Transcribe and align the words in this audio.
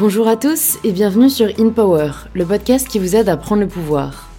Bonjour 0.00 0.28
à 0.28 0.36
tous 0.36 0.78
et 0.82 0.92
bienvenue 0.92 1.28
sur 1.28 1.48
In 1.60 1.68
Power, 1.68 2.12
le 2.32 2.46
podcast 2.46 2.88
qui 2.88 2.98
vous 2.98 3.16
aide 3.16 3.28
à 3.28 3.36
prendre 3.36 3.60
le 3.60 3.68
pouvoir. 3.68 4.30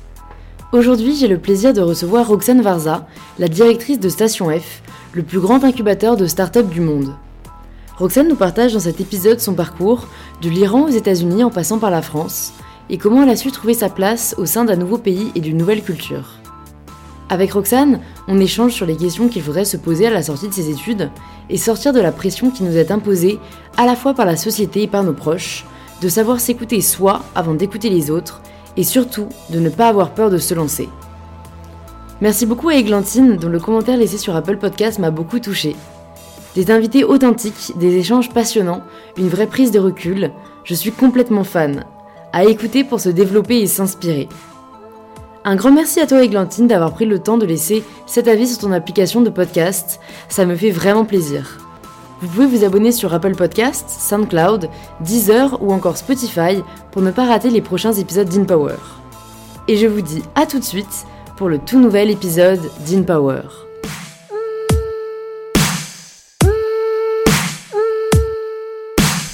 Aujourd'hui, 0.72 1.16
j'ai 1.16 1.28
le 1.28 1.38
plaisir 1.38 1.72
de 1.72 1.82
recevoir 1.82 2.28
Roxane 2.28 2.64
Varza, 2.64 3.06
la 3.38 3.48
directrice 3.48 4.00
de 4.00 4.10
Station 4.10 4.50
F, 4.50 4.82
le 5.14 5.22
plus 5.22 5.40
grand 5.40 5.64
incubateur 5.64 6.18
de 6.18 6.26
start-up 6.26 6.68
du 6.68 6.82
monde. 6.82 7.14
Roxane 8.00 8.28
nous 8.28 8.36
partage 8.36 8.74
dans 8.74 8.80
cet 8.80 9.02
épisode 9.02 9.40
son 9.40 9.54
parcours, 9.54 10.08
de 10.42 10.50
l'Iran 10.50 10.86
aux 10.86 10.90
États-Unis 10.90 11.44
en 11.44 11.52
passant 11.52 11.78
par 11.78 11.92
la 11.92 12.02
France, 12.02 12.54
et 12.90 12.98
comment 12.98 13.22
elle 13.22 13.30
a 13.30 13.36
su 13.36 13.52
trouver 13.52 13.76
sa 13.76 13.90
place 13.90 14.34
au 14.40 14.48
sein 14.48 14.66
d'un 14.66 14.78
nouveau 14.78 14.98
pays 14.98 15.32
et 15.36 15.42
d'une 15.42 15.58
nouvelle 15.58 15.84
culture. 15.84 16.40
Avec 17.30 17.54
Roxane, 17.54 18.02
on 18.28 18.40
échange 18.40 18.74
sur 18.74 18.88
les 18.88 18.98
questions 18.98 19.30
qu'il 19.30 19.44
faudrait 19.44 19.64
se 19.64 19.78
poser 19.78 20.08
à 20.08 20.10
la 20.10 20.24
sortie 20.24 20.50
de 20.50 20.54
ses 20.54 20.72
études 20.72 21.12
et 21.52 21.58
sortir 21.58 21.94
de 21.94 22.00
la 22.00 22.12
pression 22.12 22.50
qui 22.50 22.64
nous 22.64 22.78
est 22.78 22.90
imposée 22.90 23.40
à 23.78 23.86
la 23.86 23.96
fois 23.96 24.14
par 24.14 24.26
la 24.26 24.38
société 24.38 24.84
et 24.84 24.88
par 24.88 25.04
nos 25.04 25.14
proches, 25.14 25.66
de 26.02 26.10
savoir 26.10 26.40
s'écouter 26.40 26.82
soi 26.82 27.22
avant 27.36 27.54
d'écouter 27.54 27.90
les 27.90 28.10
autres 28.10 28.42
et 28.78 28.84
surtout 28.84 29.28
de 29.50 29.60
ne 29.60 29.70
pas 29.70 29.90
avoir 29.90 30.12
peur 30.12 30.30
de 30.30 30.38
se 30.38 30.54
lancer. 30.54 30.90
Merci 32.22 32.46
beaucoup 32.46 32.70
à 32.70 32.76
Églantine 32.76 33.36
dont 33.36 33.50
le 33.50 33.60
commentaire 33.60 33.98
laissé 33.98 34.18
sur 34.18 34.36
Apple 34.36 34.58
Podcast 34.58 35.00
m'a 35.00 35.12
beaucoup 35.12 35.40
touché. 35.40 35.76
Des 36.56 36.72
invités 36.72 37.04
authentiques, 37.04 37.74
des 37.78 37.96
échanges 37.98 38.30
passionnants, 38.30 38.82
une 39.18 39.30
vraie 39.30 39.48
prise 39.48 39.72
de 39.72 39.80
recul, 39.80 40.32
je 40.64 40.74
suis 40.74 40.92
complètement 40.92 41.44
fan. 41.44 41.86
À 42.34 42.46
écouter 42.46 42.84
pour 42.84 43.00
se 43.00 43.10
développer 43.10 43.60
et 43.60 43.68
s'inspirer. 43.68 44.30
Un 45.44 45.56
grand 45.56 45.72
merci 45.72 46.00
à 46.00 46.06
toi 46.06 46.24
Églantine 46.24 46.68
d'avoir 46.68 46.94
pris 46.94 47.08
le 47.08 47.18
temps 47.18 47.40
de 47.40 47.48
laisser 47.48 47.84
cet 48.06 48.28
avis 48.28 48.48
sur 48.48 48.60
ton 48.60 48.72
application 48.72 49.22
de 49.22 49.32
podcast, 49.32 50.00
ça 50.30 50.46
me 50.46 50.56
fait 50.56 50.70
vraiment 50.70 51.04
plaisir. 51.04 51.58
Vous 52.22 52.28
pouvez 52.28 52.46
vous 52.46 52.64
abonner 52.64 52.92
sur 52.92 53.12
Apple 53.12 53.34
Podcasts, 53.34 53.90
SoundCloud, 53.90 54.70
Deezer 55.00 55.58
ou 55.64 55.74
encore 55.74 55.98
Spotify 55.98 56.62
pour 56.92 57.02
ne 57.02 57.10
pas 57.10 57.26
rater 57.26 57.50
les 57.50 57.62
prochains 57.62 57.94
épisodes 57.94 58.30
d'InPower. 58.30 58.76
Et 59.68 59.78
je 59.78 59.88
vous 59.88 60.02
dis 60.02 60.22
à 60.36 60.46
tout 60.46 60.60
de 60.60 60.64
suite 60.64 61.08
pour 61.38 61.50
le 61.50 61.58
tout 61.58 61.80
nouvel 61.80 62.12
épisode 62.12 62.62
d'InPower. 62.86 63.42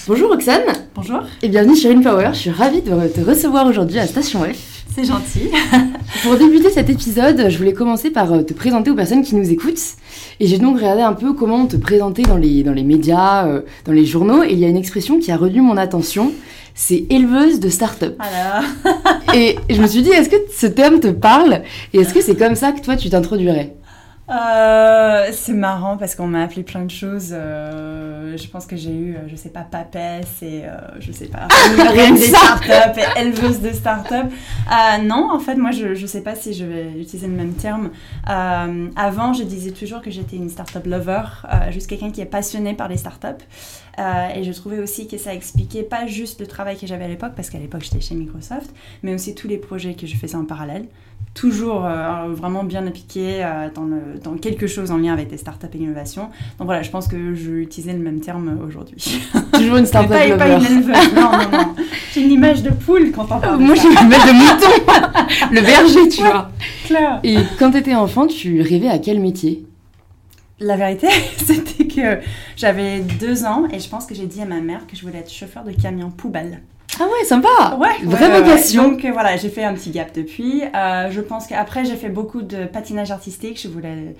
Bonjour 0.08 0.30
Roxane 0.30 0.64
Bonjour 0.95 1.23
et 1.42 1.49
bienvenue 1.49 1.75
sur 1.75 1.92
InPower, 1.92 2.30
je 2.31 2.39
suis 2.39 2.49
ravie 2.49 2.81
de 2.81 3.08
te 3.09 3.19
recevoir 3.19 3.67
aujourd'hui 3.67 3.99
à 3.99 4.08
Station 4.08 4.45
F. 4.45 4.77
C'est 4.98 5.06
gentil. 5.06 5.52
Pour 6.23 6.38
débuter 6.38 6.72
cet 6.72 6.90
épisode, 6.90 7.50
je 7.50 7.58
voulais 7.59 7.73
commencer 7.73 8.09
par 8.09 8.34
euh, 8.34 8.42
te 8.42 8.53
présenter 8.53 8.90
aux 8.90 8.95
personnes 8.95 9.22
qui 9.22 9.36
nous 9.36 9.52
écoutent. 9.52 9.78
Et 10.39 10.48
j'ai 10.48 10.58
donc 10.58 10.78
regardé 10.78 11.04
un 11.04 11.14
peu 11.14 11.34
comment 11.34 11.67
te 11.67 11.78
présenter 11.78 12.23
dans 12.23 12.38
les, 12.38 12.64
dans 12.64 12.73
les 12.73 12.81
médias, 12.81 13.45
euh, 13.45 13.62
dans 13.86 13.92
les 13.92 14.08
journaux. 14.08 14.42
Et 14.42 14.54
il 14.54 14.58
y 14.58 14.66
a 14.66 14.67
une 14.67 14.76
expression 14.76 15.20
qui 15.20 15.31
a 15.31 15.38
retenu 15.38 15.62
mon 15.62 15.78
attention. 15.78 16.31
C'est 16.73 17.06
éleveuse 17.12 17.59
de 17.59 17.70
start-up. 17.70 18.17
Alors, 18.17 18.64
Et 19.36 19.58
je 19.70 19.80
me 19.80 19.86
suis 19.86 20.02
dit, 20.02 20.09
est-ce 20.09 20.30
que 20.30 20.38
ce 20.52 20.66
terme 20.66 21.00
te 21.00 21.09
parle? 21.09 21.61
Et 21.94 22.00
est-ce 22.00 22.16
que 22.16 22.22
c'est 22.22 22.36
comme 22.36 22.56
ça 22.56 22.72
que 22.72 22.82
toi 22.82 22.95
tu 22.95 23.11
t'introduirais? 23.11 23.77
Euh, 24.30 25.30
c'est 25.31 25.53
marrant 25.53 25.97
parce 25.97 26.16
qu'on 26.16 26.28
m'a 26.28 26.44
appelé 26.44 26.64
plein 26.64 26.83
de 26.83 26.92
choses. 26.92 27.30
euh, 27.31 28.36
je 28.38 28.47
pense 28.47 28.66
que 28.66 28.75
j'ai 28.75 28.92
eu, 28.92 29.16
euh, 29.16 29.28
je 29.28 29.36
sais 29.36 29.50
pas, 29.50 29.61
papesse 29.61 30.42
et 30.42 30.64
euh, 30.66 30.78
je 31.00 31.11
sais 31.11 31.28
pas, 31.28 31.47
rien 31.78 32.14
que 32.14 32.20
des 32.20 32.28
startups 32.28 33.00
et 33.00 33.22
éleveuse 33.22 33.61
de 33.61 33.72
startups. 33.72 34.14
Euh, 34.16 35.03
non, 35.03 35.30
en 35.31 35.39
fait, 35.39 35.55
moi, 35.55 35.72
je, 35.72 35.95
je 35.95 36.05
sais 36.05 36.22
pas 36.22 36.36
si 36.36 36.53
je 36.53 36.66
vais 36.66 36.92
utiliser 37.00 37.28
le 37.28 37.33
même 37.33 37.53
terme. 37.53 37.92
Euh, 38.30 38.89
avant, 38.95 39.33
je 39.33 39.44
disais 39.44 39.72
toujours 39.72 40.02
que 40.02 40.11
j'étais 40.11 40.36
une 40.36 40.50
startup 40.50 40.86
lover, 40.86 41.23
euh, 41.45 41.72
juste 41.72 41.88
quelqu'un 41.88 42.11
qui 42.11 42.22
est 42.22 42.25
passionné 42.25 42.73
par 42.73 42.89
les 42.89 42.98
startups. 42.98 43.44
Euh, 44.00 44.28
et 44.36 44.44
je 44.44 44.52
trouvais 44.52 44.80
aussi 44.80 45.08
que 45.08 45.17
ça 45.17 45.33
expliquait 45.33 45.81
pas 45.83 46.05
juste 46.05 46.39
le 46.39 46.45
travail 46.45 46.78
que 46.78 46.86
j'avais 46.86 47.05
à 47.05 47.08
l'époque, 47.08 47.33
parce 47.36 47.49
qu'à 47.49 47.58
l'époque 47.58 47.82
j'étais 47.82 48.02
chez 48.02 48.14
Microsoft, 48.14 48.70
mais 49.02 49.15
aussi 49.15 49.33
tous 49.33 49.48
les 49.48 49.58
projets 49.58 49.95
que 49.95 50.05
je 50.05 50.15
faisais 50.15 50.36
en 50.36 50.45
parallèle. 50.45 50.86
Toujours 51.39 51.86
euh, 51.86 52.30
vraiment 52.33 52.64
bien 52.64 52.87
appliqué 52.87 53.43
euh, 53.43 53.70
dans, 53.75 53.83
le- 53.83 54.20
dans 54.23 54.33
quelque 54.37 54.65
chose 54.65 54.89
en 54.89 54.98
lien 54.98 55.14
avec 55.14 55.30
des 55.30 55.37
startups 55.37 55.67
et 55.71 55.77
l'innovation. 55.77 56.23
Donc 56.58 56.65
voilà, 56.65 56.81
je 56.81 56.89
pense 56.89 57.08
que 57.08 57.36
je 57.36 57.52
utilisais 57.52 57.93
le 57.93 57.99
même 57.99 58.21
terme 58.21 58.58
aujourd'hui. 58.67 59.21
Toujours 59.53 59.77
une 59.77 59.86
start-up 59.86 60.09
pas, 60.09 60.36
pas 60.37 60.47
une 60.55 60.81
non, 61.14 61.31
non, 61.31 61.52
non. 61.52 61.76
J'ai 62.11 62.23
une 62.23 62.31
image 62.31 62.64
de 62.64 62.71
poule 62.71 63.11
quand 63.11 63.27
on 63.30 63.36
Euh, 63.37 63.39
parle 63.39 63.59
Moi 63.61 63.76
suis 63.76 63.87
une 63.87 63.93
image 64.08 64.26
de 64.26 64.31
mouton 64.33 65.45
Le 65.52 65.61
berger, 65.61 66.09
tu 66.09 66.23
Ouais. 66.23 66.30
vois. 66.31 66.49
Claire. 66.86 67.20
Et 67.23 67.37
quand 67.59 67.70
t'étais 67.71 67.93
enfant, 67.93 68.26
tu 68.26 68.61
rêvais 68.61 68.89
à 68.89 68.97
quel 68.97 69.20
métier? 69.20 69.64
La 70.59 70.76
vérité, 70.76 71.08
c'était 71.37 71.86
que 71.86 72.17
j'avais 72.55 73.02
deux 73.02 73.45
ans 73.45 73.65
et 73.71 73.80
je 73.80 73.87
pense 73.87 74.08
que 74.08 74.15
j'ai 74.15 74.26
dit 74.26 74.42
à 74.42 74.45
ma 74.45 74.59
mère 74.59 74.87
que 74.87 74.95
je 74.95 75.03
voulais 75.05 75.20
être 75.20 75.31
chauffeur 75.31 75.64
de 75.64 75.71
camion 75.71 76.09
poubelle. 76.09 76.61
Ah 76.99 77.03
ouais, 77.03 77.25
sympa 77.25 77.77
Ouais, 77.80 77.89
Vraie 78.03 78.27
ouais, 78.30 78.42
vocation. 78.42 78.83
ouais. 78.86 78.89
Donc 78.92 79.05
euh, 79.05 79.11
voilà, 79.11 79.37
j'ai 79.37 79.49
fait 79.49 79.64
un 79.64 79.73
petit 79.73 79.92
gap 79.92 80.14
depuis. 80.15 80.64
Euh, 80.75 81.11
je 81.11 81.21
pense 81.21 81.45
qu'après 81.48 81.86
j'ai 81.86 81.95
fait 81.95 82.09
beaucoup 82.09 82.42
de 82.42 82.65
patinage 82.65 83.11
artistique. 83.11 83.59
Je 83.61 83.67
voulais, 83.67 84.15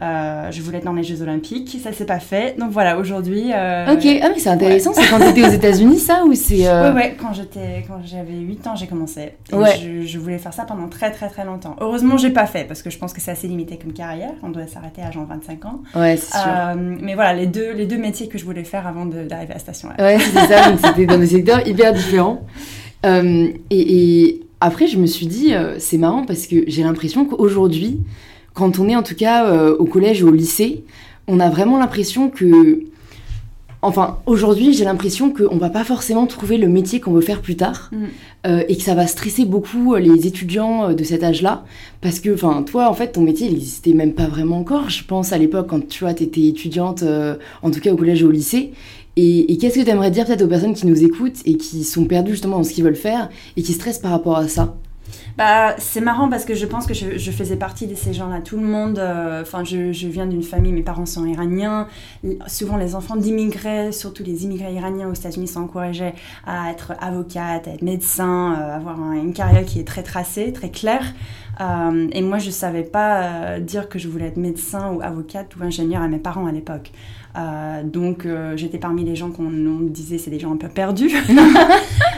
euh, 0.00 0.50
je 0.52 0.62
voulais 0.62 0.78
être 0.78 0.84
dans 0.84 0.92
les 0.92 1.02
Jeux 1.02 1.22
Olympiques. 1.22 1.78
Ça 1.82 1.92
s'est 1.92 2.04
pas 2.06 2.20
fait. 2.20 2.56
Donc 2.58 2.70
voilà, 2.70 2.98
aujourd'hui. 2.98 3.50
euh, 3.52 3.92
Ok, 3.94 4.06
ah 4.22 4.28
mais 4.32 4.38
c'est 4.38 4.48
intéressant, 4.48 4.92
c'est 4.92 5.08
quand 5.08 5.18
t'étais 5.18 5.42
aux 5.46 5.50
États-Unis 5.52 5.98
ça 5.98 6.24
ou 6.24 6.34
c'est. 6.34 6.68
euh, 6.68 6.90
Ouais, 6.92 6.96
ouais, 6.96 7.16
quand 7.20 7.32
j'étais, 7.32 7.84
quand 7.88 7.98
j'avais 8.04 8.34
8 8.34 8.66
ans, 8.68 8.76
j'ai 8.76 8.86
commencé. 8.86 9.32
Et 9.52 9.54
Ouais. 9.56 9.76
je, 9.82 10.06
je 10.06 10.18
voulais 10.18 10.38
faire 10.38 10.54
ça 10.54 10.64
pendant 10.64 10.88
très, 10.88 11.10
très, 11.10 11.28
très 11.28 11.44
longtemps. 11.44 11.74
Heureusement, 11.80 12.16
j'ai 12.16 12.30
pas 12.30 12.46
fait 12.46 12.64
parce 12.64 12.82
que 12.82 12.90
je 12.90 12.98
pense 12.98 13.12
que 13.12 13.20
c'est 13.20 13.32
assez 13.32 13.48
limité 13.48 13.76
comme 13.76 13.92
carrière. 13.92 14.30
On 14.42 14.50
doit 14.50 14.66
s'arrêter 14.68 15.02
à 15.02 15.10
genre 15.10 15.26
25 15.26 15.64
ans. 15.64 15.82
Ouais, 15.96 16.16
c'est 16.16 16.32
sûr. 16.38 16.76
Mais 17.02 17.14
voilà, 17.14 17.34
les 17.34 17.46
deux, 17.46 17.72
les 17.72 17.86
deux 17.86 17.98
métiers 17.98 18.28
que 18.28 18.38
je 18.38 18.44
voulais 18.44 18.64
faire 18.64 18.86
avant 18.86 19.04
d'arriver 19.06 19.54
à 19.54 19.58
Station 19.58 19.88
F. 19.90 20.00
Ouais, 20.00 20.18
c'était 20.18 20.46
ça, 20.46 20.70
donc 20.70 20.78
c'était 20.84 21.06
dans 21.06 21.18
des 21.18 21.26
secteurs 21.26 21.66
hyper 21.66 21.92
différents. 21.92 22.42
Et, 23.04 23.52
et 23.70 24.40
après, 24.60 24.86
je 24.86 24.98
me 24.98 25.06
suis 25.06 25.26
dit, 25.26 25.52
c'est 25.78 25.98
marrant 25.98 26.24
parce 26.24 26.46
que 26.46 26.56
j'ai 26.66 26.82
l'impression 26.82 27.24
qu'aujourd'hui, 27.24 28.00
quand 28.58 28.80
on 28.80 28.88
est 28.88 28.96
en 28.96 29.04
tout 29.04 29.14
cas 29.14 29.46
euh, 29.46 29.76
au 29.78 29.84
collège 29.84 30.22
ou 30.24 30.28
au 30.28 30.32
lycée, 30.32 30.84
on 31.28 31.38
a 31.38 31.48
vraiment 31.48 31.78
l'impression 31.78 32.28
que. 32.28 32.80
Enfin, 33.80 34.18
aujourd'hui, 34.26 34.72
j'ai 34.72 34.84
l'impression 34.84 35.32
qu'on 35.32 35.56
va 35.56 35.70
pas 35.70 35.84
forcément 35.84 36.26
trouver 36.26 36.58
le 36.58 36.66
métier 36.66 36.98
qu'on 36.98 37.12
veut 37.12 37.20
faire 37.20 37.40
plus 37.40 37.54
tard 37.54 37.90
Mm. 37.92 37.96
euh, 38.48 38.62
et 38.68 38.76
que 38.76 38.82
ça 38.82 38.96
va 38.96 39.06
stresser 39.06 39.44
beaucoup 39.44 39.94
euh, 39.94 40.00
les 40.00 40.26
étudiants 40.26 40.92
de 40.92 41.04
cet 41.04 41.22
âge-là. 41.22 41.64
Parce 42.00 42.18
que, 42.18 42.34
enfin, 42.34 42.64
toi, 42.64 42.90
en 42.90 42.94
fait, 42.94 43.12
ton 43.12 43.20
métier, 43.20 43.46
il 43.46 43.52
n'existait 43.52 43.92
même 43.92 44.14
pas 44.14 44.26
vraiment 44.26 44.58
encore, 44.58 44.90
je 44.90 45.04
pense, 45.04 45.32
à 45.32 45.38
l'époque, 45.38 45.68
quand 45.68 45.86
tu 45.86 46.02
vois, 46.02 46.12
t'étais 46.12 46.48
étudiante, 46.48 47.04
euh, 47.04 47.36
en 47.62 47.70
tout 47.70 47.78
cas 47.78 47.92
au 47.92 47.96
collège 47.96 48.24
ou 48.24 48.26
au 48.26 48.32
lycée. 48.32 48.72
Et, 49.14 49.52
et 49.52 49.58
qu'est-ce 49.58 49.78
que 49.78 49.84
tu 49.84 49.90
aimerais 49.90 50.10
dire 50.10 50.26
peut-être 50.26 50.42
aux 50.42 50.48
personnes 50.48 50.74
qui 50.74 50.86
nous 50.88 51.04
écoutent 51.04 51.40
et 51.44 51.56
qui 51.56 51.84
sont 51.84 52.04
perdues 52.04 52.32
justement 52.32 52.56
dans 52.58 52.64
ce 52.64 52.72
qu'ils 52.72 52.84
veulent 52.84 52.96
faire 52.96 53.28
et 53.56 53.62
qui 53.62 53.74
stressent 53.74 54.00
par 54.00 54.10
rapport 54.10 54.38
à 54.38 54.48
ça? 54.48 54.74
Bah, 55.36 55.76
c'est 55.78 56.00
marrant 56.00 56.28
parce 56.28 56.44
que 56.44 56.54
je 56.54 56.66
pense 56.66 56.86
que 56.86 56.94
je, 56.94 57.30
faisais 57.30 57.56
partie 57.56 57.86
de 57.86 57.94
ces 57.94 58.12
gens-là. 58.12 58.40
Tout 58.40 58.56
le 58.56 58.66
monde, 58.66 58.98
euh, 58.98 59.42
enfin, 59.42 59.62
je, 59.62 60.06
viens 60.08 60.26
d'une 60.26 60.42
famille, 60.42 60.72
mes 60.72 60.82
parents 60.82 61.06
sont 61.06 61.24
iraniens. 61.26 61.86
Souvent, 62.46 62.76
les 62.76 62.94
enfants 62.94 63.16
d'immigrés, 63.16 63.92
surtout 63.92 64.24
les 64.24 64.44
immigrés 64.44 64.72
iraniens 64.72 65.08
aux 65.08 65.14
États-Unis, 65.14 65.46
sont 65.46 65.60
encouragés 65.60 66.12
à 66.46 66.70
être 66.70 66.92
avocate, 67.00 67.68
à 67.68 67.70
être 67.70 67.82
médecin, 67.82 68.54
euh, 68.54 68.76
avoir 68.76 69.00
un- 69.00 69.14
une 69.14 69.32
carrière 69.32 69.64
qui 69.64 69.78
est 69.78 69.86
très 69.86 70.02
tracée, 70.02 70.52
très 70.52 70.70
claire. 70.70 71.14
Euh, 71.60 72.08
et 72.12 72.22
moi, 72.22 72.38
je 72.38 72.50
savais 72.50 72.82
pas 72.84 73.58
dire 73.60 73.88
que 73.88 73.98
je 73.98 74.08
voulais 74.08 74.26
être 74.26 74.36
médecin 74.36 74.92
ou 74.92 75.02
avocate 75.02 75.54
ou 75.56 75.62
ingénieur 75.62 76.02
à 76.02 76.08
mes 76.08 76.18
parents 76.18 76.46
à 76.46 76.52
l'époque. 76.52 76.92
Euh, 77.38 77.82
donc, 77.82 78.26
euh, 78.26 78.56
j'étais 78.56 78.78
parmi 78.78 79.04
les 79.04 79.16
gens 79.16 79.30
qu'on 79.30 79.46
on 79.46 79.80
disait 79.80 80.18
c'est 80.18 80.30
des 80.30 80.40
gens 80.40 80.52
un 80.52 80.56
peu 80.56 80.68
perdus. 80.68 81.10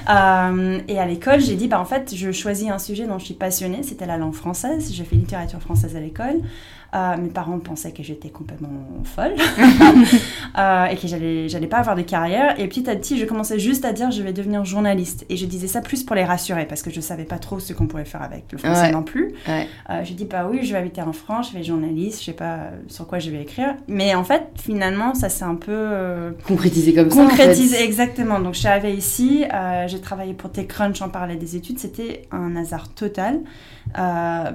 Euh, 0.09 0.81
et 0.89 0.99
à 0.99 1.07
l'école, 1.07 1.41
j'ai 1.41 1.55
dit, 1.55 1.69
bah, 1.69 1.79
en 1.79 1.85
fait, 1.85 2.17
je 2.17 2.33
choisis 2.33 2.69
un 2.69 2.81
sujet 2.81 3.07
dont 3.07 3.19
je 3.19 3.27
suis 3.27 3.35
passionnée, 3.35 3.85
c'était 3.85 4.07
la 4.07 4.17
langue 4.17 4.35
française. 4.35 4.91
J'ai 4.93 5.05
fait 5.05 5.15
littérature 5.15 5.61
française 5.61 5.95
à 5.95 6.01
l'école. 6.01 6.41
Euh, 6.93 7.17
mes 7.17 7.28
parents 7.28 7.59
pensaient 7.61 7.93
que 7.93 8.03
j'étais 8.03 8.31
complètement 8.31 8.71
folle 9.04 9.34
euh, 10.59 10.87
et 10.87 10.97
que 10.97 11.07
j'allais, 11.07 11.48
j'allais 11.48 11.69
pas 11.69 11.78
avoir 11.78 11.95
de 11.95 12.03
carrière. 12.03 12.59
Et 12.59 12.66
petit 12.66 12.91
à 12.91 12.97
petit, 12.97 13.16
je 13.19 13.25
commençais 13.27 13.59
juste 13.60 13.84
à 13.84 13.92
dire, 13.92 14.10
je 14.10 14.22
vais 14.22 14.33
devenir 14.33 14.65
journaliste. 14.65 15.25
Et 15.28 15.37
je 15.37 15.47
disais 15.47 15.69
ça 15.69 15.81
plus 15.83 16.03
pour 16.03 16.16
les 16.16 16.25
rassurer 16.25 16.66
parce 16.66 16.83
que 16.83 16.91
je 16.91 17.01
savais 17.01 17.25
pas 17.25 17.39
trop 17.39 17.60
ce 17.60 17.72
qu'on 17.72 17.87
pouvait 17.87 18.04
faire 18.04 18.22
avec 18.22 18.51
le 18.51 18.59
français 18.59 18.81
Ouais. 18.87 18.92
non 18.92 19.03
plus. 19.03 19.34
Ouais. 19.47 19.69
Euh, 19.91 20.01
j'ai 20.04 20.15
dit, 20.15 20.25
bah 20.25 20.48
oui, 20.51 20.60
je 20.65 20.72
vais 20.72 20.78
habiter 20.78 21.03
en 21.03 21.13
France, 21.13 21.48
je 21.48 21.54
vais 21.54 21.60
être 21.60 21.66
journaliste, 21.66 22.21
je 22.21 22.27
sais 22.27 22.33
pas 22.33 22.71
sur 22.89 23.07
quoi 23.07 23.19
je 23.19 23.31
vais 23.31 23.42
écrire. 23.42 23.75
Mais 23.87 24.15
en 24.15 24.25
fait, 24.25 24.45
finalement, 24.57 25.15
ça 25.15 25.28
s'est 25.28 25.45
un 25.45 25.54
peu 25.57 25.71
euh, 25.71 26.31
Concrétiser 26.47 26.95
comme 26.95 27.10
ça. 27.10 27.21
en 27.22 27.28
fait. 27.28 27.37
Concrétiser, 27.37 27.83
exactement. 27.84 28.41
Donc, 28.41 28.54
je 28.54 28.60
suis 28.60 28.69
arrivée 28.69 28.95
ici, 28.95 29.45
j'ai 29.87 30.01
travaillé 30.01 30.33
pour 30.34 30.51
TechCrunch 30.51 31.01
en 31.03 31.09
parallèle 31.09 31.39
des 31.39 31.57
études, 31.57 31.78
c'était 31.78 32.22
un 32.33 32.57
hasard 32.57 32.89
total. 32.95 33.41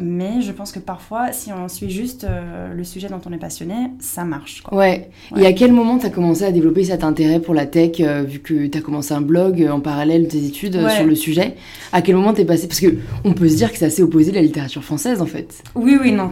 Mais 0.01 0.41
je 0.41 0.51
pense 0.51 0.71
que 0.71 0.79
parfois, 0.79 1.31
si 1.31 1.51
on 1.53 1.67
suit 1.67 1.91
juste 1.91 2.24
euh, 2.27 2.73
le 2.73 2.83
sujet 2.83 3.07
dont 3.07 3.21
on 3.25 3.31
est 3.31 3.37
passionné, 3.37 3.75
ça 3.99 4.23
marche. 4.23 4.61
Quoi. 4.61 4.77
Ouais. 4.77 5.09
Et 5.37 5.45
à 5.45 5.53
quel 5.53 5.71
moment 5.71 5.97
tu 5.97 6.05
as 6.05 6.09
commencé 6.09 6.43
à 6.43 6.51
développer 6.51 6.83
cet 6.83 7.03
intérêt 7.03 7.39
pour 7.39 7.53
la 7.53 7.65
tech, 7.65 7.99
euh, 7.99 8.23
vu 8.23 8.39
que 8.39 8.67
tu 8.67 8.77
as 8.77 8.81
commencé 8.81 9.13
un 9.13 9.21
blog 9.21 9.67
en 9.71 9.79
parallèle 9.79 10.23
de 10.23 10.27
tes 10.27 10.45
études 10.45 10.77
sur 10.89 11.05
le 11.05 11.15
sujet? 11.15 11.55
À 11.91 12.01
quel 12.01 12.15
moment 12.15 12.33
t'es 12.33 12.45
passé? 12.45 12.67
Parce 12.67 12.79
que 12.79 12.97
on 13.23 13.33
peut 13.33 13.49
se 13.49 13.55
dire 13.55 13.71
que 13.71 13.77
c'est 13.77 13.85
assez 13.85 14.03
opposé 14.03 14.31
de 14.31 14.35
la 14.35 14.41
littérature 14.41 14.83
française, 14.83 15.21
en 15.21 15.25
fait. 15.25 15.63
Oui, 15.75 15.97
oui, 16.01 16.11
non. 16.11 16.29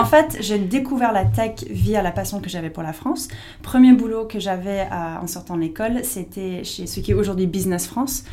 en 0.00 0.04
fait, 0.04 0.38
j'ai 0.40 0.58
découvert 0.58 1.12
la 1.12 1.24
tech 1.24 1.64
via 1.70 2.02
la 2.02 2.12
passion 2.12 2.40
que 2.40 2.48
j'avais 2.48 2.70
pour 2.70 2.82
la 2.82 2.92
France. 2.92 3.28
Premier 3.62 3.92
boulot 3.92 4.24
que 4.24 4.40
j'avais 4.40 4.86
en 5.20 5.26
sortant 5.26 5.56
de 5.56 5.62
l'école, 5.62 6.00
c'était 6.04 6.64
chez 6.64 6.86
ce 6.86 7.00
qui 7.00 7.10
est 7.10 7.14
aujourd'hui 7.14 7.46
Business 7.46 7.86
France. 7.86 8.24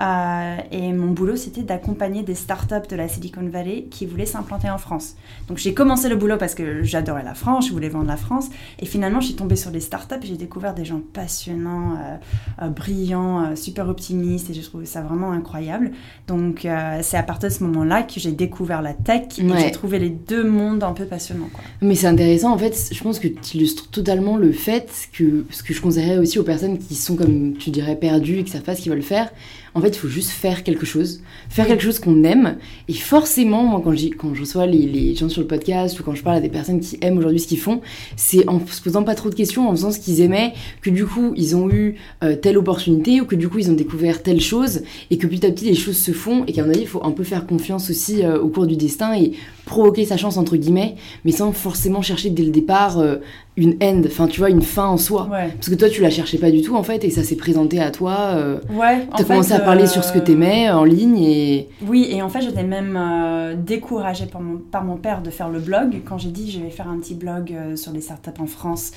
Euh, 0.00 0.56
et 0.70 0.92
mon 0.92 1.08
boulot, 1.08 1.36
c'était 1.36 1.62
d'accompagner 1.62 2.22
des 2.22 2.34
startups 2.34 2.88
de 2.88 2.94
la 2.94 3.08
Silicon 3.08 3.46
Valley 3.48 3.86
qui 3.90 4.06
voulaient 4.06 4.26
s'implanter 4.26 4.70
en 4.70 4.78
France. 4.78 5.16
Donc 5.48 5.58
j'ai 5.58 5.74
commencé 5.74 6.08
le 6.08 6.16
boulot 6.16 6.36
parce 6.36 6.54
que 6.54 6.82
j'adorais 6.84 7.24
la 7.24 7.34
France, 7.34 7.66
je 7.66 7.72
voulais 7.72 7.88
vendre 7.88 8.06
la 8.06 8.16
France. 8.16 8.48
Et 8.78 8.86
finalement, 8.86 9.20
j'ai 9.20 9.34
tombé 9.34 9.56
sur 9.56 9.70
les 9.70 9.80
startups 9.80 10.14
et 10.22 10.26
j'ai 10.26 10.36
découvert 10.36 10.74
des 10.74 10.84
gens 10.84 11.00
passionnants, 11.12 11.94
euh, 11.94 12.64
euh, 12.64 12.68
brillants, 12.68 13.56
super 13.56 13.88
optimistes. 13.88 14.50
Et 14.50 14.54
j'ai 14.54 14.62
trouvé 14.62 14.86
ça 14.86 15.02
vraiment 15.02 15.32
incroyable. 15.32 15.90
Donc 16.26 16.66
c'est 17.02 17.16
à 17.16 17.22
partir 17.22 17.48
de 17.48 17.54
ce 17.54 17.64
moment-là 17.64 18.02
que 18.02 18.20
j'ai 18.20 18.32
découvert 18.32 18.82
la 18.82 18.94
tech 18.94 19.38
et 19.38 19.48
j'ai 19.58 19.70
trouvé 19.72 19.98
les 19.98 20.10
deux 20.10 20.44
mondes 20.44 20.84
un 20.84 20.92
peu 20.92 21.04
passionnants. 21.04 21.48
Quoi. 21.52 21.62
Mais 21.80 21.94
c'est 21.94 22.06
intéressant, 22.06 22.52
en 22.52 22.58
fait, 22.58 22.90
je 22.92 23.02
pense 23.02 23.18
que 23.18 23.28
tu 23.28 23.56
illustres 23.56 23.88
totalement 23.90 24.36
le 24.36 24.52
fait 24.52 25.08
que 25.12 25.44
ce 25.50 25.62
que 25.62 25.72
je 25.72 25.80
conseillerais 25.80 26.18
aussi 26.18 26.38
aux 26.38 26.44
personnes 26.44 26.78
qui 26.78 26.94
sont, 26.94 27.16
comme 27.16 27.54
tu 27.54 27.70
dirais, 27.70 27.96
perdues 27.96 28.38
et 28.38 28.44
qui 28.44 28.50
savent 28.50 28.62
pas 28.62 28.74
ce 28.74 28.82
qu'ils 28.82 28.92
veulent 28.92 29.02
faire 29.02 29.30
en 29.74 29.80
fait, 29.80 29.88
il 29.88 29.98
faut 29.98 30.08
juste 30.08 30.30
faire 30.30 30.64
quelque 30.64 30.86
chose, 30.86 31.20
faire 31.48 31.66
quelque 31.66 31.82
chose 31.82 31.98
qu'on 31.98 32.24
aime. 32.24 32.56
Et 32.88 32.92
forcément, 32.94 33.64
moi, 33.64 33.80
quand, 33.82 33.94
je 34.34 34.40
reçois 34.40 34.66
les, 34.66 35.14
gens 35.14 35.28
sur 35.28 35.40
le 35.40 35.46
podcast 35.46 35.98
ou 36.00 36.02
quand 36.02 36.14
je 36.14 36.22
parle 36.22 36.36
à 36.36 36.40
des 36.40 36.48
personnes 36.48 36.80
qui 36.80 36.98
aiment 37.00 37.18
aujourd'hui 37.18 37.40
ce 37.40 37.46
qu'ils 37.46 37.58
font, 37.58 37.80
c'est 38.16 38.48
en 38.48 38.64
se 38.66 38.80
posant 38.82 39.02
pas 39.02 39.14
trop 39.14 39.30
de 39.30 39.34
questions, 39.34 39.68
en 39.68 39.72
faisant 39.72 39.90
ce 39.90 39.98
qu'ils 39.98 40.20
aimaient, 40.20 40.54
que 40.82 40.90
du 40.90 41.06
coup, 41.06 41.32
ils 41.36 41.56
ont 41.56 41.70
eu 41.70 41.96
euh, 42.22 42.36
telle 42.36 42.58
opportunité 42.58 43.20
ou 43.20 43.24
que 43.24 43.36
du 43.36 43.48
coup, 43.48 43.58
ils 43.58 43.70
ont 43.70 43.74
découvert 43.74 44.22
telle 44.22 44.40
chose 44.40 44.82
et 45.10 45.18
que 45.18 45.26
petit 45.26 45.46
à 45.46 45.50
petit, 45.50 45.66
les 45.66 45.74
choses 45.74 45.98
se 45.98 46.12
font 46.12 46.44
et 46.46 46.52
qu'à 46.52 46.64
mon 46.64 46.70
avis, 46.70 46.82
il 46.82 46.86
faut 46.86 47.04
un 47.04 47.12
peu 47.12 47.24
faire 47.24 47.46
confiance 47.46 47.90
aussi 47.90 48.24
euh, 48.24 48.40
au 48.40 48.48
cours 48.48 48.66
du 48.66 48.76
destin 48.76 49.14
et 49.14 49.32
provoquer 49.64 50.04
sa 50.04 50.16
chance, 50.16 50.36
entre 50.38 50.56
guillemets, 50.56 50.96
mais 51.24 51.32
sans 51.32 51.52
forcément 51.52 52.02
chercher 52.02 52.30
dès 52.30 52.42
le 52.42 52.50
départ 52.50 52.98
euh, 52.98 53.16
une 53.58 53.76
end, 53.82 54.02
enfin 54.06 54.28
tu 54.28 54.38
vois, 54.38 54.50
une 54.50 54.62
fin 54.62 54.86
en 54.86 54.96
soi. 54.96 55.28
Parce 55.28 55.68
que 55.68 55.74
toi 55.74 55.88
tu 55.88 56.00
la 56.00 56.10
cherchais 56.10 56.38
pas 56.38 56.50
du 56.50 56.62
tout 56.62 56.76
en 56.76 56.84
fait 56.84 57.04
et 57.04 57.10
ça 57.10 57.24
s'est 57.24 57.36
présenté 57.36 57.80
à 57.80 57.90
toi. 57.90 58.16
Euh, 58.36 58.60
ouais. 58.70 59.06
T'as 59.16 59.24
commencé 59.24 59.52
à 59.52 59.58
parler 59.58 59.86
sur 59.88 60.04
ce 60.04 60.12
que 60.12 60.18
euh, 60.18 60.22
t'aimais 60.22 60.70
en 60.70 60.84
ligne 60.84 61.18
et. 61.18 61.68
Oui, 61.84 62.06
et 62.08 62.22
en 62.22 62.28
fait 62.28 62.40
j'étais 62.40 62.62
même 62.62 62.96
euh, 62.96 63.56
découragée 63.56 64.26
par 64.26 64.40
mon, 64.40 64.58
par 64.58 64.84
mon 64.84 64.96
père 64.96 65.22
de 65.22 65.30
faire 65.30 65.48
le 65.48 65.58
blog. 65.58 66.02
Quand 66.04 66.18
j'ai 66.18 66.30
dit 66.30 66.50
je 66.50 66.60
vais 66.60 66.70
faire 66.70 66.88
un 66.88 66.98
petit 66.98 67.14
blog 67.14 67.52
sur 67.74 67.92
les 67.92 68.00
startups 68.00 68.40
en 68.40 68.46
France, 68.46 68.92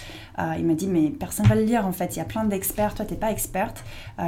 il 0.57 0.65
m'a 0.65 0.73
dit 0.73 0.87
mais 0.87 1.09
personne 1.09 1.47
va 1.47 1.55
le 1.55 1.63
lire 1.63 1.87
en 1.87 1.91
fait, 1.91 2.15
il 2.15 2.19
y 2.19 2.21
a 2.21 2.25
plein 2.25 2.43
d'experts, 2.43 2.93
toi 2.93 3.05
t'es 3.05 3.15
pas 3.15 3.31
experte. 3.31 3.83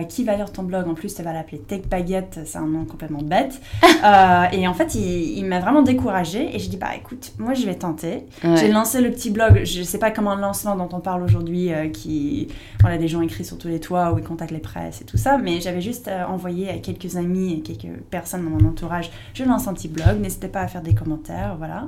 qui 0.10 0.24
va 0.24 0.36
lire 0.36 0.52
ton 0.52 0.64
blog? 0.64 0.88
En 0.88 0.96
plus 0.96 1.14
tu 1.14 1.22
vas 1.22 1.34
l'appeler 1.34 1.60
Tech 1.60 1.82
Baguette, 1.90 2.40
c'est 2.46 2.58
un 2.58 2.66
nom 2.66 2.86
complètement 2.86 3.22
bête. 3.22 3.62
et 4.52 4.68
en 4.68 4.74
fait 4.74 4.96
il, 4.96 5.38
il 5.38 5.46
m'a 5.46 5.60
vraiment 5.60 5.84
découragée 5.84 6.56
et 6.56 6.58
j'ai 6.58 6.70
dit 6.70 6.78
bah 6.78 6.96
écoute, 6.98 7.34
moi 7.38 7.54
je 7.54 7.66
vais 7.66 7.76
tenter. 7.76 8.26
J'ai 8.44 8.70
lancé 8.70 9.00
le 9.00 9.12
petit 9.12 9.30
blog, 9.30 9.62
je 9.64 9.84
sais 9.84 10.00
pas 10.00 10.10
comment 10.10 10.23
un 10.32 10.36
lancement 10.40 10.76
dont 10.76 10.90
on 10.92 11.00
parle 11.00 11.24
aujourd'hui, 11.24 11.74
euh, 11.74 11.90
qui, 11.90 12.48
voilà, 12.82 12.98
des 12.98 13.08
gens 13.08 13.22
écrits 13.22 13.46
sur 13.46 13.58
tous 13.58 13.68
les 13.68 13.80
toits 13.80 14.14
où 14.14 14.20
ils 14.20 14.24
contactent 14.24 14.52
les 14.52 14.60
presses 14.60 15.02
et 15.02 15.06
tout 15.06 15.18
ça, 15.18 15.38
mais 15.38 15.62
j'avais 15.62 15.82
juste 15.82 16.08
euh, 16.08 16.26
envoyé 16.26 16.70
à 16.70 16.78
quelques 16.78 17.16
amis 17.16 17.54
et 17.54 17.62
quelques 17.62 18.02
personnes 18.10 18.44
dans 18.44 18.52
mon 18.52 18.70
entourage, 18.70 19.12
je 19.34 19.44
lance 19.44 19.68
un 19.68 19.74
petit 19.74 19.88
blog, 19.88 20.20
n'hésitez 20.20 20.48
pas 20.48 20.62
à 20.62 20.68
faire 20.68 20.82
des 20.82 20.96
commentaires, 20.96 21.56
voilà. 21.58 21.88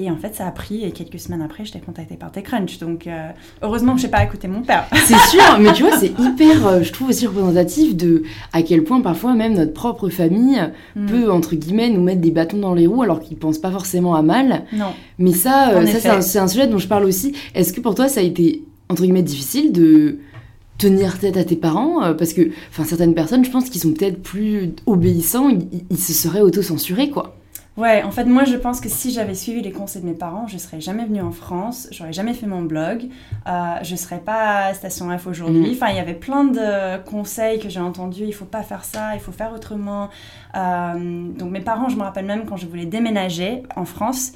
Et 0.00 0.10
en 0.10 0.16
fait, 0.16 0.34
ça 0.34 0.46
a 0.46 0.50
pris, 0.52 0.84
et 0.84 0.92
quelques 0.92 1.18
semaines 1.18 1.42
après, 1.42 1.64
j'étais 1.64 1.80
contactée 1.80 2.16
par 2.16 2.30
TechCrunch. 2.30 2.78
Donc, 2.78 3.06
euh, 3.06 3.30
heureusement 3.62 3.94
que 3.94 4.00
je 4.00 4.06
n'ai 4.06 4.10
pas 4.10 4.22
écouté 4.22 4.46
mon 4.46 4.62
père. 4.62 4.86
C'est 5.06 5.18
sûr, 5.28 5.58
mais 5.58 5.72
tu 5.72 5.82
vois, 5.82 5.96
c'est 5.98 6.12
hyper, 6.18 6.84
je 6.84 6.92
trouve 6.92 7.08
aussi 7.08 7.26
représentatif 7.26 7.96
de 7.96 8.22
à 8.52 8.62
quel 8.62 8.84
point 8.84 9.00
parfois 9.00 9.34
même 9.34 9.54
notre 9.54 9.72
propre 9.72 10.08
famille 10.08 10.60
mm. 10.94 11.06
peut, 11.06 11.32
entre 11.32 11.56
guillemets, 11.56 11.88
nous 11.88 12.02
mettre 12.02 12.20
des 12.20 12.30
bâtons 12.30 12.58
dans 12.58 12.74
les 12.74 12.86
roues 12.86 13.02
alors 13.02 13.20
qu'ils 13.20 13.38
pensent 13.38 13.58
pas 13.58 13.70
forcément 13.70 14.14
à 14.14 14.22
mal. 14.22 14.64
Non. 14.72 14.92
Mais 15.18 15.32
ça, 15.32 15.72
ça 15.86 16.20
c'est 16.20 16.38
un, 16.38 16.44
un, 16.44 16.48
sujet 16.48 16.68
dont 16.68 16.78
je 16.78 16.86
parle 16.86 17.04
aussi. 17.04 17.34
Est-ce 17.54 17.72
que 17.72 17.80
pour 17.80 17.94
toi, 17.94 18.08
ça 18.08 18.20
a 18.20 18.22
été, 18.22 18.62
entre 18.88 19.02
guillemets, 19.02 19.22
difficile 19.22 19.72
de 19.72 20.18
tenir 20.78 21.18
tête 21.18 21.36
à 21.36 21.44
tes 21.44 21.56
parents 21.56 22.02
euh, 22.02 22.14
parce 22.14 22.32
que 22.32 22.50
enfin 22.70 22.84
certaines 22.84 23.14
personnes 23.14 23.44
je 23.44 23.50
pense 23.50 23.68
qu'ils 23.68 23.80
sont 23.80 23.92
peut-être 23.92 24.22
plus 24.22 24.70
obéissants 24.86 25.50
ils, 25.90 25.98
se 25.98 26.12
seraient 26.12 26.40
auto-censurés 26.40 27.10
quoi 27.10 27.36
Ouais, 27.78 28.02
en 28.02 28.10
fait, 28.10 28.24
moi, 28.24 28.42
je 28.42 28.56
pense 28.56 28.80
que 28.80 28.88
si 28.88 29.12
j'avais 29.12 29.36
suivi 29.36 29.62
les 29.62 29.70
conseils 29.70 30.02
de 30.02 30.08
mes 30.08 30.14
parents, 30.14 30.48
je 30.48 30.58
serais 30.58 30.80
jamais 30.80 31.04
venue 31.04 31.20
en 31.20 31.30
France, 31.30 31.86
j'aurais 31.92 32.12
jamais 32.12 32.34
fait 32.34 32.48
mon 32.48 32.62
blog, 32.62 33.04
euh, 33.46 33.74
je 33.82 33.94
serais 33.94 34.18
pas 34.18 34.64
à 34.64 34.74
Station 34.74 35.16
F 35.16 35.28
aujourd'hui. 35.28 35.68
Mhm. 35.68 35.72
Enfin, 35.74 35.90
il 35.90 35.96
y 35.96 36.00
avait 36.00 36.14
plein 36.14 36.42
de 36.42 37.00
conseils 37.04 37.60
que 37.60 37.68
j'ai 37.68 37.78
entendus. 37.78 38.24
Il 38.24 38.34
faut 38.34 38.46
pas 38.46 38.64
faire 38.64 38.82
ça, 38.84 39.14
il 39.14 39.20
faut 39.20 39.30
faire 39.30 39.52
autrement. 39.54 40.08
Euh, 40.56 41.28
donc, 41.38 41.52
mes 41.52 41.60
parents, 41.60 41.88
je 41.88 41.94
me 41.94 42.02
rappelle 42.02 42.26
même 42.26 42.46
quand 42.46 42.56
je 42.56 42.66
voulais 42.66 42.86
déménager 42.86 43.62
en 43.76 43.84
France, 43.84 44.32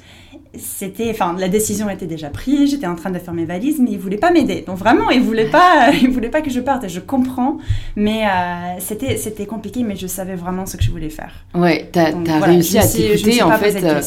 c'était, 0.57 1.09
enfin, 1.09 1.35
la 1.37 1.49
décision 1.49 1.89
était 1.89 2.05
déjà 2.05 2.29
prise. 2.29 2.71
J'étais 2.71 2.85
en 2.85 2.95
train 2.95 3.09
de 3.09 3.17
faire 3.19 3.33
mes 3.33 3.45
valises, 3.45 3.79
mais 3.79 3.91
ils 3.91 3.97
voulaient 3.97 4.17
pas 4.17 4.31
m'aider. 4.31 4.63
Donc 4.65 4.77
vraiment, 4.77 5.09
ils 5.09 5.21
voulaient 5.21 5.49
pas, 5.49 5.91
ils 6.01 6.09
voulaient 6.09 6.29
pas 6.29 6.41
que 6.41 6.49
je 6.49 6.59
parte. 6.59 6.87
Je 6.87 6.99
comprends, 6.99 7.57
mais 7.95 8.23
euh, 8.25 8.79
c'était, 8.79 9.17
c'était 9.17 9.45
compliqué, 9.45 9.83
mais 9.83 9.95
je 9.95 10.07
savais 10.07 10.35
vraiment 10.35 10.65
ce 10.65 10.77
que 10.77 10.83
je 10.83 10.91
voulais 10.91 11.09
faire. 11.09 11.33
Ouais, 11.55 11.89
t'as, 11.91 12.11
as 12.11 12.39
réussi 12.39 12.77
à 12.77 12.87
t'écouter 12.87 13.41
en 13.41 13.51
fait. 13.51 13.83
Euh, 13.83 14.01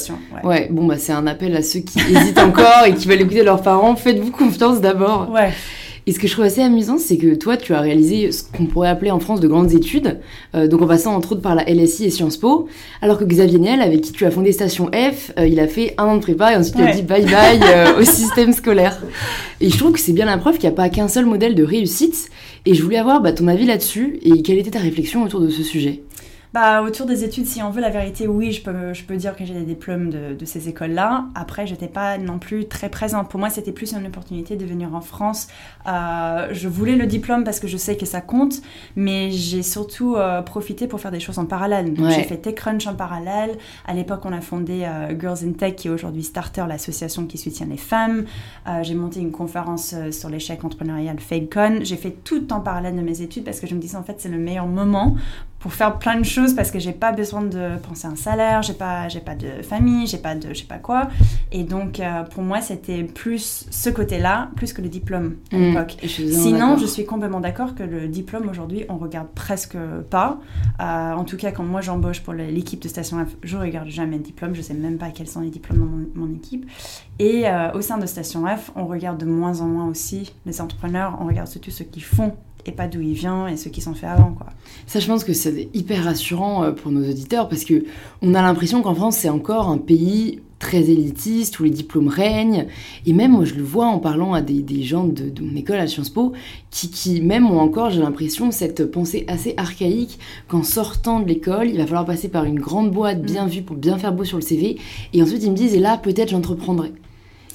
ouais. 0.44 0.68
bon 0.70 0.86
bah 0.86 0.96
c'est 0.98 1.12
un 1.12 1.26
appel 1.26 1.54
à 1.56 1.62
ceux 1.62 1.80
qui 1.80 1.98
hésitent 2.10 2.38
encore 2.38 2.84
et 2.86 2.94
qui 2.94 3.08
veulent 3.08 3.20
écouter 3.20 3.42
leurs 3.42 3.62
parents. 3.62 3.96
Faites-vous 3.96 4.30
confiance 4.30 4.80
d'abord. 4.80 5.30
Ouais. 5.30 5.52
Et 6.08 6.12
ce 6.12 6.20
que 6.20 6.28
je 6.28 6.32
trouve 6.32 6.44
assez 6.44 6.62
amusant, 6.62 6.98
c'est 6.98 7.16
que 7.16 7.34
toi, 7.34 7.56
tu 7.56 7.74
as 7.74 7.80
réalisé 7.80 8.30
ce 8.30 8.44
qu'on 8.44 8.66
pourrait 8.66 8.88
appeler 8.88 9.10
en 9.10 9.18
France 9.18 9.40
de 9.40 9.48
grandes 9.48 9.72
études, 9.72 10.20
euh, 10.54 10.68
donc 10.68 10.82
en 10.82 10.86
passant 10.86 11.16
entre 11.16 11.32
autres 11.32 11.40
par 11.40 11.56
la 11.56 11.64
LSI 11.64 12.04
et 12.04 12.10
Sciences 12.10 12.36
Po, 12.36 12.68
alors 13.02 13.18
que 13.18 13.24
Xavier 13.24 13.58
Niel, 13.58 13.82
avec 13.82 14.02
qui 14.02 14.12
tu 14.12 14.24
as 14.24 14.30
fondé 14.30 14.52
Station 14.52 14.88
F, 14.92 15.32
euh, 15.36 15.48
il 15.48 15.58
a 15.58 15.66
fait 15.66 15.94
un 15.98 16.04
an 16.04 16.16
de 16.16 16.22
prépa 16.22 16.52
et 16.52 16.56
ensuite 16.56 16.76
il 16.78 16.86
a 16.86 16.92
dit 16.92 17.02
bye 17.02 17.24
bye 17.24 17.60
euh, 17.74 18.00
au 18.00 18.04
système 18.04 18.52
scolaire. 18.52 19.02
Et 19.60 19.68
je 19.68 19.76
trouve 19.76 19.90
que 19.90 19.98
c'est 19.98 20.12
bien 20.12 20.26
la 20.26 20.38
preuve 20.38 20.58
qu'il 20.58 20.68
n'y 20.68 20.74
a 20.74 20.76
pas 20.76 20.88
qu'un 20.90 21.08
seul 21.08 21.26
modèle 21.26 21.56
de 21.56 21.64
réussite. 21.64 22.28
Et 22.66 22.74
je 22.74 22.82
voulais 22.84 22.98
avoir 22.98 23.20
bah, 23.20 23.32
ton 23.32 23.48
avis 23.48 23.66
là-dessus 23.66 24.20
et 24.22 24.42
quelle 24.42 24.58
était 24.58 24.70
ta 24.70 24.78
réflexion 24.78 25.24
autour 25.24 25.40
de 25.40 25.48
ce 25.48 25.64
sujet. 25.64 26.02
Bah, 26.56 26.80
autour 26.80 27.04
des 27.04 27.22
études, 27.22 27.44
si 27.44 27.62
on 27.62 27.68
veut 27.68 27.82
la 27.82 27.90
vérité, 27.90 28.26
oui, 28.26 28.50
je 28.50 28.62
peux, 28.62 28.94
je 28.94 29.04
peux 29.04 29.16
dire 29.16 29.36
que 29.36 29.44
j'ai 29.44 29.52
des 29.52 29.66
diplômes 29.66 30.08
de, 30.08 30.32
de 30.32 30.44
ces 30.46 30.70
écoles-là. 30.70 31.26
Après, 31.34 31.66
j'étais 31.66 31.86
pas 31.86 32.16
non 32.16 32.38
plus 32.38 32.66
très 32.66 32.88
présente. 32.88 33.28
Pour 33.28 33.38
moi, 33.38 33.50
c'était 33.50 33.72
plus 33.72 33.92
une 33.92 34.06
opportunité 34.06 34.56
de 34.56 34.64
venir 34.64 34.94
en 34.94 35.02
France. 35.02 35.48
Euh, 35.86 36.48
je 36.52 36.66
voulais 36.66 36.96
le 36.96 37.04
diplôme 37.04 37.44
parce 37.44 37.60
que 37.60 37.68
je 37.68 37.76
sais 37.76 37.98
que 37.98 38.06
ça 38.06 38.22
compte, 38.22 38.62
mais 38.96 39.32
j'ai 39.32 39.62
surtout 39.62 40.16
euh, 40.16 40.40
profité 40.40 40.86
pour 40.86 40.98
faire 40.98 41.10
des 41.10 41.20
choses 41.20 41.38
en 41.38 41.44
parallèle. 41.44 41.92
J'ai 42.08 42.22
fait 42.22 42.38
TechCrunch 42.38 42.86
en 42.86 42.94
parallèle. 42.94 43.58
À 43.86 43.92
l'époque, 43.92 44.22
on 44.24 44.32
a 44.32 44.40
fondé 44.40 44.84
euh, 44.84 45.14
Girls 45.20 45.40
in 45.44 45.52
Tech, 45.52 45.76
qui 45.76 45.88
est 45.88 45.90
aujourd'hui 45.90 46.22
Starter, 46.22 46.64
l'association 46.66 47.26
qui 47.26 47.36
soutient 47.36 47.66
les 47.66 47.76
femmes. 47.76 48.24
j'ai 48.80 48.94
monté 48.94 49.20
une 49.20 49.30
conférence 49.30 49.94
sur 50.10 50.30
l'échec 50.30 50.64
entrepreneurial 50.64 51.20
FakeCon. 51.20 51.80
J'ai 51.82 51.96
fait 51.96 52.16
tout 52.24 52.50
en 52.50 52.60
parallèle 52.60 52.96
de 52.96 53.02
mes 53.02 53.20
études 53.20 53.44
parce 53.44 53.60
que 53.60 53.66
je 53.66 53.74
me 53.74 53.80
disais, 53.80 53.98
en 53.98 54.02
fait, 54.02 54.14
c'est 54.20 54.30
le 54.30 54.38
meilleur 54.38 54.66
moment 54.66 55.16
pour 55.58 55.72
faire 55.72 55.98
plein 55.98 56.18
de 56.18 56.24
choses 56.24 56.54
parce 56.54 56.70
que 56.70 56.78
j'ai 56.78 56.92
pas 56.92 57.12
besoin 57.12 57.42
de 57.42 57.76
penser 57.78 58.06
à 58.06 58.10
un 58.10 58.16
salaire, 58.16 58.62
j'ai 58.62 58.74
pas, 58.74 59.08
j'ai 59.08 59.20
pas 59.20 59.34
de 59.34 59.62
famille, 59.62 60.06
j'ai 60.06 60.18
pas 60.18 60.34
de 60.34 60.50
je 60.50 60.60
sais 60.60 60.64
pas 60.64 60.78
quoi. 60.78 61.08
Et 61.50 61.64
donc, 61.64 61.98
euh, 61.98 62.22
pour 62.24 62.42
moi, 62.42 62.60
c'était 62.60 63.04
plus 63.04 63.66
ce 63.70 63.90
côté-là, 63.90 64.50
plus 64.56 64.72
que 64.72 64.82
le 64.82 64.88
diplôme 64.88 65.36
à 65.52 65.56
mmh. 65.56 65.60
l'époque. 65.60 65.96
Sinon, 66.06 66.76
je 66.76 66.86
suis 66.86 67.06
complètement 67.06 67.40
d'accord 67.40 67.74
que 67.74 67.82
le 67.82 68.06
diplôme 68.06 68.48
aujourd'hui, 68.48 68.84
on 68.88 68.98
regarde 68.98 69.28
presque 69.34 69.76
pas. 70.10 70.38
Euh, 70.80 71.12
en 71.12 71.24
tout 71.24 71.36
cas, 71.36 71.52
quand 71.52 71.64
moi 71.64 71.80
j'embauche 71.80 72.20
pour 72.20 72.34
l'équipe 72.34 72.80
de 72.82 72.88
Station 72.88 73.24
F, 73.24 73.36
je 73.42 73.56
regarde 73.56 73.88
jamais 73.88 74.18
le 74.18 74.22
diplôme, 74.22 74.54
je 74.54 74.62
sais 74.62 74.74
même 74.74 74.98
pas 74.98 75.10
quels 75.10 75.28
sont 75.28 75.40
les 75.40 75.50
diplômes 75.50 75.78
dans 76.14 76.20
mon, 76.20 76.34
équipe. 76.34 76.68
Et 77.18 77.48
euh, 77.48 77.72
au 77.72 77.80
sein 77.80 77.98
de 77.98 78.06
Station 78.06 78.44
F, 78.46 78.70
on 78.74 78.86
regarde 78.86 79.18
de 79.18 79.26
moins 79.26 79.60
en 79.60 79.66
moins 79.66 79.86
aussi 79.86 80.34
les 80.44 80.60
entrepreneurs, 80.60 81.16
on 81.20 81.26
regarde 81.26 81.48
surtout 81.48 81.70
ceux 81.70 81.84
qui 81.84 82.00
font 82.00 82.36
et 82.68 82.72
pas 82.72 82.88
d'où 82.88 83.00
il 83.00 83.14
vient 83.14 83.46
et 83.48 83.56
ceux 83.56 83.70
qui 83.70 83.80
sont 83.80 83.94
faits 83.94 84.10
avant 84.10 84.32
quoi. 84.32 84.46
Ça 84.86 85.00
je 85.00 85.06
pense 85.06 85.24
que 85.24 85.32
c'est 85.32 85.68
hyper 85.74 86.04
rassurant 86.04 86.64
euh, 86.64 86.72
pour 86.72 86.92
nos 86.92 87.08
auditeurs 87.08 87.48
parce 87.48 87.64
que 87.64 87.84
on 88.22 88.34
a 88.34 88.42
l'impression 88.42 88.82
qu'en 88.82 88.94
France 88.94 89.16
c'est 89.16 89.28
encore 89.28 89.68
un 89.68 89.78
pays 89.78 90.40
très 90.58 90.88
élitiste 90.88 91.60
où 91.60 91.64
les 91.64 91.70
diplômes 91.70 92.08
règnent 92.08 92.66
et 93.04 93.12
même 93.12 93.32
moi 93.32 93.44
je 93.44 93.54
le 93.54 93.62
vois 93.62 93.86
en 93.86 93.98
parlant 93.98 94.32
à 94.32 94.40
des, 94.40 94.62
des 94.62 94.82
gens 94.82 95.04
de, 95.04 95.28
de, 95.28 95.42
mon 95.42 95.54
école 95.54 95.78
à 95.78 95.86
Sciences 95.86 96.08
Po 96.08 96.32
qui, 96.70 96.90
qui 96.90 97.20
même 97.20 97.50
ont 97.50 97.60
encore 97.60 97.90
j'ai 97.90 98.00
l'impression 98.00 98.50
cette 98.50 98.90
pensée 98.90 99.24
assez 99.28 99.54
archaïque 99.58 100.18
qu'en 100.48 100.62
sortant 100.62 101.20
de 101.20 101.28
l'école 101.28 101.68
il 101.68 101.76
va 101.76 101.84
falloir 101.84 102.06
passer 102.06 102.28
par 102.28 102.44
une 102.44 102.58
grande 102.58 102.90
boîte 102.90 103.20
bien 103.20 103.46
mm. 103.46 103.50
vue 103.50 103.62
pour 103.62 103.76
bien 103.76 103.98
faire 103.98 104.14
beau 104.14 104.24
sur 104.24 104.38
le 104.38 104.42
CV 104.42 104.78
et 105.12 105.22
ensuite 105.22 105.42
ils 105.44 105.50
me 105.50 105.56
disent 105.56 105.74
et 105.74 105.80
là 105.80 105.98
peut-être 105.98 106.30
j'entreprendrai 106.30 106.92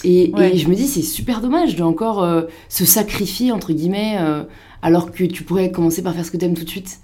et, 0.04 0.32
et, 0.38 0.58
je 0.58 0.68
me 0.68 0.76
dis 0.76 0.88
c'est 0.88 1.02
super 1.02 1.42
dommage 1.42 1.76
de 1.76 1.84
encore 1.84 2.24
euh, 2.24 2.44
se 2.70 2.86
sacrifier 2.86 3.52
entre 3.52 3.74
guillemets 3.74 4.18
euh, 4.20 4.44
alors 4.82 5.12
que 5.12 5.24
tu 5.24 5.44
pourrais 5.44 5.72
commencer 5.72 6.02
par 6.02 6.14
faire 6.14 6.26
ce 6.26 6.32
que 6.32 6.38
tu 6.38 6.46
aimes 6.46 6.56
tout 6.56 6.64
de 6.64 6.70
suite 6.70 7.00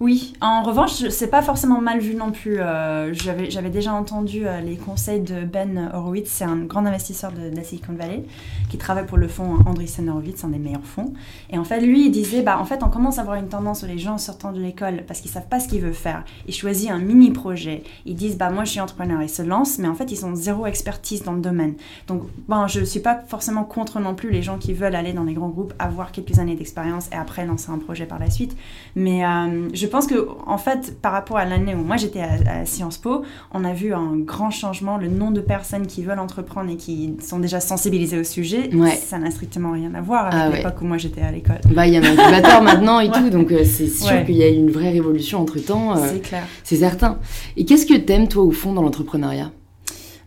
Oui, 0.00 0.32
en 0.40 0.62
revanche, 0.62 1.08
c'est 1.08 1.28
pas 1.28 1.42
forcément 1.42 1.80
mal 1.80 2.00
vu 2.00 2.14
non 2.14 2.32
plus. 2.32 2.60
Euh, 2.60 3.12
J'avais 3.14 3.70
déjà 3.70 3.92
entendu 3.92 4.46
euh, 4.46 4.60
les 4.60 4.76
conseils 4.76 5.20
de 5.20 5.44
Ben 5.44 5.90
Horowitz, 5.92 6.28
c'est 6.28 6.44
un 6.44 6.56
grand 6.56 6.84
investisseur 6.86 7.32
de, 7.32 7.54
la 7.54 7.62
Silicon 7.62 7.92
Valley, 7.92 8.24
qui 8.68 8.78
travaille 8.78 9.06
pour 9.06 9.18
le 9.18 9.28
fonds 9.28 9.58
Andreessen 9.66 10.08
Horowitz, 10.08 10.42
un 10.44 10.48
des 10.48 10.58
meilleurs 10.58 10.84
fonds. 10.84 11.12
Et 11.50 11.58
en 11.58 11.64
fait, 11.64 11.80
lui, 11.80 12.06
il 12.06 12.10
disait, 12.10 12.42
bah, 12.42 12.58
en 12.58 12.64
fait, 12.64 12.82
on 12.82 12.88
commence 12.88 13.18
à 13.18 13.22
avoir 13.22 13.36
une 13.36 13.48
tendance 13.48 13.82
où 13.82 13.86
les 13.86 13.98
gens 13.98 14.18
sortant 14.18 14.52
de 14.52 14.60
l'école, 14.60 15.04
parce 15.06 15.20
qu'ils 15.20 15.30
savent 15.30 15.48
pas 15.48 15.60
ce 15.60 15.68
qu'ils 15.68 15.80
veulent 15.80 15.94
faire, 15.94 16.24
ils 16.46 16.54
choisissent 16.54 16.90
un 16.90 16.98
mini-projet. 16.98 17.82
Ils 18.06 18.16
disent, 18.16 18.36
bah, 18.36 18.50
moi, 18.50 18.64
je 18.64 18.70
suis 18.70 18.80
entrepreneur, 18.80 19.22
ils 19.22 19.28
se 19.28 19.42
lancent, 19.42 19.78
mais 19.78 19.88
en 19.88 19.94
fait, 19.94 20.10
ils 20.10 20.24
ont 20.24 20.34
zéro 20.34 20.66
expertise 20.66 21.22
dans 21.22 21.32
le 21.32 21.40
domaine. 21.40 21.74
Donc, 22.06 22.22
bon, 22.48 22.66
je 22.66 22.84
suis 22.84 23.00
pas 23.00 23.22
forcément 23.26 23.64
contre 23.64 24.00
non 24.00 24.14
plus 24.14 24.30
les 24.30 24.42
gens 24.42 24.58
qui 24.58 24.72
veulent 24.72 24.94
aller 24.94 25.12
dans 25.12 25.24
les 25.24 25.34
grands 25.34 25.48
groupes, 25.48 25.74
avoir 25.78 26.12
quelques 26.12 26.38
années 26.38 26.56
d'expérience 26.56 27.08
et 27.12 27.16
après 27.16 27.46
lancer 27.46 27.70
un 27.70 27.78
projet 27.78 28.06
par 28.06 28.18
la 28.18 28.30
suite. 28.30 28.56
Mais 28.96 29.24
euh, 29.24 29.61
je 29.72 29.86
pense 29.86 30.06
que, 30.06 30.28
en 30.46 30.58
fait, 30.58 30.96
par 31.00 31.12
rapport 31.12 31.36
à 31.36 31.44
l'année 31.44 31.74
où 31.74 31.82
moi 31.82 31.96
j'étais 31.96 32.20
à, 32.20 32.64
Sciences 32.64 32.98
Po, 32.98 33.22
on 33.52 33.64
a 33.64 33.72
vu 33.72 33.92
un 33.92 34.16
grand 34.16 34.50
changement. 34.50 34.98
Le 34.98 35.08
nombre 35.08 35.32
de 35.32 35.40
personnes 35.40 35.86
qui 35.86 36.02
veulent 36.02 36.18
entreprendre 36.18 36.70
et 36.70 36.76
qui 36.76 37.14
sont 37.20 37.38
déjà 37.38 37.60
sensibilisées 37.60 38.18
au 38.18 38.24
sujet, 38.24 38.70
ça 38.96 39.18
n'a 39.18 39.30
strictement 39.30 39.72
rien 39.72 39.94
à 39.94 40.00
voir 40.00 40.26
avec 40.26 40.34
ah 40.34 40.56
l'époque 40.56 40.82
où 40.82 40.84
moi 40.84 40.98
j'étais 40.98 41.22
à 41.22 41.30
l'école. 41.30 41.60
Bah, 41.74 41.86
il 41.86 41.94
y 41.94 41.96
a 41.96 42.00
un 42.00 42.04
incubateur 42.04 42.62
maintenant 42.62 43.00
et 43.00 43.10
tout, 43.10 43.30
donc 43.30 43.50
euh, 43.52 43.64
c'est 43.64 43.88
sûr 43.88 44.24
qu'il 44.24 44.36
y 44.36 44.42
a 44.42 44.48
eu 44.48 44.54
une 44.54 44.70
vraie 44.70 44.90
révolution 44.90 45.40
entre 45.40 45.58
temps. 45.58 45.96
Euh, 45.96 46.08
c'est 46.12 46.20
clair. 46.20 46.44
C'est 46.64 46.76
certain. 46.76 47.18
Et 47.56 47.64
qu'est-ce 47.64 47.86
que 47.86 47.94
t'aimes, 47.94 48.28
toi, 48.28 48.42
au 48.42 48.50
fond, 48.50 48.72
dans 48.72 48.82
l'entrepreneuriat? 48.82 49.50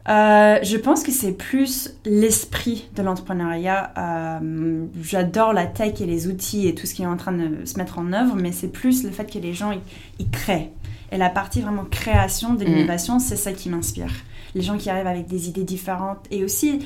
Euh, 0.07 0.59
je 0.61 0.77
pense 0.77 1.01
que 1.01 1.11
c'est 1.11 1.31
plus 1.31 1.95
l'esprit 2.05 2.87
de 2.95 3.01
l'entrepreneuriat. 3.01 3.91
Euh, 3.97 4.85
j'adore 5.01 5.53
la 5.53 5.65
tech 5.65 5.99
et 5.99 6.05
les 6.05 6.27
outils 6.27 6.67
et 6.67 6.75
tout 6.75 6.85
ce 6.85 6.93
qui 6.93 7.01
est 7.01 7.07
en 7.07 7.17
train 7.17 7.31
de 7.31 7.65
se 7.65 7.77
mettre 7.77 7.97
en 7.97 8.13
œuvre, 8.13 8.35
mais 8.35 8.51
c'est 8.51 8.67
plus 8.67 9.03
le 9.03 9.09
fait 9.09 9.31
que 9.31 9.39
les 9.39 9.53
gens 9.53 9.71
ils, 10.19 10.29
créent. 10.29 10.71
Et 11.11 11.17
la 11.17 11.29
partie 11.29 11.61
vraiment 11.61 11.85
création 11.85 12.53
de 12.53 12.63
mm. 12.63 12.67
l'innovation, 12.67 13.19
c'est 13.19 13.35
ça 13.35 13.51
qui 13.51 13.69
m'inspire. 13.69 14.11
Les 14.53 14.61
gens 14.61 14.77
qui 14.77 14.89
arrivent 14.89 15.07
avec 15.07 15.27
des 15.27 15.49
idées 15.49 15.63
différentes. 15.63 16.19
Et 16.31 16.45
aussi, 16.45 16.79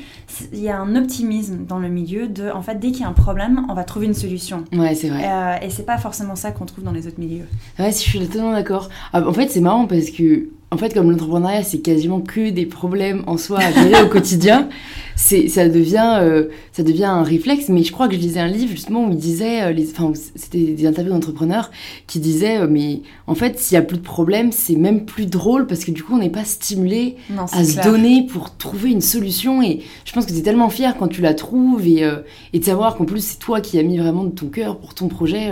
il 0.53 0.59
y 0.59 0.69
a 0.69 0.79
un 0.79 0.95
optimisme 0.95 1.65
dans 1.65 1.77
le 1.77 1.87
milieu 1.87 2.27
de, 2.27 2.49
en 2.49 2.63
fait, 2.63 2.75
dès 2.79 2.91
qu'il 2.91 3.01
y 3.01 3.03
a 3.03 3.09
un 3.09 3.13
problème, 3.13 3.65
on 3.69 3.75
va 3.75 3.83
trouver 3.83 4.07
une 4.07 4.15
solution. 4.15 4.63
Ouais, 4.73 4.95
c'est 4.95 5.09
vrai. 5.09 5.23
Euh, 5.23 5.65
et 5.65 5.69
c'est 5.69 5.85
pas 5.85 5.99
forcément 5.99 6.35
ça 6.35 6.51
qu'on 6.51 6.65
trouve 6.65 6.83
dans 6.83 6.91
les 6.91 7.05
autres 7.05 7.19
milieux. 7.19 7.45
Ouais, 7.77 7.91
je 7.91 7.97
suis 7.97 8.19
totalement 8.19 8.53
d'accord. 8.53 8.89
Ah, 9.13 9.27
en 9.27 9.33
fait, 9.33 9.49
c'est 9.49 9.61
marrant 9.61 9.85
parce 9.85 10.09
que 10.09 10.49
en 10.71 10.77
fait, 10.77 10.93
comme 10.93 11.09
l'entrepreneuriat, 11.09 11.63
c'est 11.63 11.79
quasiment 11.79 12.21
que 12.21 12.51
des 12.51 12.67
problèmes 12.67 13.23
en 13.25 13.37
soi 13.37 13.57
à 13.59 13.71
gérer 13.71 14.03
au 14.03 14.07
quotidien, 14.09 14.69
c'est, 15.15 15.47
ça 15.47 15.67
devient, 15.67 16.19
euh, 16.21 16.49
ça 16.73 16.83
devient 16.83 17.05
un 17.05 17.23
réflexe. 17.23 17.69
Mais 17.69 17.81
je 17.81 17.91
crois 17.91 18.07
que 18.07 18.13
je 18.13 18.19
lisais 18.19 18.39
un 18.39 18.47
livre 18.47 18.69
justement 18.69 19.05
où 19.05 19.09
il 19.09 19.17
disait, 19.17 19.63
euh, 19.63 19.71
les, 19.71 19.89
enfin, 19.89 20.13
c'était 20.35 20.59
des 20.59 20.85
interviews 20.85 21.11
d'entrepreneurs 21.11 21.71
qui 22.05 22.19
disaient, 22.19 22.59
euh, 22.59 22.67
mais 22.69 23.01
en 23.25 23.33
fait, 23.33 23.57
s'il 23.57 23.75
y 23.75 23.77
a 23.77 23.81
plus 23.81 23.97
de 23.97 24.03
problèmes, 24.03 24.51
c'est 24.51 24.75
même 24.75 25.05
plus 25.05 25.25
drôle 25.25 25.65
parce 25.65 25.83
que 25.83 25.89
du 25.89 26.03
coup, 26.03 26.13
on 26.13 26.19
n'est 26.19 26.29
pas 26.29 26.45
stimulé 26.45 27.15
à 27.51 27.63
se 27.63 27.81
donner 27.81 28.27
pour 28.27 28.55
trouver 28.55 28.91
une 28.91 29.01
solution. 29.01 29.63
Et 29.63 29.81
je 30.05 30.13
pense 30.13 30.27
que 30.27 30.31
tu 30.31 30.37
es 30.37 30.43
tellement 30.43 30.69
fier 30.69 30.95
quand 30.99 31.07
tu 31.07 31.21
la 31.21 31.33
trouves 31.33 31.87
et, 31.87 32.07
et 32.53 32.59
de 32.59 32.63
savoir 32.63 32.95
qu'en 32.95 33.05
plus, 33.05 33.23
c'est 33.23 33.39
toi 33.39 33.59
qui 33.59 33.79
as 33.79 33.83
mis 33.83 33.97
vraiment 33.97 34.23
de 34.23 34.31
ton 34.31 34.47
cœur 34.47 34.77
pour 34.77 34.93
ton 34.93 35.07
projet 35.07 35.49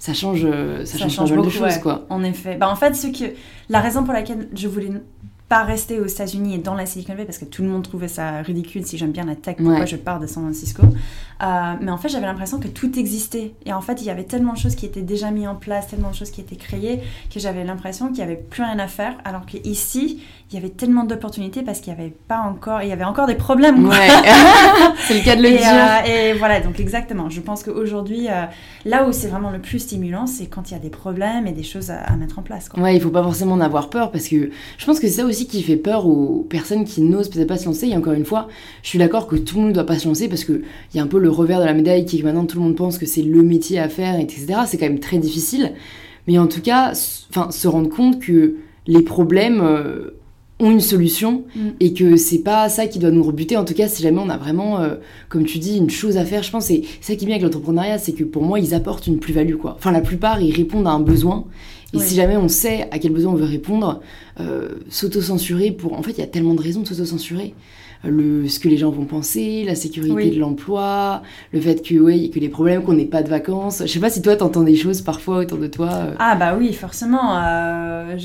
ça 0.00 0.14
change, 0.14 0.44
ça, 0.84 0.98
change, 0.98 1.12
change 1.12 1.32
beaucoup 1.32 1.46
de 1.46 1.52
choses, 1.52 1.78
quoi. 1.78 2.06
En 2.08 2.24
effet. 2.24 2.56
Bah, 2.56 2.68
en 2.68 2.74
fait, 2.74 2.94
ce 2.94 3.06
que, 3.06 3.34
la 3.68 3.80
raison 3.80 4.02
pour 4.02 4.12
laquelle 4.12 4.48
je 4.54 4.66
voulais 4.66 4.90
pas 5.50 5.64
rester 5.64 5.98
aux 5.98 6.06
États-Unis 6.06 6.54
et 6.54 6.58
dans 6.58 6.74
la 6.74 6.86
Silicon 6.86 7.12
Valley 7.12 7.24
parce 7.24 7.38
que 7.38 7.44
tout 7.44 7.62
le 7.62 7.68
monde 7.68 7.82
trouvait 7.82 8.08
ça 8.08 8.40
ridicule 8.40 8.86
si 8.86 8.96
j'aime 8.96 9.10
bien 9.10 9.24
la 9.24 9.34
tech, 9.34 9.56
pourquoi 9.56 9.84
je 9.84 9.96
pars 9.96 10.20
de 10.20 10.26
San 10.26 10.44
Francisco. 10.44 10.84
Euh, 11.42 11.74
mais 11.80 11.90
en 11.90 11.96
fait, 11.96 12.08
j'avais 12.08 12.26
l'impression 12.26 12.58
que 12.58 12.68
tout 12.68 12.98
existait. 12.98 13.54
Et 13.64 13.72
en 13.72 13.80
fait, 13.80 14.00
il 14.00 14.06
y 14.06 14.10
avait 14.10 14.24
tellement 14.24 14.52
de 14.52 14.58
choses 14.58 14.74
qui 14.74 14.86
étaient 14.86 15.02
déjà 15.02 15.30
mises 15.30 15.48
en 15.48 15.54
place, 15.54 15.88
tellement 15.88 16.10
de 16.10 16.14
choses 16.14 16.30
qui 16.30 16.40
étaient 16.40 16.56
créées, 16.56 17.00
que 17.32 17.40
j'avais 17.40 17.64
l'impression 17.64 18.08
qu'il 18.08 18.16
n'y 18.16 18.22
avait 18.22 18.36
plus 18.36 18.62
rien 18.62 18.78
à 18.78 18.88
faire. 18.88 19.14
Alors 19.24 19.46
qu'ici, 19.46 20.20
il 20.50 20.56
y 20.56 20.58
avait 20.58 20.70
tellement 20.70 21.04
d'opportunités 21.04 21.62
parce 21.62 21.80
qu'il 21.80 21.94
n'y 21.94 22.00
avait 22.00 22.12
pas 22.26 22.40
encore, 22.40 22.82
il 22.82 22.88
y 22.88 22.92
avait 22.92 23.04
encore 23.04 23.28
des 23.28 23.36
problèmes. 23.36 23.86
Ouais. 23.86 24.08
c'est 25.06 25.14
le 25.14 25.24
cas 25.24 25.36
de 25.36 25.42
le 25.42 25.48
et, 25.48 25.58
dire. 25.58 25.68
Euh, 25.68 26.06
et 26.06 26.32
voilà, 26.32 26.60
donc 26.60 26.80
exactement. 26.80 27.30
Je 27.30 27.40
pense 27.40 27.62
qu'aujourd'hui, 27.62 28.28
euh, 28.28 28.46
là 28.84 29.06
où 29.06 29.12
c'est 29.12 29.28
vraiment 29.28 29.50
le 29.50 29.60
plus 29.60 29.78
stimulant, 29.78 30.26
c'est 30.26 30.46
quand 30.46 30.70
il 30.70 30.74
y 30.74 30.76
a 30.76 30.80
des 30.80 30.90
problèmes 30.90 31.46
et 31.46 31.52
des 31.52 31.62
choses 31.62 31.90
à, 31.90 32.16
mettre 32.16 32.40
en 32.40 32.42
place. 32.42 32.68
Quoi. 32.68 32.82
Ouais, 32.82 32.96
il 32.96 33.00
faut 33.00 33.10
pas 33.10 33.22
forcément 33.22 33.54
en 33.54 33.60
avoir 33.60 33.90
peur 33.90 34.10
parce 34.10 34.26
que 34.26 34.50
je 34.76 34.86
pense 34.86 34.98
que 34.98 35.06
c'est 35.06 35.20
ça 35.20 35.24
aussi 35.24 35.46
qui 35.46 35.62
fait 35.62 35.76
peur 35.76 36.06
aux 36.06 36.44
personnes 36.50 36.84
qui 36.84 37.00
n'osent 37.00 37.30
peut-être 37.30 37.48
pas 37.48 37.56
se 37.56 37.66
lancer. 37.66 37.86
Et 37.86 37.96
encore 37.96 38.14
une 38.14 38.24
fois, 38.24 38.48
je 38.82 38.88
suis 38.88 38.98
d'accord 38.98 39.28
que 39.28 39.36
tout 39.36 39.54
le 39.54 39.60
monde 39.62 39.70
ne 39.70 39.74
doit 39.74 39.86
pas 39.86 40.00
se 40.00 40.08
lancer 40.08 40.28
parce 40.28 40.44
qu'il 40.44 40.64
y 40.94 40.98
a 40.98 41.02
un 41.02 41.06
peu 41.06 41.20
le 41.20 41.29
revers 41.30 41.60
de 41.60 41.64
la 41.64 41.74
médaille 41.74 42.04
qui 42.04 42.16
est 42.16 42.20
que 42.20 42.24
maintenant 42.24 42.46
tout 42.46 42.58
le 42.58 42.64
monde 42.64 42.76
pense 42.76 42.98
que 42.98 43.06
c'est 43.06 43.22
le 43.22 43.42
métier 43.42 43.78
à 43.78 43.88
faire, 43.88 44.18
etc. 44.18 44.46
C'est 44.66 44.78
quand 44.78 44.86
même 44.86 45.00
très 45.00 45.18
difficile. 45.18 45.72
Mais 46.26 46.38
en 46.38 46.46
tout 46.46 46.60
cas, 46.60 46.92
enfin, 47.30 47.50
se 47.50 47.68
rendre 47.68 47.88
compte 47.88 48.20
que 48.20 48.56
les 48.86 49.02
problèmes 49.02 49.60
euh, 49.60 50.10
ont 50.60 50.70
une 50.70 50.80
solution 50.80 51.44
mm. 51.54 51.68
et 51.80 51.94
que 51.94 52.16
c'est 52.16 52.38
pas 52.38 52.68
ça 52.68 52.86
qui 52.86 52.98
doit 52.98 53.10
nous 53.10 53.22
rebuter. 53.22 53.56
En 53.56 53.64
tout 53.64 53.74
cas, 53.74 53.88
si 53.88 54.02
jamais 54.02 54.20
on 54.20 54.28
a 54.28 54.36
vraiment, 54.36 54.80
euh, 54.80 54.96
comme 55.28 55.44
tu 55.44 55.58
dis, 55.58 55.76
une 55.76 55.90
chose 55.90 56.16
à 56.16 56.24
faire, 56.24 56.42
je 56.42 56.50
pense 56.50 56.66
c'est 56.66 56.82
ça 57.00 57.16
qui 57.16 57.24
est 57.24 57.26
bien 57.26 57.36
avec 57.36 57.42
l'entrepreneuriat, 57.42 57.98
c'est 57.98 58.12
que 58.12 58.24
pour 58.24 58.42
moi, 58.42 58.60
ils 58.60 58.74
apportent 58.74 59.06
une 59.06 59.18
plus-value. 59.18 59.56
quoi. 59.56 59.74
Enfin, 59.76 59.92
la 59.92 60.00
plupart, 60.00 60.40
ils 60.40 60.54
répondent 60.54 60.86
à 60.86 60.90
un 60.90 61.00
besoin. 61.00 61.46
Et 61.92 61.98
si 61.98 62.14
jamais 62.14 62.36
on 62.36 62.46
sait 62.46 62.88
à 62.92 63.00
quel 63.00 63.12
besoin 63.12 63.32
on 63.32 63.36
veut 63.36 63.44
répondre, 63.44 64.00
euh, 64.38 64.68
s'auto-censurer 64.88 65.72
pour... 65.72 65.94
En 65.94 66.02
fait, 66.02 66.12
il 66.12 66.18
y 66.18 66.22
a 66.22 66.28
tellement 66.28 66.54
de 66.54 66.62
raisons 66.62 66.82
de 66.82 66.86
s'auto-censurer 66.86 67.52
le, 68.04 68.48
ce 68.48 68.58
que 68.58 68.68
les 68.68 68.78
gens 68.78 68.90
vont 68.90 69.04
penser, 69.04 69.64
la 69.64 69.74
sécurité 69.74 70.30
de 70.30 70.38
l'emploi, 70.38 71.22
le 71.52 71.60
fait 71.60 71.82
que, 71.82 71.94
ouais, 71.96 72.30
que 72.30 72.38
les 72.38 72.48
problèmes 72.48 72.82
qu'on 72.82 72.94
n'ait 72.94 73.04
pas 73.04 73.22
de 73.22 73.28
vacances. 73.28 73.82
Je 73.82 73.86
sais 73.86 74.00
pas 74.00 74.10
si 74.10 74.22
toi 74.22 74.36
t'entends 74.36 74.62
des 74.62 74.76
choses 74.76 75.02
parfois 75.02 75.38
autour 75.38 75.58
de 75.58 75.66
toi. 75.66 75.90
Euh. 75.92 76.14
Ah 76.18 76.34
bah 76.34 76.56
oui, 76.58 76.72
forcément. 76.72 77.36
Euh, 77.36 78.16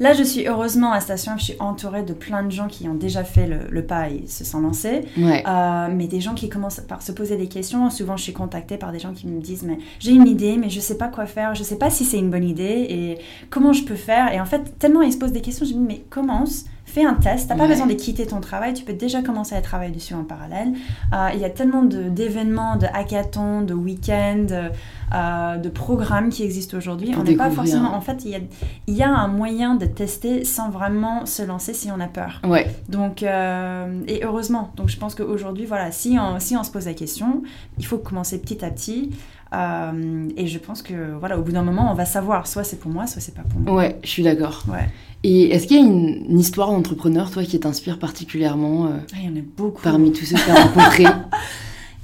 là, 0.00 0.12
je 0.12 0.22
suis 0.22 0.46
heureusement 0.46 0.92
à 0.92 1.00
Station 1.00 1.32
je 1.38 1.44
suis 1.44 1.56
entourée 1.58 2.02
de 2.02 2.12
plein 2.12 2.42
de 2.42 2.50
gens 2.50 2.68
qui 2.68 2.88
ont 2.88 2.94
déjà 2.94 3.24
fait 3.24 3.46
le, 3.46 3.58
le 3.70 3.82
pas 3.82 4.10
et 4.10 4.26
se 4.26 4.44
sont 4.44 4.60
lancés. 4.60 5.02
Euh, 5.18 5.88
mais 5.94 6.06
des 6.06 6.20
gens 6.20 6.34
qui 6.34 6.48
commencent 6.48 6.80
par 6.80 7.02
se 7.02 7.12
poser 7.12 7.36
des 7.36 7.48
questions. 7.48 7.88
Souvent, 7.90 8.16
je 8.16 8.24
suis 8.24 8.32
contactée 8.32 8.76
par 8.76 8.92
des 8.92 8.98
gens 8.98 9.12
qui 9.12 9.26
me 9.26 9.40
disent 9.40 9.62
mais 9.62 9.78
j'ai 9.98 10.12
une 10.12 10.26
idée, 10.26 10.56
mais 10.56 10.68
je 10.70 10.80
sais 10.80 10.98
pas 10.98 11.08
quoi 11.08 11.26
faire, 11.26 11.54
je 11.54 11.62
sais 11.62 11.78
pas 11.78 11.90
si 11.90 12.04
c'est 12.04 12.18
une 12.18 12.30
bonne 12.30 12.44
idée 12.44 12.86
et 12.88 13.18
comment 13.50 13.72
je 13.72 13.84
peux 13.84 13.94
faire. 13.94 14.32
Et 14.32 14.40
en 14.40 14.44
fait, 14.44 14.78
tellement 14.78 15.02
ils 15.02 15.12
se 15.12 15.18
posent 15.18 15.32
des 15.32 15.40
questions, 15.40 15.64
je 15.64 15.74
me 15.74 15.78
dis 15.78 15.84
mais 15.86 16.04
commence 16.10 16.64
fais 16.88 17.04
un 17.04 17.14
test. 17.14 17.48
T'as 17.48 17.56
pas 17.56 17.66
besoin 17.66 17.86
de 17.86 17.94
quitter 17.94 18.26
ton 18.26 18.40
travail, 18.40 18.74
tu 18.74 18.84
peux 18.84 18.92
déjà 18.92 19.22
commencer 19.22 19.54
à 19.54 19.60
travailler 19.60 19.92
dessus 19.92 20.14
en 20.14 20.24
parallèle. 20.24 20.72
Euh, 21.12 21.28
il 21.34 21.40
y 21.40 21.44
a 21.44 21.50
tellement 21.50 21.82
d'événements, 21.82 22.76
de, 22.76 22.86
hackathons, 22.86 23.62
de 23.62 23.74
week-ends, 23.74 24.70
euh, 25.14 25.56
de 25.56 25.68
programmes 25.68 26.30
qui 26.30 26.42
existent 26.42 26.76
aujourd'hui. 26.76 27.14
On 27.18 27.22
n'est 27.22 27.36
pas 27.36 27.50
forcément. 27.50 27.94
En 27.94 28.00
fait, 28.00 28.24
il 28.24 28.30
y, 28.30 28.34
a, 28.34 28.40
il 28.86 28.94
y, 28.94 29.02
a, 29.02 29.10
un 29.10 29.28
moyen 29.28 29.74
de 29.74 29.86
tester 29.86 30.44
sans 30.44 30.70
vraiment 30.70 31.26
se 31.26 31.42
lancer 31.42 31.74
si 31.74 31.90
on 31.90 32.00
a 32.00 32.08
peur. 32.08 32.40
Ouais. 32.44 32.66
Donc, 32.88 33.22
euh, 33.22 34.00
et 34.06 34.24
heureusement. 34.24 34.72
Donc, 34.76 34.88
je 34.88 34.96
pense 34.96 35.14
qu'aujourd'hui, 35.14 35.66
voilà, 35.66 35.92
si 35.92 36.18
on, 36.18 36.40
si 36.40 36.56
on 36.56 36.64
se 36.64 36.70
pose 36.70 36.86
la 36.86 36.94
question, 36.94 37.42
il 37.78 37.86
faut 37.86 37.98
commencer 37.98 38.40
petit 38.40 38.64
à 38.64 38.70
petit. 38.70 39.10
Et 39.52 40.46
je 40.46 40.58
pense 40.58 40.82
que 40.82 41.16
voilà, 41.18 41.38
au 41.38 41.42
bout 41.42 41.52
d'un 41.52 41.62
moment, 41.62 41.90
on 41.90 41.94
va 41.94 42.04
savoir, 42.04 42.46
soit 42.46 42.64
c'est 42.64 42.78
pour 42.78 42.90
moi, 42.90 43.06
soit 43.06 43.20
c'est 43.20 43.34
pas 43.34 43.42
pour 43.42 43.60
moi. 43.60 43.74
Ouais, 43.74 43.98
je 44.02 44.08
suis 44.08 44.22
d'accord. 44.22 44.64
Ouais. 44.68 44.88
Et 45.24 45.50
est-ce 45.50 45.66
qu'il 45.66 45.76
y 45.76 45.80
a 45.80 45.82
une, 45.82 46.38
histoire 46.38 46.70
d'entrepreneur, 46.70 47.30
toi, 47.30 47.42
qui 47.42 47.58
t'inspire 47.58 47.98
particulièrement 47.98 48.86
euh, 48.86 48.90
ah, 49.12 49.16
Il 49.20 49.24
y 49.24 49.28
en 49.28 49.36
a 49.36 49.44
beaucoup. 49.56 49.82
Parmi 49.82 50.12
tous 50.12 50.24
ceux 50.24 50.36
que 50.36 50.44
tu 50.44 50.50
as 50.50 50.64
rencontrés? 50.64 51.06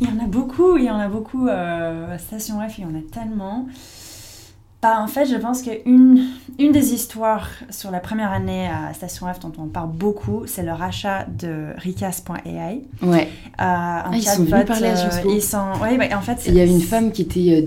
Il 0.01 0.09
y 0.09 0.11
en 0.11 0.25
a 0.25 0.27
beaucoup, 0.27 0.77
il 0.77 0.85
y 0.85 0.91
en 0.91 0.99
a 0.99 1.07
beaucoup. 1.07 1.47
Euh, 1.47 2.15
à 2.15 2.19
Station 2.19 2.57
F, 2.69 2.79
il 2.79 2.83
y 2.83 2.85
en 2.85 2.97
a 2.97 3.03
tellement. 3.13 3.69
Bah, 4.85 5.01
en 5.01 5.07
fait, 5.07 5.25
je 5.25 5.37
pense 5.37 5.63
qu'une 5.63 6.27
une 6.59 6.71
des 6.71 6.93
histoires 6.93 7.49
sur 7.71 7.91
la 7.91 8.01
première 8.01 8.31
année 8.33 8.69
à 8.69 8.93
Station 8.93 9.33
F 9.33 9.41
dont 9.41 9.53
on 9.57 9.65
parle 9.65 9.89
beaucoup, 9.89 10.43
c'est 10.47 10.63
le 10.63 10.73
rachat 10.73 11.25
de 11.27 11.69
Ricas.ai. 11.79 12.83
Ouais. 13.01 13.23
Euh, 13.23 13.63
un 13.63 14.03
ah, 14.05 14.11
ils 14.13 14.23
sont 14.23 14.45
venus 14.45 14.67
parler 14.67 14.89
à 14.89 15.07
euh, 15.07 15.35
ils 15.35 15.41
sont... 15.41 15.73
ouais, 15.81 15.97
bah, 15.97 16.15
en 16.15 16.21
fait, 16.21 16.43
il 16.47 16.55
y 16.55 16.61
avait 16.61 16.71
une 16.71 16.83
femme 16.83 17.13
qui 17.13 17.23
était 17.23 17.67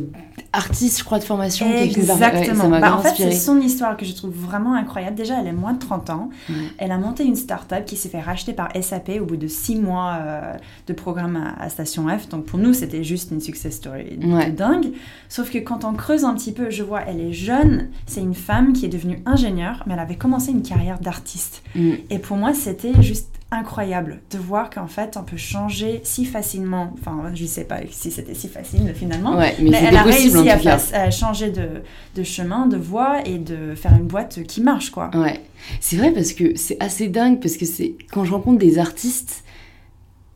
artiste, 0.53 0.99
je 0.99 1.03
crois, 1.03 1.19
de 1.19 1.23
formation. 1.23 1.71
Exactement. 1.75 2.69
Bah, 2.69 2.95
en 2.95 3.01
fait, 3.01 3.15
c'est 3.15 3.31
son 3.31 3.59
histoire 3.59 3.97
que 3.97 4.05
je 4.05 4.13
trouve 4.13 4.33
vraiment 4.33 4.75
incroyable. 4.75 5.15
Déjà, 5.15 5.39
elle 5.39 5.47
a 5.47 5.53
moins 5.53 5.73
de 5.73 5.79
30 5.79 6.09
ans. 6.09 6.29
Elle 6.77 6.91
a 6.91 6.97
monté 6.97 7.23
une 7.23 7.35
start-up 7.35 7.85
qui 7.85 7.95
s'est 7.95 8.09
fait 8.09 8.21
racheter 8.21 8.53
par 8.53 8.69
SAP 8.79 9.11
au 9.21 9.25
bout 9.25 9.37
de 9.37 9.47
6 9.47 9.75
mois 9.77 10.17
euh, 10.19 10.53
de 10.87 10.93
programme 10.93 11.53
à, 11.59 11.69
Station 11.69 12.07
F. 12.07 12.29
Donc 12.29 12.45
pour 12.45 12.59
nous, 12.59 12.73
c'était 12.73 13.03
juste 13.03 13.31
une 13.31 13.41
success 13.41 13.75
story 13.75 14.17
de 14.17 14.51
dingue. 14.51 14.91
Sauf 15.29 15.51
que 15.51 15.57
quand 15.57 15.83
on 15.83 15.93
creuse 15.93 16.23
un 16.23 16.33
petit 16.33 16.51
peu, 16.51 16.69
je 16.69 16.83
vois, 16.83 17.01
elle 17.01 17.19
est 17.19 17.33
jeune. 17.33 17.89
C'est 18.05 18.21
une 18.21 18.35
femme 18.35 18.73
qui 18.73 18.85
est 18.85 18.89
devenue 18.89 19.21
ingénieure, 19.25 19.83
mais 19.85 19.93
elle 19.93 19.99
avait 19.99 20.15
commencé 20.15 20.51
une 20.51 20.63
carrière 20.63 20.99
d'artiste. 20.99 21.63
Mm. 21.75 21.91
Et 22.09 22.19
pour 22.19 22.37
moi, 22.37 22.53
c'était 22.53 23.01
juste 23.01 23.29
incroyable 23.49 24.19
de 24.31 24.37
voir 24.37 24.69
qu'en 24.69 24.87
fait 24.87 25.15
on 25.15 25.23
peut 25.23 25.37
changer 25.37 26.01
si 26.03 26.25
facilement. 26.25 26.93
Enfin 26.99 27.31
je 27.33 27.45
sais 27.45 27.63
pas 27.63 27.79
si 27.89 28.11
c'était 28.11 28.33
si 28.33 28.47
facile 28.49 28.93
finalement. 28.93 29.37
Mais, 29.37 29.71
elle 29.71 29.95
a 29.95 30.03
réussi 30.03 30.49
à, 30.49 31.11
changer 31.11 31.51
de, 31.51 31.83
de, 32.15 32.23
chemin 32.23 32.65
de 32.67 32.77
voie 32.77 33.25
et 33.25 33.37
de 33.37 33.73
faire 33.75 33.93
une 33.93 34.07
boîte 34.07 34.43
qui 34.43 34.61
marche 34.61 34.89
quoi. 34.89 35.11
Ouais. 35.13 35.39
C'est 35.79 35.95
vrai 35.95 36.11
parce 36.11 36.33
que 36.33 36.55
c'est 36.57 36.77
assez 36.81 37.07
dingue 37.07 37.39
parce 37.39 37.57
que 37.57 37.65
c'est 37.65 37.95
quand 38.11 38.25
je 38.25 38.31
rencontre 38.31 38.59
des 38.59 38.79
artistes 38.79 39.43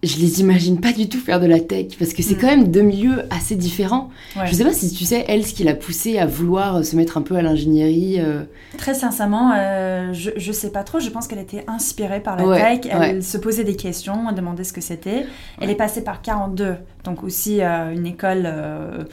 je 0.04 0.18
les 0.18 0.40
imagine 0.40 0.80
pas 0.80 0.92
du 0.94 1.08
tout 1.08 1.20
faire 1.20 1.40
de 1.40 1.46
la 1.46 1.60
tech 1.60 1.98
parce 2.00 2.14
que 2.14 2.24
c'est 2.24 2.34
Mm. 2.36 2.38
quand 2.42 2.48
même 2.48 2.72
deux 2.72 2.82
milieux 2.82 3.24
assez 3.30 3.56
différents. 3.56 4.10
Ouais. 4.36 4.48
Je 4.48 4.54
sais 4.56 4.64
pas 4.64 4.74
si 4.74 4.92
tu 4.92 5.06
sais, 5.06 5.24
elle, 5.28 5.46
ce 5.46 5.54
qui 5.54 5.64
l'a 5.64 5.76
poussée 5.76 6.18
à 6.18 6.26
vouloir 6.26 6.84
se 6.84 6.96
mettre 6.96 7.18
un 7.18 7.22
peu 7.22 7.36
à 7.36 7.42
l'ingénierie. 7.44 8.16
euh, 8.20 8.44
Très 8.78 8.94
sincèrement, 8.96 9.52
euh, 9.56 10.12
je, 10.14 10.32
je 10.38 10.52
sais 10.52 10.72
pas 10.72 10.84
trop. 10.84 11.00
Je 11.00 11.10
pense 11.10 11.28
qu'elle 11.28 11.38
était 11.40 11.64
inspirée 11.68 12.20
par 12.20 12.36
la 12.36 12.46
Ouais, 12.48 12.80
tech. 12.80 12.92
Elle 12.92 13.00
ouais. 13.18 13.22
se 13.22 13.38
posait 13.38 13.64
des 13.64 13.76
questions, 13.76 14.26
elle 14.28 14.36
demandait 14.36 14.64
ce 14.64 14.74
que 14.74 14.82
c'était. 14.82 15.26
Elle 15.60 15.70
est 15.70 15.76
passée 15.76 16.04
par 16.04 16.22
42, 16.24 16.76
donc 17.04 17.24
aussi 17.24 17.62
euh, 17.62 17.92
une 17.94 18.08
école 18.08 18.44
euh, 18.46 19.04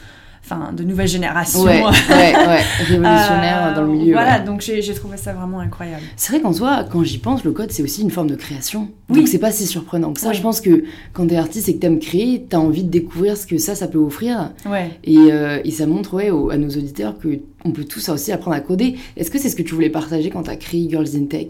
enfin, 0.51 0.73
de 0.73 0.83
nouvelle 0.85 1.09
génération. 1.09 1.61
Ouais, 1.63 1.83
ouais, 1.83 1.85
ouais, 2.09 2.63
révolutionnaire 2.87 3.67
Euh, 3.69 3.75
dans 3.75 3.83
le 3.83 3.89
milieu. 3.89 4.13
Voilà, 4.13 4.39
ouais. 4.39 4.45
donc 4.45 4.61
j'ai 4.61 4.95
trouvé 4.95 5.17
ça 5.17 5.33
vraiment 5.33 5.61
incroyable. 5.61 6.03
C'est 6.17 6.33
vrai 6.33 6.41
qu'en 6.41 6.53
soi, 6.53 6.85
quand 6.91 7.03
j'y 7.05 7.19
pense, 7.19 7.45
le 7.45 7.53
code, 7.53 7.71
c'est 7.71 7.83
aussi 7.83 8.03
une 8.03 8.11
forme 8.11 8.29
de 8.29 8.37
création. 8.37 8.89
Oui. 9.09 9.19
Donc 9.19 9.29
c'est 9.29 9.39
pas 9.39 9.51
si 9.51 9.67
surprenant 9.67 10.13
que 10.13 10.21
ça. 10.21 10.31
Oui. 10.31 10.35
Je 10.37 10.43
pense 10.43 10.61
que 10.61 10.85
quand 11.13 11.27
t'es 11.27 11.37
artiste 11.37 11.69
et 11.69 11.75
que 11.75 11.81
t'aimes 11.81 11.99
créer, 11.99 12.47
t'as 12.49 12.59
envie 12.59 12.85
de 12.85 12.91
découvrir 12.91 13.37
ce 13.37 13.47
que 13.47 13.59
ça, 13.59 13.75
ça 13.75 13.89
peut 13.89 13.99
offrir. 13.99 14.53
Ouais. 14.67 14.91
Et, 15.05 15.17
euh, 15.19 15.61
et 15.65 15.71
ça 15.71 15.87
montre 15.87 16.15
ouais, 16.15 16.29
à 16.53 16.57
nos 16.57 16.69
auditeurs 16.69 17.19
que 17.19 17.41
on 17.65 17.73
peut 17.73 17.85
tous 17.85 18.09
aussi 18.09 18.33
apprendre 18.33 18.57
à 18.57 18.61
coder. 18.61 18.97
Est-ce 19.17 19.31
que 19.31 19.39
c'est 19.39 19.49
ce 19.51 19.57
que 19.57 19.63
tu 19.63 19.75
voulais 19.75 19.91
partager 19.91 20.31
quand 20.31 20.45
t'as 20.45 20.57
créé 20.57 20.89
Girls 20.89 21.09
in 21.17 21.27
Tech? 21.27 21.47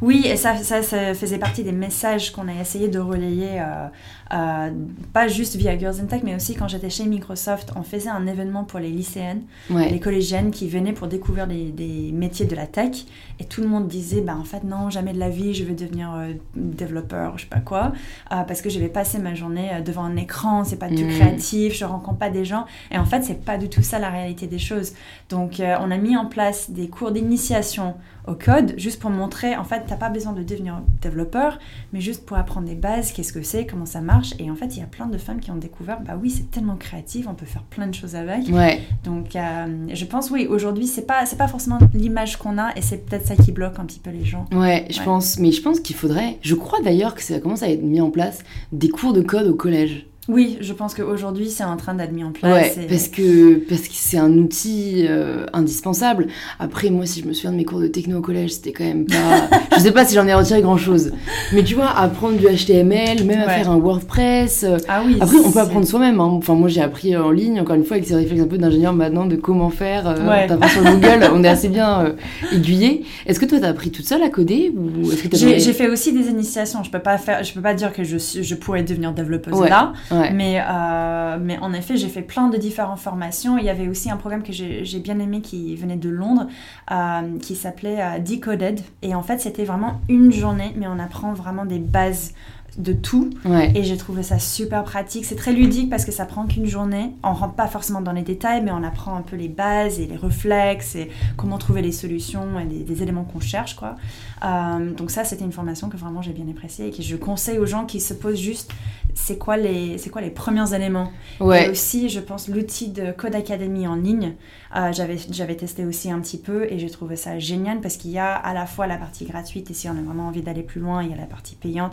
Oui, 0.00 0.22
et 0.26 0.36
ça, 0.36 0.56
ça, 0.56 0.82
ça 0.82 1.14
faisait 1.14 1.38
partie 1.38 1.62
des 1.62 1.72
messages 1.72 2.32
qu'on 2.32 2.48
a 2.48 2.54
essayé 2.60 2.88
de 2.88 2.98
relayer, 2.98 3.60
euh, 3.60 3.86
euh, 4.34 4.70
pas 5.12 5.28
juste 5.28 5.56
via 5.56 5.78
Girls 5.78 6.00
in 6.00 6.06
Tech, 6.06 6.22
mais 6.24 6.34
aussi 6.34 6.54
quand 6.54 6.66
j'étais 6.68 6.90
chez 6.90 7.04
Microsoft, 7.06 7.72
on 7.76 7.82
faisait 7.82 8.10
un 8.10 8.26
événement 8.26 8.64
pour 8.64 8.80
les 8.80 8.90
lycéennes, 8.90 9.42
les 9.70 10.00
collégiennes 10.00 10.50
qui 10.50 10.68
venaient 10.68 10.92
pour 10.92 11.06
découvrir 11.06 11.46
des, 11.46 11.70
des 11.70 12.10
métiers 12.12 12.46
de 12.46 12.56
la 12.56 12.66
tech, 12.66 13.04
et 13.38 13.44
tout 13.44 13.60
le 13.62 13.68
monde 13.68 13.86
disait, 13.86 14.20
bah 14.20 14.36
en 14.38 14.44
fait 14.44 14.64
non, 14.64 14.90
jamais 14.90 15.12
de 15.12 15.18
la 15.18 15.30
vie, 15.30 15.54
je 15.54 15.64
veux 15.64 15.74
devenir 15.74 16.12
euh, 16.14 16.32
développeur, 16.56 17.38
je 17.38 17.42
sais 17.44 17.48
pas 17.48 17.60
quoi, 17.60 17.92
euh, 18.32 18.42
parce 18.42 18.60
que 18.60 18.70
je 18.70 18.78
vais 18.80 18.88
passer 18.88 19.18
ma 19.18 19.34
journée 19.34 19.70
devant 19.84 20.04
un 20.04 20.16
écran, 20.16 20.64
c'est 20.64 20.76
pas 20.76 20.88
du 20.88 20.96
tout 20.96 21.04
Mm. 21.04 21.18
créatif, 21.18 21.74
je 21.74 21.84
rencontre 21.84 22.18
pas 22.18 22.30
des 22.30 22.44
gens, 22.44 22.64
et 22.90 22.98
en 22.98 23.04
fait 23.04 23.22
c'est 23.22 23.44
pas 23.44 23.58
du 23.58 23.68
tout 23.68 23.82
ça 23.82 23.98
la 23.98 24.10
réalité 24.10 24.46
des 24.46 24.58
choses. 24.58 24.94
Donc 25.30 25.60
on 25.60 25.90
a 25.90 25.96
mis 25.96 26.16
en 26.16 26.26
place 26.26 26.70
des 26.70 26.88
cours 26.88 27.12
d'initiation 27.12 27.94
au 28.26 28.34
code, 28.34 28.72
juste 28.78 29.00
pour 29.00 29.10
montrer, 29.10 29.54
en 29.54 29.64
fait, 29.64 29.82
t'as 29.86 29.96
pas 29.96 30.08
besoin 30.08 30.32
de 30.32 30.42
devenir 30.42 30.80
développeur, 31.02 31.58
mais 31.92 32.00
juste 32.00 32.24
pour 32.24 32.38
apprendre 32.38 32.66
des 32.66 32.74
bases, 32.74 33.12
qu'est-ce 33.12 33.34
que 33.34 33.42
c'est, 33.42 33.66
comment 33.66 33.84
ça 33.84 34.00
marche. 34.00 34.23
Et 34.38 34.50
en 34.50 34.54
fait, 34.56 34.76
il 34.76 34.78
y 34.78 34.82
a 34.82 34.86
plein 34.86 35.06
de 35.06 35.18
femmes 35.18 35.40
qui 35.40 35.50
ont 35.50 35.56
découvert, 35.56 36.00
bah 36.00 36.18
oui, 36.20 36.30
c'est 36.30 36.50
tellement 36.50 36.76
créatif, 36.76 37.26
on 37.28 37.34
peut 37.34 37.46
faire 37.46 37.62
plein 37.64 37.86
de 37.86 37.94
choses 37.94 38.14
avec. 38.16 38.48
Ouais. 38.48 38.80
Donc, 39.04 39.36
euh, 39.36 39.66
je 39.92 40.04
pense, 40.04 40.30
oui, 40.30 40.46
aujourd'hui, 40.46 40.86
c'est 40.86 41.06
pas, 41.06 41.26
c'est 41.26 41.36
pas 41.36 41.48
forcément 41.48 41.78
l'image 41.92 42.36
qu'on 42.38 42.58
a, 42.58 42.70
et 42.76 42.82
c'est 42.82 42.98
peut-être 43.06 43.26
ça 43.26 43.36
qui 43.36 43.52
bloque 43.52 43.78
un 43.78 43.84
petit 43.84 44.00
peu 44.00 44.10
les 44.10 44.24
gens. 44.24 44.46
Ouais, 44.52 44.86
je 44.90 44.98
Ouais. 44.98 45.04
pense. 45.04 45.38
Mais 45.38 45.52
je 45.52 45.60
pense 45.62 45.80
qu'il 45.80 45.96
faudrait. 45.96 46.38
Je 46.42 46.54
crois 46.54 46.80
d'ailleurs 46.80 47.14
que 47.14 47.22
ça 47.22 47.38
commence 47.40 47.62
à 47.62 47.68
être 47.68 47.82
mis 47.82 48.00
en 48.00 48.10
place 48.10 48.42
des 48.72 48.88
cours 48.88 49.12
de 49.12 49.20
code 49.22 49.46
au 49.46 49.54
collège. 49.54 50.06
Oui, 50.28 50.56
je 50.60 50.72
pense 50.72 50.94
qu'aujourd'hui, 50.94 51.50
c'est 51.50 51.64
en 51.64 51.76
train 51.76 51.94
d'être 51.94 52.12
mis 52.12 52.24
en 52.24 52.32
place. 52.32 52.76
Ouais, 52.76 52.84
et- 52.84 52.86
parce 52.86 53.08
que 53.08 53.56
parce 53.68 53.82
que 53.82 53.88
c'est 53.92 54.16
un 54.16 54.32
outil 54.38 55.04
euh, 55.08 55.44
indispensable. 55.52 56.28
Après, 56.58 56.88
moi, 56.88 57.04
si 57.04 57.20
je 57.20 57.26
me 57.26 57.32
souviens 57.34 57.52
de 57.52 57.56
mes 57.56 57.64
cours 57.66 57.80
de 57.80 57.88
techno 57.88 58.18
au 58.18 58.22
collège, 58.22 58.52
c'était 58.52 58.72
quand 58.72 58.84
même 58.84 59.04
pas. 59.04 59.48
je 59.76 59.80
sais 59.80 59.92
pas 59.92 60.04
si 60.06 60.14
j'en 60.14 60.26
ai 60.26 60.32
retiré 60.34 60.62
grand 60.62 60.78
chose. 60.78 61.12
Mais 61.52 61.62
tu 61.62 61.74
vois, 61.74 61.90
apprendre 61.90 62.38
du 62.38 62.46
HTML, 62.46 63.24
même 63.24 63.40
à 63.40 63.48
faire 63.50 63.70
un 63.70 63.76
WordPress. 63.78 64.64
euh, 64.64 64.78
Ah 64.88 65.02
oui. 65.06 65.18
Après, 65.20 65.36
on 65.44 65.50
peut 65.52 65.60
apprendre 65.60 65.86
soi-même. 65.86 66.20
hein. 66.20 66.30
Enfin, 66.32 66.54
moi, 66.54 66.68
j'ai 66.70 66.80
appris 66.80 67.14
en 67.16 67.30
ligne, 67.30 67.60
encore 67.60 67.76
une 67.76 67.84
fois, 67.84 67.96
avec 67.96 68.08
ces 68.08 68.14
réflexes 68.14 68.42
un 68.42 68.46
peu 68.46 68.56
d'ingénieur 68.58 68.94
maintenant, 68.94 69.26
de 69.26 69.36
comment 69.36 69.68
faire. 69.70 70.06
Euh, 70.08 70.26
Ouais. 70.28 70.46
tapant 70.46 70.68
sur 70.68 70.82
Google, 70.82 71.28
on 71.34 71.44
est 71.44 71.48
assez 71.48 71.68
bien 71.68 72.00
euh, 72.06 72.12
aiguillé. 72.52 73.04
Est-ce 73.26 73.38
que 73.38 73.44
toi, 73.44 73.58
t'as 73.60 73.68
appris 73.68 73.90
toute 73.90 74.06
seule 74.06 74.22
à 74.22 74.30
coder 74.30 74.72
ou 74.74 75.10
est-ce 75.12 75.22
que 75.24 75.28
t'as 75.28 75.36
J'ai 75.36 75.72
fait 75.74 75.88
aussi 75.90 76.12
des 76.14 76.28
initiations. 76.30 76.82
Je 76.82 76.90
peux 76.90 76.98
pas 76.98 77.18
faire, 77.18 77.44
je 77.44 77.52
peux 77.52 77.60
pas 77.60 77.74
dire 77.74 77.92
que 77.92 78.04
je, 78.04 78.16
suis- 78.16 78.42
je 78.42 78.54
pourrais 78.54 78.82
devenir 78.82 79.12
développeuse 79.12 79.54
Ouais. 79.54 79.68
là, 79.68 79.92
Euh, 80.14 81.38
mais 81.40 81.58
en 81.58 81.72
effet, 81.72 81.96
j'ai 81.96 82.08
fait 82.08 82.22
plein 82.22 82.48
de 82.48 82.56
différentes 82.56 82.98
formations. 82.98 83.58
Il 83.58 83.64
y 83.64 83.70
avait 83.70 83.88
aussi 83.88 84.10
un 84.10 84.16
programme 84.16 84.42
que 84.42 84.52
j'ai 84.52 84.84
j'ai 84.84 85.00
bien 85.00 85.18
aimé 85.18 85.40
qui 85.40 85.76
venait 85.76 85.96
de 85.96 86.08
Londres, 86.08 86.46
euh, 86.90 87.38
qui 87.38 87.54
s'appelait 87.54 88.00
euh, 88.00 88.18
Decoded. 88.18 88.80
Et 89.02 89.14
en 89.14 89.22
fait, 89.22 89.40
c'était 89.40 89.64
vraiment 89.64 90.00
une 90.08 90.32
journée, 90.32 90.72
mais 90.76 90.86
on 90.86 90.98
apprend 90.98 91.32
vraiment 91.32 91.64
des 91.64 91.78
bases 91.78 92.34
de 92.78 92.92
tout. 92.92 93.30
Ouais. 93.44 93.72
Et 93.74 93.84
j'ai 93.84 93.96
trouvé 93.96 94.22
ça 94.22 94.38
super 94.38 94.84
pratique. 94.84 95.24
C'est 95.24 95.36
très 95.36 95.52
ludique 95.52 95.90
parce 95.90 96.04
que 96.04 96.12
ça 96.12 96.24
prend 96.26 96.46
qu'une 96.46 96.66
journée. 96.66 97.12
On 97.22 97.32
rentre 97.32 97.54
pas 97.54 97.66
forcément 97.68 98.00
dans 98.00 98.12
les 98.12 98.22
détails, 98.22 98.62
mais 98.62 98.70
on 98.72 98.82
apprend 98.82 99.14
un 99.14 99.22
peu 99.22 99.36
les 99.36 99.48
bases 99.48 100.00
et 100.00 100.06
les 100.06 100.16
réflexes 100.16 100.96
et 100.96 101.10
comment 101.36 101.58
trouver 101.58 101.82
les 101.82 101.92
solutions 101.92 102.58
et 102.58 102.64
les, 102.64 103.02
éléments 103.02 103.24
qu'on 103.24 103.40
cherche, 103.40 103.76
quoi. 103.76 103.96
Euh, 104.44 104.92
donc 104.92 105.10
ça, 105.10 105.24
c'était 105.24 105.44
une 105.44 105.52
formation 105.52 105.88
que 105.88 105.96
vraiment 105.96 106.22
j'ai 106.22 106.32
bien 106.32 106.46
appréciée 106.50 106.88
et 106.88 106.90
que 106.90 107.02
je 107.02 107.16
conseille 107.16 107.58
aux 107.58 107.66
gens 107.66 107.84
qui 107.86 108.00
se 108.00 108.14
posent 108.14 108.40
juste 108.40 108.70
c'est 109.16 109.38
quoi 109.38 109.56
les 109.56 109.96
c'est 109.98 110.10
quoi 110.10 110.20
les 110.22 110.30
premiers 110.30 110.74
éléments. 110.74 111.12
Et 111.40 111.44
Ouais. 111.44 111.68
aussi, 111.70 112.08
je 112.08 112.18
pense 112.18 112.48
l'outil 112.48 112.88
de 112.88 113.12
Code 113.12 113.34
Academy 113.36 113.86
en 113.86 113.94
ligne. 113.94 114.34
euh, 114.76 114.92
j'avais 114.92 115.18
j'avais 115.30 115.54
testé 115.54 115.84
aussi 115.84 116.10
un 116.10 116.18
petit 116.18 116.36
peu 116.38 116.64
et 116.70 116.80
j'ai 116.80 116.90
trouvé 116.90 117.14
ça 117.14 117.38
génial 117.38 117.80
parce 117.80 117.96
qu'il 117.96 118.10
y 118.10 118.18
a 118.18 118.34
à 118.34 118.52
la 118.54 118.66
fois 118.66 118.88
la 118.88 118.96
partie 118.96 119.24
gratuite 119.24 119.70
et 119.70 119.74
si 119.74 119.88
on 119.88 119.92
a 119.92 120.02
vraiment 120.02 120.26
envie 120.26 120.42
d'aller 120.42 120.64
plus 120.64 120.80
loin, 120.80 121.02
il 121.04 121.10
y 121.10 121.12
a 121.12 121.16
la 121.16 121.26
partie 121.26 121.54
payante 121.54 121.92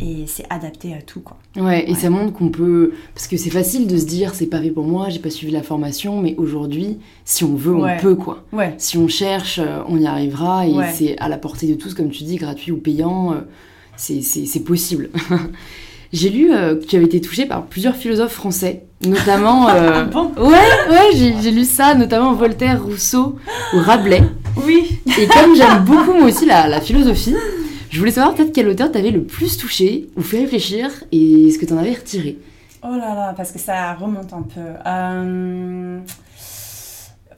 et 0.00 0.15
c'est 0.26 0.46
adapté 0.50 0.94
à 0.94 1.02
tout, 1.02 1.20
quoi. 1.20 1.36
Ouais, 1.56 1.88
et 1.90 1.94
ça 1.94 2.10
montre 2.10 2.32
qu'on 2.32 2.48
peut. 2.48 2.92
Parce 3.14 3.26
que 3.28 3.36
c'est 3.36 3.50
facile 3.50 3.86
de 3.86 3.96
se 3.96 4.04
dire, 4.06 4.34
c'est 4.34 4.46
pas 4.46 4.60
fait 4.60 4.70
pour 4.70 4.84
moi, 4.84 5.08
j'ai 5.10 5.18
pas 5.18 5.30
suivi 5.30 5.52
la 5.52 5.62
formation, 5.62 6.20
mais 6.22 6.34
aujourd'hui, 6.38 6.98
si 7.24 7.44
on 7.44 7.54
veut, 7.54 7.74
Ouais. 7.74 7.96
on 7.98 8.02
peut, 8.02 8.14
quoi. 8.14 8.44
Ouais. 8.52 8.74
Si 8.78 8.96
on 8.98 9.08
cherche, 9.08 9.58
euh, 9.62 9.80
on 9.88 9.98
y 9.98 10.06
arrivera, 10.06 10.66
et 10.66 10.74
c'est 10.94 11.18
à 11.18 11.28
la 11.28 11.36
portée 11.38 11.66
de 11.66 11.74
tous, 11.74 11.94
comme 11.94 12.10
tu 12.10 12.24
dis, 12.24 12.36
gratuit 12.36 12.72
ou 12.72 12.78
payant, 12.78 13.32
euh, 13.32 13.36
c'est 13.96 14.64
possible. 14.64 15.10
j'ai 16.12 16.30
lu 16.30 16.52
euh, 16.52 16.76
que 16.76 16.84
tu 16.86 16.96
avais 16.96 17.04
été 17.06 17.20
touché 17.20 17.46
par 17.46 17.64
plusieurs 17.66 17.96
philosophes 17.96 18.32
français, 18.34 18.84
notamment. 19.06 19.68
euh, 19.70 19.90
Ah 19.94 20.04
bon 20.04 20.30
Ouais, 20.38 20.52
ouais, 20.90 21.10
j'ai 21.14 21.34
j'ai 21.42 21.50
lu 21.50 21.64
ça, 21.64 21.94
notamment 21.94 22.32
Voltaire, 22.32 22.82
Rousseau 22.84 23.36
ou 23.74 23.78
Rabelais. 23.78 24.22
Oui. 24.66 25.00
Et 25.20 25.26
comme 25.26 25.54
j'aime 25.54 25.84
beaucoup 25.84 26.12
moi 26.14 26.26
aussi 26.28 26.46
la, 26.46 26.68
la 26.68 26.80
philosophie, 26.80 27.34
je 27.96 28.00
voulais 28.02 28.12
savoir 28.12 28.34
peut-être 28.34 28.52
quel 28.52 28.68
auteur 28.68 28.92
t'avait 28.92 29.10
le 29.10 29.24
plus 29.24 29.56
touché 29.56 30.10
ou 30.18 30.20
fait 30.20 30.40
réfléchir 30.40 30.90
et 31.12 31.50
ce 31.50 31.58
que 31.58 31.64
t'en 31.64 31.78
avais 31.78 31.94
retiré. 31.94 32.36
Oh 32.82 32.90
là 32.90 33.14
là, 33.14 33.32
parce 33.34 33.52
que 33.52 33.58
ça 33.58 33.94
remonte 33.94 34.34
un 34.34 34.42
peu. 34.42 34.60
Euh, 34.86 36.00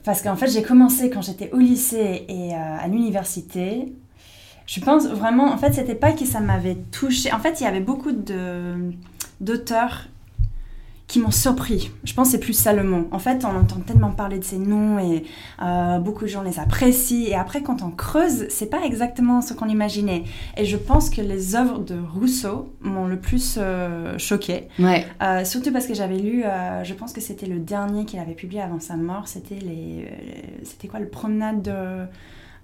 Parce 0.03 0.21
qu'en 0.21 0.35
fait, 0.35 0.47
j'ai 0.47 0.61
commencé 0.61 1.09
quand 1.09 1.21
j'étais 1.21 1.49
au 1.53 1.59
lycée 1.59 2.25
et 2.27 2.53
euh, 2.53 2.77
à 2.77 2.89
l'université. 2.89 3.93
Je 4.65 4.81
pense 4.81 5.07
vraiment, 5.07 5.45
en 5.45 5.57
fait, 5.57 5.71
c'était 5.71 5.95
pas 5.95 6.11
que 6.11 6.25
ça 6.25 6.41
m'avait 6.41 6.75
touché. 6.91 7.31
En 7.31 7.39
fait, 7.39 7.61
il 7.61 7.63
y 7.63 7.65
avait 7.65 7.79
beaucoup 7.79 8.11
de 8.11 8.91
d'auteurs 9.39 10.09
qui 11.09 11.19
m'ont 11.19 11.31
surpris. 11.31 11.91
Je 12.03 12.13
pense 12.13 12.27
que 12.27 12.31
c'est 12.33 12.39
plus 12.39 12.53
Salomon. 12.53 13.07
En 13.11 13.17
fait, 13.17 13.43
on 13.43 13.57
entend 13.57 13.79
tellement 13.85 14.11
parler 14.11 14.37
de 14.37 14.43
ces 14.43 14.59
noms 14.59 14.99
et 14.99 15.23
euh, 15.59 15.97
beaucoup 15.97 16.23
de 16.25 16.29
gens 16.29 16.43
les 16.43 16.59
apprécient. 16.59 17.25
Et 17.27 17.33
après, 17.33 17.63
quand 17.63 17.81
on 17.81 17.89
creuse, 17.89 18.45
c'est 18.49 18.69
pas 18.69 18.81
exactement 18.85 19.41
ce 19.41 19.55
qu'on 19.55 19.67
imaginait. 19.67 20.23
Et 20.55 20.65
je 20.65 20.77
pense 20.77 21.09
que 21.09 21.19
les 21.21 21.55
œuvres 21.55 21.79
de 21.79 21.95
Rousseau 22.13 22.71
m'ont 22.81 23.07
le 23.07 23.17
plus 23.19 23.55
euh, 23.57 24.19
choqué. 24.19 24.67
Ouais, 24.77 25.03
Euh, 25.23 25.43
surtout 25.45 25.71
parce 25.73 25.87
que 25.87 25.95
j'avais 25.95 26.19
lu, 26.19 26.43
euh, 26.45 26.83
je 26.83 26.93
pense 26.93 27.11
que 27.11 27.21
c'était 27.21 27.47
le 27.47 27.57
dernier 27.57 28.05
qu'il 28.05 28.19
avait 28.19 28.33
publié 28.35 28.61
avant 28.61 28.79
sa 28.79 28.95
mort, 28.95 29.27
c'était 29.27 29.55
les, 29.59 30.07
c'était 30.63 30.87
quoi 30.87 30.99
le 30.99 31.07
promenade 31.07 31.63
de, 31.63 31.71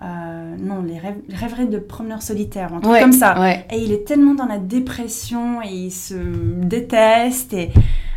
euh, 0.03 0.55
non 0.59 0.83
les 0.83 0.99
rêveries 1.35 1.67
de 1.67 1.79
promeneurs 1.79 2.21
solitaires, 2.21 2.73
un 2.73 2.79
truc 2.79 2.93
ouais, 2.93 2.99
comme 2.99 3.11
ça. 3.11 3.39
Ouais, 3.39 3.65
Et 3.71 3.79
il 3.79 3.91
est 3.91 4.05
tellement 4.05 4.35
dans 4.35 4.45
la 4.45 4.59
dépression 4.59 5.63
et 5.63 5.69
il 5.69 5.91
se 5.91 6.13
déteste 6.13 7.53
et, 7.53 7.71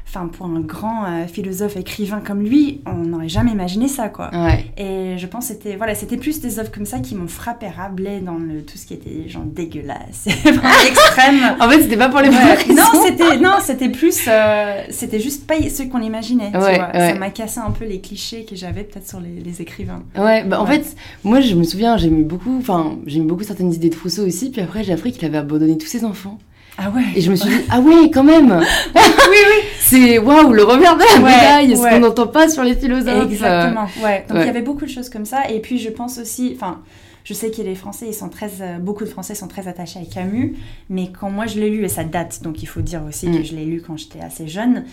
enfin 0.09 0.29
pour 0.29 0.47
un 0.47 0.61
grand 0.61 1.05
euh, 1.05 1.27
philosophe 1.27 1.77
écrivain 1.77 2.21
comme 2.25 2.43
lui, 2.43 2.81
on 2.87 3.07
n'aurait 3.07 3.29
jamais 3.29 3.51
imaginé 3.53 3.89
ça 3.89 4.09
quoi. 4.09 4.31
ouais. 4.33 4.65
Et 4.79 5.19
je 5.19 5.27
pense 5.27 5.49
que 5.49 5.55
c'était 5.55 5.77
voilà, 5.77 5.95
c'était 5.95 6.17
plus 6.17 6.41
des 6.41 6.59
œuvres 6.59 6.71
comme 6.71 6.87
ça 6.87 6.99
qui 7.01 7.15
m'ont 7.15 7.29
frappé 7.29 7.69
Rabelais 7.69 8.21
dans 8.21 8.37
le, 8.37 8.63
tout 8.63 8.79
ce 8.79 8.87
qui 8.87 8.95
était 8.95 9.29
genre 9.29 9.45
dégueulasse, 9.45 10.27
extrême. 10.87 11.57
En 11.61 11.69
fait, 11.69 11.83
c'était 11.83 11.97
pas 11.97 12.09
pour 12.09 12.21
les 12.21 12.29
bonnes 12.31 12.39
Ouais. 12.39 12.75
Non, 12.75 13.03
c'était 13.05 13.37
non, 13.39 13.55
c'était 13.63 13.89
plus, 13.91 14.21
euh, 14.29 14.83
c'était 14.91 15.21
juste 15.21 15.47
pas 15.47 15.57
ce 15.69 15.83
qu'on 15.83 16.01
imaginait. 16.01 16.53
tu 16.53 16.59
vois. 16.59 16.93
Ça 16.93 17.15
m'a 17.15 17.31
cassé 17.31 17.61
un 17.61 17.71
peu 17.71 17.85
les 17.85 18.01
clichés 18.01 18.45
que 18.45 18.57
j'avais 18.57 18.85
peut-être 18.85 19.09
sur 19.09 19.21
les, 19.21 19.41
les 19.45 19.61
écrivains. 19.61 20.03
Ouais, 20.17 20.45
bah 20.45 20.61
en 20.61 20.67
fait, 20.67 20.97
moi 21.25 21.41
je 21.41 21.55
me 21.55 21.65
souviens, 21.65 21.97
j'aimais 21.97 22.23
beaucoup, 22.23 22.57
enfin, 22.59 22.97
j'aimais 23.07 23.27
beaucoup 23.27 23.45
certaines 23.45 23.73
idées 23.73 23.91
de 23.91 23.97
Rousseau 23.97 24.27
aussi, 24.27 24.51
puis 24.51 24.61
après 24.63 24.85
j'ai 24.85 24.93
appris 24.93 25.13
qu'il 25.13 25.25
avait 25.27 25.39
abandonné 25.39 25.77
tous 25.77 25.87
ses 25.87 26.05
enfants. 26.05 26.39
Ah 26.81 26.91
ouais. 26.91 27.03
Et 27.17 27.21
je 27.21 27.29
me 27.31 27.35
suis 27.35 27.49
dit, 27.51 27.57
ah 27.71 27.81
ouais, 27.81 28.09
quand 28.15 28.23
même 28.23 28.53
oui, 28.95 29.01
oui. 29.33 29.65
C'est 29.89 30.19
waouh, 30.19 30.53
le 30.53 30.65
revers 30.65 30.97
de 30.97 31.03
la 31.15 31.19
médaille, 31.21 31.77
ce 31.77 31.83
qu'on 31.83 32.01
n'entend 32.01 32.27
pas 32.27 32.49
sur 32.49 32.63
les 32.63 32.75
philosophes. 32.75 33.31
Exactement. 33.31 33.87
Ouais. 34.03 34.25
Donc 34.29 34.39
il 34.41 34.47
y 34.47 34.51
avait 34.51 34.63
beaucoup 34.63 34.85
de 34.85 34.91
choses 34.91 35.09
comme 35.09 35.25
ça. 35.25 35.49
Et 35.51 35.61
puis 35.61 35.79
je 35.79 35.89
pense 35.91 36.19
aussi, 36.19 36.53
enfin, 36.55 36.81
je 37.25 37.35
sais 37.35 37.51
que 37.51 37.61
les 37.63 37.75
Français, 37.75 38.07
ils 38.09 38.15
sont 38.15 38.29
très, 38.29 38.51
euh, 38.61 38.79
beaucoup 38.79 39.05
de 39.05 39.09
Français 39.11 39.35
sont 39.35 39.49
très 39.49 39.69
attachés 39.69 39.99
à 40.01 40.05
Camus, 40.15 40.57
mais 40.89 41.11
quand 41.19 41.31
moi 41.31 41.47
je 41.47 41.59
l'ai 41.61 41.69
lu 41.71 41.85
et 41.85 41.89
ça 41.89 42.05
date, 42.05 42.43
donc 42.43 42.63
il 42.63 42.67
faut 42.67 42.81
dire 42.81 43.03
aussi 43.09 43.29
Mm. 43.29 43.37
que 43.39 43.43
je 43.45 43.55
l'ai 43.55 43.65
lu 43.65 43.83
quand 43.87 43.97
j'étais 43.99 44.21
assez 44.21 44.47
jeune. 44.49 44.85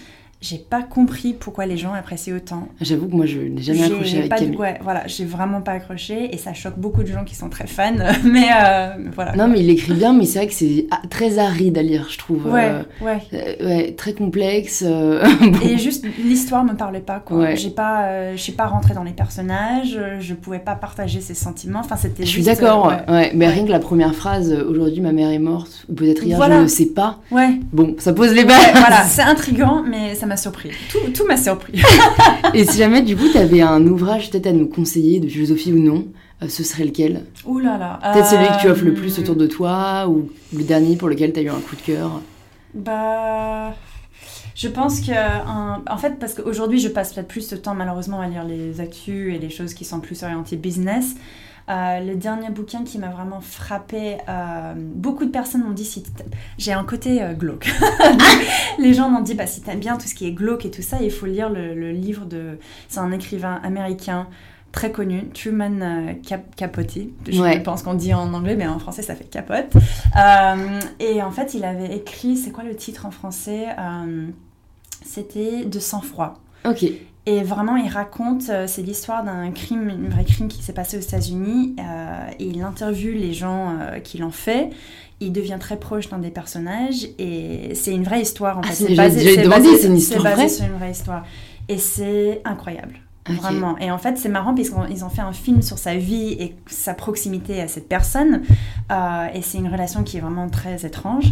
J'ai 0.47 0.57
pas 0.59 0.83
compris 0.83 1.33
pourquoi 1.33 1.65
les 1.65 1.75
gens 1.77 1.93
appréciaient 1.93 2.33
autant. 2.33 2.67
J'avoue 2.79 3.07
que 3.07 3.15
moi 3.15 3.25
je 3.25 3.39
n'ai 3.39 3.61
jamais 3.63 3.83
accroché 3.83 4.17
avec 4.19 4.29
pas 4.29 4.37
Camille. 4.37 4.57
Ouais, 4.57 4.77
voilà, 4.83 5.07
j'ai 5.07 5.25
vraiment 5.25 5.61
pas 5.61 5.71
accroché 5.71 6.33
et 6.33 6.37
ça 6.37 6.53
choque 6.53 6.77
beaucoup 6.77 7.01
de 7.01 7.07
gens 7.07 7.23
qui 7.23 7.33
sont 7.35 7.49
très 7.49 7.65
fans, 7.67 7.93
mais 8.23 8.47
euh, 8.63 8.89
voilà. 9.15 9.35
Non, 9.35 9.47
mais 9.47 9.59
il 9.61 9.69
écrit 9.69 9.93
bien, 9.93 10.13
mais 10.13 10.25
c'est 10.25 10.39
vrai 10.39 10.47
que 10.47 10.53
c'est 10.53 10.87
très 11.09 11.39
aride 11.39 11.77
à 11.77 11.81
lire, 11.81 12.07
je 12.11 12.17
trouve. 12.19 12.45
Ouais, 12.45 12.65
Euh, 12.69 12.81
ouais. 13.05 13.17
euh, 13.33 13.65
ouais, 13.67 13.91
très 13.93 14.13
complexe. 14.13 14.83
euh, 14.85 15.23
bon. 15.41 15.59
Et 15.67 15.77
juste 15.79 16.05
l'histoire 16.23 16.63
me 16.63 16.73
parlait 16.75 16.99
pas 16.99 17.19
quoi. 17.19 17.37
Ouais. 17.37 17.55
J'ai 17.55 17.71
pas, 17.71 18.33
je 18.35 18.41
suis 18.41 18.51
pas 18.51 18.67
rentrée 18.67 18.93
dans 18.93 19.03
les 19.03 19.13
personnages, 19.13 19.99
je 20.19 20.33
pouvais 20.35 20.59
pas 20.59 20.75
partager 20.75 21.21
ses 21.21 21.33
sentiments. 21.33 21.79
Enfin 21.79 21.95
c'était. 21.95 22.23
Je 22.23 22.29
suis 22.29 22.43
d'accord, 22.43 22.93
ouais. 23.07 23.31
mais 23.33 23.47
rien 23.47 23.65
que 23.65 23.71
la 23.71 23.79
première 23.79 24.13
phrase, 24.13 24.51
aujourd'hui 24.53 25.01
ma 25.01 25.11
mère 25.11 25.29
est 25.31 25.39
morte, 25.39 25.85
ou 25.89 25.93
peut-être 25.93 26.23
hier 26.23 26.37
Voilà. 26.37 26.57
je 26.57 26.61
ne 26.63 26.67
sais 26.67 26.85
pas. 26.87 27.19
Ouais. 27.31 27.59
Bon, 27.73 27.95
ça 27.97 28.13
pose 28.13 28.33
les 28.33 28.43
bases. 28.45 28.71
voilà, 28.75 29.03
c'est 29.07 29.21
intriguant, 29.23 29.83
mais 29.89 30.13
ça 30.15 30.25
m'a 30.25 30.34
surpris. 30.37 30.71
Tout, 30.91 30.99
tout 31.13 31.25
m'a 31.27 31.37
surpris. 31.37 31.81
Et 32.53 32.65
si 32.65 32.77
jamais 32.77 33.01
du 33.01 33.15
coup 33.15 33.27
tu 33.31 33.37
avais 33.37 33.61
un 33.61 33.85
ouvrage 33.87 34.29
peut-être 34.31 34.47
à 34.47 34.51
nous 34.53 34.67
conseiller 34.67 35.19
de 35.19 35.27
philosophie 35.27 35.73
ou 35.73 35.79
non, 35.79 36.07
euh, 36.43 36.47
ce 36.49 36.63
serait 36.63 36.83
lequel? 36.85 37.25
Ouh 37.45 37.59
là 37.59 37.77
là. 37.77 37.99
Peut-être 38.13 38.27
celui 38.27 38.45
que 38.47 38.61
tu 38.61 38.67
offres 38.67 38.83
le 38.85 38.91
Euh, 38.91 38.95
plus 38.95 39.17
autour 39.19 39.35
de 39.35 39.47
toi, 39.47 40.07
ou 40.07 40.29
le 40.55 40.63
dernier 40.63 40.95
pour 40.97 41.07
lequel 41.09 41.31
tu 41.33 41.39
as 41.39 41.43
eu 41.43 41.49
un 41.49 41.59
coup 41.59 41.75
de 41.75 41.81
cœur? 41.81 42.21
Bah. 42.73 43.73
Je 44.55 44.67
pense 44.69 45.01
que. 45.01 45.11
un- 45.11 45.81
En 45.89 45.97
fait, 45.97 46.17
parce 46.19 46.33
qu'aujourd'hui, 46.33 46.79
je 46.79 46.87
passe 46.87 47.13
peut-être 47.13 47.27
plus 47.27 47.49
de 47.49 47.57
temps, 47.57 47.73
malheureusement, 47.75 48.21
à 48.21 48.27
lire 48.27 48.43
les 48.45 48.79
actus 48.79 49.33
et 49.35 49.37
les 49.39 49.49
choses 49.49 49.73
qui 49.73 49.83
sont 49.85 49.99
plus 49.99 50.23
orientées 50.23 50.55
business. 50.55 51.15
Euh, 51.67 51.99
le 51.99 52.15
dernier 52.15 52.51
bouquin 52.51 52.83
qui 52.83 52.99
m'a 52.99 53.07
vraiment 53.09 53.41
frappé, 53.41 54.17
euh, 54.29 54.73
beaucoup 54.77 55.25
de 55.25 55.31
personnes 55.31 55.63
m'ont 55.63 55.71
dit 55.71 55.83
si 55.85 56.03
j'ai 56.59 56.73
un 56.73 56.83
côté 56.83 57.23
euh, 57.23 57.33
glauque. 57.33 57.71
les 58.79 58.93
gens 58.93 59.09
m'ont 59.09 59.21
dit 59.21 59.33
bah 59.33 59.47
si 59.47 59.61
t'aimes 59.61 59.79
bien 59.79 59.97
tout 59.97 60.07
ce 60.07 60.13
qui 60.13 60.27
est 60.27 60.31
glauque 60.31 60.65
et 60.65 60.71
tout 60.71 60.83
ça, 60.83 60.97
il 61.01 61.09
faut 61.09 61.25
lire 61.25 61.49
le, 61.49 61.73
le 61.73 61.91
livre 61.91 62.25
de 62.25 62.59
c'est 62.87 62.99
un 62.99 63.11
écrivain 63.11 63.59
américain 63.63 64.27
très 64.71 64.91
connu, 64.91 65.27
Truman 65.33 66.15
Cap- 66.21 66.53
Capote. 66.55 66.97
Je 67.29 67.41
Ouais. 67.41 67.59
pense 67.61 67.81
qu'on 67.81 67.93
dit 67.95 68.13
en 68.13 68.31
anglais, 68.33 68.55
mais 68.55 68.67
en 68.67 68.77
français 68.77 69.01
ça 69.01 69.15
fait 69.15 69.23
capote. 69.23 69.71
Et 70.99 71.23
en 71.23 71.31
fait, 71.31 71.53
il 71.55 71.63
avait 71.65 71.95
écrit, 71.95 72.35
c'est 72.37 72.51
quoi 72.51 72.63
le 72.65 72.75
titre 72.75 73.05
en 73.05 73.11
français 73.11 73.67
C'était 75.03 75.65
De 75.65 75.79
sang-froid. 75.79 76.39
Ok. 76.65 76.85
Et 77.27 77.41
vraiment, 77.41 77.75
il 77.75 77.89
raconte, 77.89 78.49
euh, 78.49 78.67
c'est 78.67 78.83
l'histoire 78.83 79.23
d'un 79.23 79.49
crime, 79.51 79.89
un 80.05 80.09
vrai 80.13 80.23
crime 80.25 80.47
qui 80.47 80.61
s'est 80.61 80.73
passé 80.73 80.97
aux 80.97 81.01
États-Unis. 81.01 81.75
euh, 81.79 82.27
et 82.39 82.45
il 82.45 82.61
interviewe 82.61 83.13
les 83.15 83.33
gens 83.33 83.77
euh, 83.79 83.99
qui 83.99 84.19
l'ont 84.19 84.31
fait. 84.31 84.69
Il 85.21 85.31
devient 85.31 85.57
très 85.59 85.77
proche 85.77 86.09
d'un 86.09 86.19
des 86.19 86.29
personnages. 86.29 87.07
Et 87.17 87.73
c'est 87.73 87.93
une 87.93 88.03
vraie 88.03 88.21
histoire 88.21 88.59
en 88.59 88.61
Ah, 88.63 88.67
fait. 88.67 88.73
demander, 89.43 89.77
c'est 89.77 89.87
une 89.87 89.97
histoire 89.97 90.23
basé 90.23 90.35
vraie 90.35 90.49
sur 90.49 90.65
une 90.65 90.73
vraie 90.73 90.91
histoire. 90.91 91.25
Et 91.67 91.77
c'est 91.79 92.41
incroyable. 92.45 92.99
Vraiment. 93.27 93.77
Et 93.79 93.89
en 93.91 93.97
fait, 93.97 94.17
c'est 94.17 94.29
marrant 94.29 94.53
puisqu'ils 94.53 95.03
ont 95.03 95.09
fait 95.09 95.21
un 95.21 95.33
film 95.33 95.61
sur 95.61 95.77
sa 95.77 95.95
vie 95.95 96.33
et 96.39 96.55
sa 96.67 96.93
proximité 96.93 97.61
à 97.61 97.67
cette 97.67 97.87
personne. 97.89 98.41
Euh, 98.91 99.27
et 99.33 99.41
c'est 99.41 99.57
une 99.57 99.67
relation 99.69 100.03
qui 100.03 100.17
est 100.17 100.21
vraiment 100.21 100.47
très 100.49 100.85
étrange. 100.85 101.25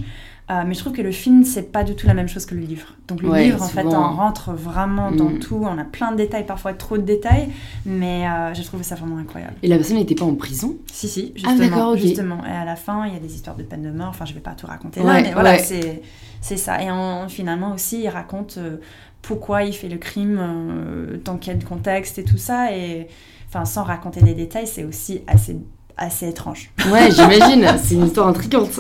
Euh, 0.51 0.63
mais 0.67 0.73
je 0.73 0.79
trouve 0.79 0.91
que 0.91 1.01
le 1.01 1.11
film, 1.13 1.45
c'est 1.45 1.71
pas 1.71 1.85
du 1.85 1.95
tout 1.95 2.05
la 2.05 2.13
même 2.13 2.27
chose 2.27 2.45
que 2.45 2.53
le 2.53 2.59
livre. 2.61 2.87
Donc 3.07 3.21
le 3.21 3.29
Ouais, 3.29 3.45
livre, 3.45 3.61
en 3.63 3.67
fait, 3.67 3.85
on 3.85 3.91
rentre 4.15 4.51
vraiment 4.51 5.09
dans 5.09 5.29
Mm. 5.29 5.39
tout. 5.39 5.55
On 5.63 5.77
a 5.77 5.85
plein 5.85 6.11
de 6.11 6.17
détails, 6.17 6.45
parfois 6.45 6.73
trop 6.73 6.97
de 6.97 7.03
détails. 7.03 7.47
Mais 7.85 8.27
euh, 8.27 8.53
j'ai 8.53 8.63
trouvé 8.63 8.83
ça 8.83 8.95
vraiment 8.95 9.17
incroyable. 9.17 9.53
Et 9.63 9.69
la 9.69 9.77
personne 9.77 9.95
n'était 9.95 10.15
pas 10.15 10.25
en 10.25 10.35
prison? 10.35 10.75
Si, 10.91 11.07
si, 11.07 11.31
Ah, 11.35 11.51
justement. 11.51 11.57
d'accord, 11.69 11.91
ok. 11.93 11.99
justement. 11.99 12.43
Et 12.45 12.51
à 12.51 12.65
la 12.65 12.75
fin, 12.75 13.05
il 13.07 13.13
y 13.13 13.15
a 13.15 13.19
des 13.19 13.33
histoires 13.35 13.55
de 13.55 13.63
peine 13.63 13.83
de 13.83 13.91
mort. 13.91 14.09
Enfin, 14.09 14.25
je 14.25 14.33
vais 14.33 14.41
pas 14.41 14.51
tout 14.51 14.67
raconter 14.67 15.01
là, 15.01 15.21
mais 15.21 15.31
voilà, 15.31 15.51
ouais. 15.51 15.59
c'est, 15.59 16.01
c'est 16.41 16.57
ça. 16.57 16.81
Et 16.83 16.91
en- 16.91 17.29
finalement 17.29 17.71
aussi, 17.73 18.01
il 18.03 18.09
raconte 18.09 18.55
euh, 18.57 18.77
pourquoi 19.23 19.63
il 19.63 19.73
fait 19.73 19.89
le 19.89 19.97
crime, 19.97 20.37
euh, 20.39 21.17
dans 21.23 21.37
quel 21.37 21.63
contexte 21.63 22.19
et 22.19 22.23
tout 22.23 22.37
ça. 22.37 22.75
Et 22.77 23.07
enfin, 23.49 23.65
sans 23.65 23.83
raconter 23.83 24.21
les 24.21 24.35
détails, 24.35 24.67
c'est 24.67 24.83
aussi 24.83 25.21
assez, 25.25 25.57
assez 25.97 26.29
étrange. 26.29 26.69
Ouais, 26.91 27.09
j'imagine. 27.09 27.65
c'est 27.83 27.95
une 27.95 28.05
histoire 28.05 28.27
intrigante. 28.27 28.79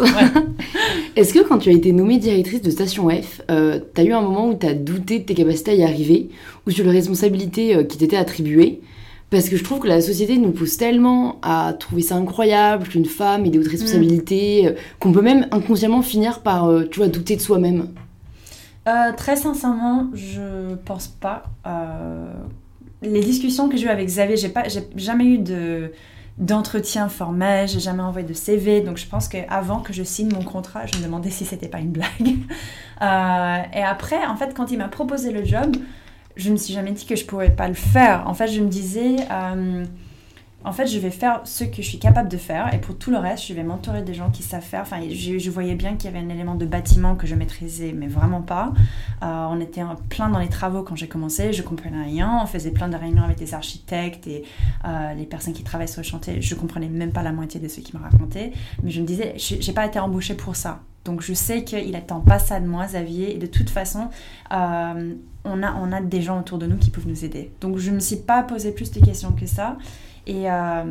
Est-ce 1.15 1.33
que 1.33 1.39
quand 1.39 1.57
tu 1.57 1.69
as 1.69 1.73
été 1.73 1.91
nommée 1.91 2.19
directrice 2.19 2.61
de 2.61 2.69
Station 2.69 3.09
F, 3.09 3.41
euh, 3.49 3.79
t'as 3.95 4.03
eu 4.03 4.13
un 4.13 4.21
moment 4.21 4.49
où 4.49 4.53
t'as 4.53 4.73
douté 4.73 5.19
de 5.19 5.25
tes 5.25 5.33
capacités 5.33 5.71
à 5.71 5.75
y 5.75 5.83
arriver 5.83 6.29
ou 6.67 6.71
sur 6.71 6.85
les 6.85 6.91
responsabilités 6.91 7.75
euh, 7.75 7.83
qui 7.83 7.97
t'étaient 7.97 8.17
attribuées? 8.17 8.81
Parce 9.33 9.49
que 9.49 9.57
je 9.57 9.63
trouve 9.63 9.79
que 9.79 9.87
la 9.87 9.99
société 9.99 10.37
nous 10.37 10.51
pousse 10.51 10.77
tellement 10.77 11.39
à 11.41 11.73
trouver 11.73 12.03
ça 12.03 12.13
incroyable 12.17 12.87
qu'une 12.87 13.05
femme 13.05 13.47
ait 13.47 13.49
des 13.49 13.57
hautes 13.57 13.67
responsabilités, 13.67 14.67
euh, 14.67 14.71
qu'on 14.99 15.11
peut 15.11 15.23
même 15.23 15.47
inconsciemment 15.49 16.03
finir 16.03 16.41
par, 16.41 16.69
euh, 16.69 16.83
tu 16.83 16.99
vois, 16.99 17.07
douter 17.07 17.35
de 17.35 17.41
soi-même. 17.41 17.87
Euh, 18.87 19.13
très 19.13 19.35
sincèrement, 19.35 20.09
je 20.13 20.75
pense 20.75 21.07
pas. 21.07 21.43
Euh, 21.65 22.33
les 23.01 23.21
discussions 23.21 23.69
que 23.69 23.77
j'ai 23.77 23.85
eues 23.85 23.89
avec 23.89 24.07
Xavier, 24.07 24.37
j'ai 24.37 24.49
pas, 24.49 24.67
j'ai 24.67 24.87
jamais 24.95 25.25
eu 25.25 25.37
de 25.37 25.91
d'entretien 26.39 27.09
formel, 27.09 27.67
j'ai 27.67 27.79
jamais 27.79 28.01
envoyé 28.01 28.27
de 28.27 28.33
CV, 28.33 28.81
donc 28.81 28.97
je 28.97 29.05
pense 29.05 29.27
qu'avant 29.27 29.81
que 29.81 29.93
je 29.93 30.01
signe 30.01 30.33
mon 30.33 30.41
contrat, 30.43 30.87
je 30.87 30.97
me 30.97 31.03
demandais 31.03 31.29
si 31.29 31.45
c'était 31.45 31.67
pas 31.67 31.79
une 31.79 31.91
blague. 31.91 32.09
Euh, 33.01 33.57
et 33.73 33.83
après, 33.83 34.25
en 34.25 34.37
fait, 34.37 34.53
quand 34.55 34.71
il 34.71 34.77
m'a 34.77 34.87
proposé 34.87 35.33
le 35.33 35.43
job, 35.43 35.75
je 36.37 36.51
me 36.51 36.55
suis 36.55 36.73
jamais 36.73 36.91
dit 36.91 37.05
que 37.05 37.17
je 37.17 37.25
pourrais 37.25 37.49
pas 37.49 37.67
le 37.67 37.73
faire. 37.73 38.23
En 38.27 38.33
fait, 38.33 38.47
je 38.47 38.61
me 38.61 38.69
disais, 38.69 39.17
en 40.65 40.71
fait, 40.71 40.87
je 40.87 40.97
vais 40.97 41.11
faire 41.11 41.41
ce 41.43 41.63
que 41.63 41.81
je 41.81 41.87
suis 41.87 41.99
capable 41.99 42.29
de 42.29 42.37
faire, 42.37 42.73
et 42.73 42.79
pour 42.79 42.97
tout 42.97 43.11
le 43.11 43.17
reste, 43.17 43.45
je 43.47 43.53
vais 43.53 43.63
m'entourer 43.63 44.01
des 44.01 44.13
gens 44.13 44.29
qui 44.29 44.43
savent 44.43 44.63
faire. 44.63 44.81
Enfin, 44.81 45.01
je, 45.09 45.49
voyais 45.49 45.75
bien 45.75 45.95
qu'il 45.95 46.09
y 46.09 46.15
avait 46.15 46.25
un 46.25 46.29
élément 46.29 46.55
de 46.55 46.65
bâtiment 46.65 47.15
que 47.15 47.27
je 47.27 47.35
maîtrisais, 47.35 47.93
mais 47.93 48.07
vraiment 48.07 48.41
pas. 48.41 48.73
Euh, 49.23 49.47
on 49.49 49.59
était 49.59 49.81
plein 50.09 50.29
dans 50.29 50.39
les 50.39 50.47
travaux 50.47 50.83
quand 50.83 50.95
j'ai 50.95 51.07
commencé, 51.07 51.53
je 51.53 51.61
comprenais 51.61 52.03
rien. 52.03 52.39
On 52.41 52.45
faisait 52.45 52.71
plein 52.71 52.87
de 52.87 52.95
réunions 52.95 53.23
avec 53.23 53.37
des 53.37 53.53
architectes 53.53 54.27
et 54.27 54.43
euh, 54.85 55.13
les 55.13 55.25
personnes 55.25 55.53
qui 55.53 55.63
travaillent 55.63 55.87
sur 55.87 56.01
le 56.01 56.07
chantier. 56.07 56.41
Je 56.41 56.55
comprenais 56.55 56.87
même 56.87 57.11
pas 57.11 57.23
la 57.23 57.31
moitié 57.31 57.59
de 57.59 57.67
ce 57.67 57.81
qu'ils 57.81 57.97
me 57.97 58.03
racontaient. 58.03 58.51
Mais 58.83 58.91
je 58.91 59.01
me 59.01 59.05
disais, 59.05 59.33
j'ai 59.37 59.73
pas 59.73 59.85
été 59.85 59.99
embauchée 59.99 60.35
pour 60.35 60.55
ça. 60.55 60.79
Donc 61.05 61.21
je 61.21 61.33
sais 61.33 61.63
qu'il 61.63 61.95
attend 61.95 62.21
pas 62.21 62.39
ça 62.39 62.59
de 62.59 62.67
moi, 62.67 62.85
Xavier. 62.85 63.35
Et 63.35 63.37
de 63.37 63.47
toute 63.47 63.69
façon, 63.69 64.09
euh, 64.53 65.15
on, 65.43 65.63
a, 65.63 65.75
on 65.75 65.91
a 65.91 66.01
des 66.01 66.21
gens 66.21 66.39
autour 66.39 66.57
de 66.57 66.65
nous 66.65 66.77
qui 66.77 66.89
peuvent 66.89 67.07
nous 67.07 67.25
aider. 67.25 67.51
Donc 67.61 67.77
je 67.77 67.91
me 67.91 67.99
suis 67.99 68.15
pas 68.17 68.43
posé 68.43 68.71
plus 68.71 68.91
de 68.91 68.99
questions 68.99 69.33
que 69.33 69.45
ça. 69.45 69.77
Et, 70.25 70.49
euh, 70.49 70.83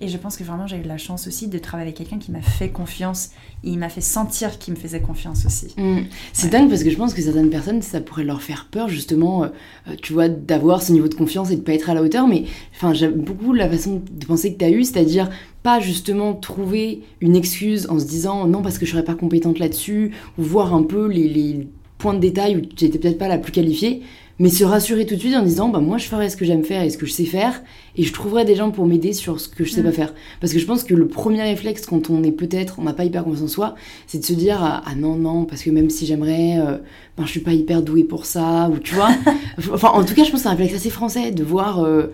et 0.00 0.08
je 0.08 0.16
pense 0.16 0.36
que 0.36 0.44
vraiment 0.44 0.66
j'ai 0.66 0.78
eu 0.78 0.82
la 0.82 0.96
chance 0.96 1.26
aussi 1.26 1.48
de 1.48 1.58
travailler 1.58 1.88
avec 1.88 1.98
quelqu'un 1.98 2.18
qui 2.18 2.32
m'a 2.32 2.40
fait 2.40 2.70
confiance. 2.70 3.30
Il 3.62 3.78
m'a 3.78 3.90
fait 3.90 4.00
sentir 4.00 4.58
qu'il 4.58 4.72
me 4.72 4.78
faisait 4.78 5.00
confiance 5.00 5.44
aussi. 5.44 5.74
Mm. 5.76 6.04
C'est 6.32 6.48
dingue 6.48 6.70
parce 6.70 6.82
que 6.82 6.88
je 6.88 6.96
pense 6.96 7.12
que 7.12 7.20
certaines 7.20 7.50
personnes, 7.50 7.82
ça 7.82 8.00
pourrait 8.00 8.24
leur 8.24 8.40
faire 8.40 8.68
peur 8.70 8.88
justement, 8.88 9.44
euh, 9.44 9.48
euh, 9.88 9.94
tu 10.00 10.14
vois, 10.14 10.28
d'avoir 10.28 10.82
ce 10.82 10.92
niveau 10.92 11.08
de 11.08 11.14
confiance 11.14 11.50
et 11.50 11.56
de 11.56 11.60
pas 11.60 11.74
être 11.74 11.90
à 11.90 11.94
la 11.94 12.02
hauteur. 12.02 12.26
Mais 12.26 12.44
enfin, 12.74 12.94
j'aime 12.94 13.12
beaucoup 13.12 13.52
la 13.52 13.68
façon 13.68 14.02
de 14.10 14.24
penser 14.24 14.54
que 14.54 14.58
tu 14.58 14.64
as 14.64 14.70
eu, 14.70 14.84
c'est-à-dire 14.84 15.28
pas 15.62 15.78
justement 15.78 16.32
trouver 16.32 17.02
une 17.20 17.36
excuse 17.36 17.86
en 17.90 17.98
se 17.98 18.06
disant 18.06 18.46
non 18.46 18.62
parce 18.62 18.78
que 18.78 18.86
je 18.86 18.92
serais 18.92 19.04
pas 19.04 19.14
compétente 19.14 19.58
là-dessus, 19.58 20.12
ou 20.38 20.42
voir 20.42 20.74
un 20.74 20.82
peu 20.82 21.08
les, 21.08 21.28
les 21.28 21.68
points 21.98 22.14
de 22.14 22.20
détail 22.20 22.56
où 22.56 22.60
tu 22.62 22.86
étais 22.86 22.98
peut-être 22.98 23.18
pas 23.18 23.28
la 23.28 23.38
plus 23.38 23.52
qualifiée, 23.52 24.02
mais 24.38 24.48
se 24.48 24.64
rassurer 24.64 25.06
tout 25.06 25.14
de 25.14 25.20
suite 25.20 25.36
en 25.36 25.42
disant 25.42 25.68
bah 25.68 25.80
moi 25.80 25.98
je 25.98 26.06
ferai 26.06 26.28
ce 26.30 26.36
que 26.36 26.44
j'aime 26.44 26.64
faire 26.64 26.82
et 26.82 26.90
ce 26.90 26.98
que 26.98 27.06
je 27.06 27.12
sais 27.12 27.24
faire 27.26 27.62
et 27.96 28.02
je 28.02 28.12
trouverai 28.12 28.44
des 28.44 28.56
gens 28.56 28.70
pour 28.70 28.86
m'aider 28.86 29.12
sur 29.12 29.38
ce 29.38 29.48
que 29.48 29.64
je 29.64 29.70
sais 29.72 29.82
Mm. 29.82 29.84
pas 29.84 29.92
faire. 29.92 30.14
Parce 30.40 30.52
que 30.52 30.58
je 30.58 30.66
pense 30.66 30.84
que 30.84 30.94
le 30.94 31.06
premier 31.06 31.42
réflexe 31.42 31.86
quand 31.86 32.08
on 32.10 32.22
est 32.22 32.32
peut-être, 32.32 32.76
on 32.78 32.82
n'a 32.82 32.92
pas 32.94 33.04
hyper 33.04 33.24
confiance 33.24 33.42
en 33.50 33.52
soi, 33.52 33.74
c'est 34.06 34.18
de 34.18 34.24
se 34.24 34.32
dire 34.32 34.58
ah, 34.62 34.82
ah 34.86 34.94
non 34.94 35.16
non 35.16 35.44
parce 35.44 35.62
que 35.62 35.70
même 35.70 35.90
si 35.90 36.06
j'aimerais 36.06 36.58
euh, 36.58 36.78
ben 37.16 37.24
je 37.26 37.30
suis 37.30 37.40
pas 37.40 37.52
hyper 37.52 37.82
douée 37.82 38.04
pour 38.04 38.24
ça 38.26 38.70
ou 38.72 38.78
tu 38.78 38.94
vois 38.94 39.10
enfin 39.72 39.88
en 39.90 40.04
tout 40.04 40.14
cas 40.14 40.24
je 40.24 40.30
pense 40.30 40.40
que 40.40 40.48
c'est 40.48 40.48
un 40.48 40.56
réflexe 40.56 40.74
assez 40.74 40.90
français 40.90 41.30
de 41.30 41.44
voir 41.44 41.84
euh, 41.84 42.06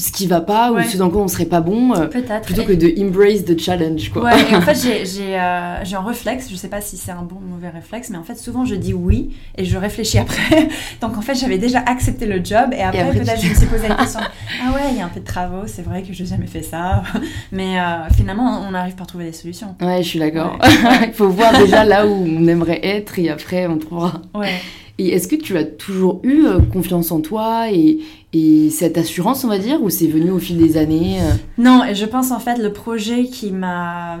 ce 0.00 0.12
qui 0.12 0.26
va 0.26 0.40
pas 0.40 0.72
Ouais. 0.72 0.84
ou 0.84 0.88
ce 0.88 0.96
dans 0.96 1.10
quoi 1.10 1.22
on 1.22 1.28
serait 1.28 1.44
pas 1.46 1.60
bon 1.60 1.94
euh, 1.94 2.06
plutôt 2.06 2.62
Et- 2.62 2.64
que 2.64 2.72
de 2.72 2.94
embrace 3.04 3.44
the 3.44 3.58
challenge 3.58 4.10
quoi 4.10 4.24
Ouais, 4.24 4.32
et 4.50 4.56
en 4.56 4.60
fait, 4.60 4.74
j'ai- 4.82 5.04
j'ai 5.06 5.38
euh, 5.38 5.84
j'ai 5.84 5.96
un 5.96 6.02
réflexe, 6.02 6.48
je 6.50 6.56
sais 6.56 6.68
pas 6.68 6.80
si 6.80 6.96
c'est 6.96 7.10
un 7.12 7.22
bon 7.22 7.36
ou 7.36 7.48
mauvais 7.54 7.68
réflexe, 7.70 8.10
mais 8.10 8.18
en 8.18 8.22
fait, 8.24 8.36
souvent 8.38 8.64
je 8.64 8.74
dis 8.74 8.94
oui 8.94 9.30
et 9.56 9.64
je 9.64 9.76
réfléchis 9.78 10.18
après. 10.18 10.68
Donc 11.00 11.16
en 11.18 11.22
fait, 11.22 11.34
j'avais 11.34 11.58
déjà 11.58 11.80
accepté 11.80 12.26
le 12.26 12.44
job 12.44 12.70
et 12.72 12.82
après, 12.82 13.00
après, 13.00 13.12
tu- 13.12 13.18
tu- 13.20 13.24
peut-être 13.24 13.42
je 13.42 13.48
me 13.50 13.54
suis 13.54 13.66
posé 13.66 13.88
la 13.88 13.94
question 13.96 14.20
Ah 14.64 14.72
ouais, 14.74 14.80
il 14.92 14.98
y 14.98 15.00
a 15.00 15.04
un 15.04 15.08
peu 15.08 15.20
de 15.20 15.24
travaux, 15.24 15.66
c'est 15.66 15.82
vrai 15.82 16.02
que 16.02 16.12
je 16.12 16.22
n'ai 16.22 16.28
jamais 16.28 16.46
fait 16.46 16.62
ça. 16.62 17.02
Mais 17.52 17.78
euh, 17.78 18.08
finalement, 18.16 18.62
on 18.68 18.74
arrive 18.74 18.94
par 18.94 19.06
trouver 19.06 19.24
des 19.26 19.32
solutions. 19.32 19.74
ouais 19.80 20.02
je 20.02 20.08
suis 20.08 20.18
d'accord 20.18 20.58
Ouais. 20.60 21.08
il 21.08 21.12
faut 21.12 21.28
voir 21.28 21.52
déjà 21.58 21.84
là 21.84 22.06
où 22.06 22.10
on 22.10 22.46
aimerait 22.46 22.80
être 22.84 23.18
et 23.18 23.28
après 23.30 23.66
on 23.66 23.78
trouvera 23.78 24.22
Ouais. 24.34 24.52
et 24.98 25.08
est-ce 25.14 25.28
que 25.28 25.36
tu 25.36 25.56
as 25.56 25.64
toujours 25.64 26.20
eu 26.22 26.44
euh, 26.46 26.58
confiance 26.60 27.10
en 27.12 27.20
toi 27.20 27.70
et, 27.70 27.98
et 28.32 28.70
cette 28.70 28.96
assurance 28.96 29.44
on 29.44 29.48
va 29.48 29.58
dire 29.58 29.82
ou 29.82 29.90
c'est 29.90 30.06
venu 30.06 30.30
au 30.30 30.38
fil 30.38 30.56
des 30.56 30.76
années 30.76 31.20
euh 31.20 31.32
Non, 31.58 31.84
et 31.84 31.94
je 31.94 32.06
pense 32.06 32.30
en 32.30 32.38
fait 32.38 32.58
le 32.58 32.72
projet 32.72 33.24
qui 33.24 33.50
m'a, 33.50 34.18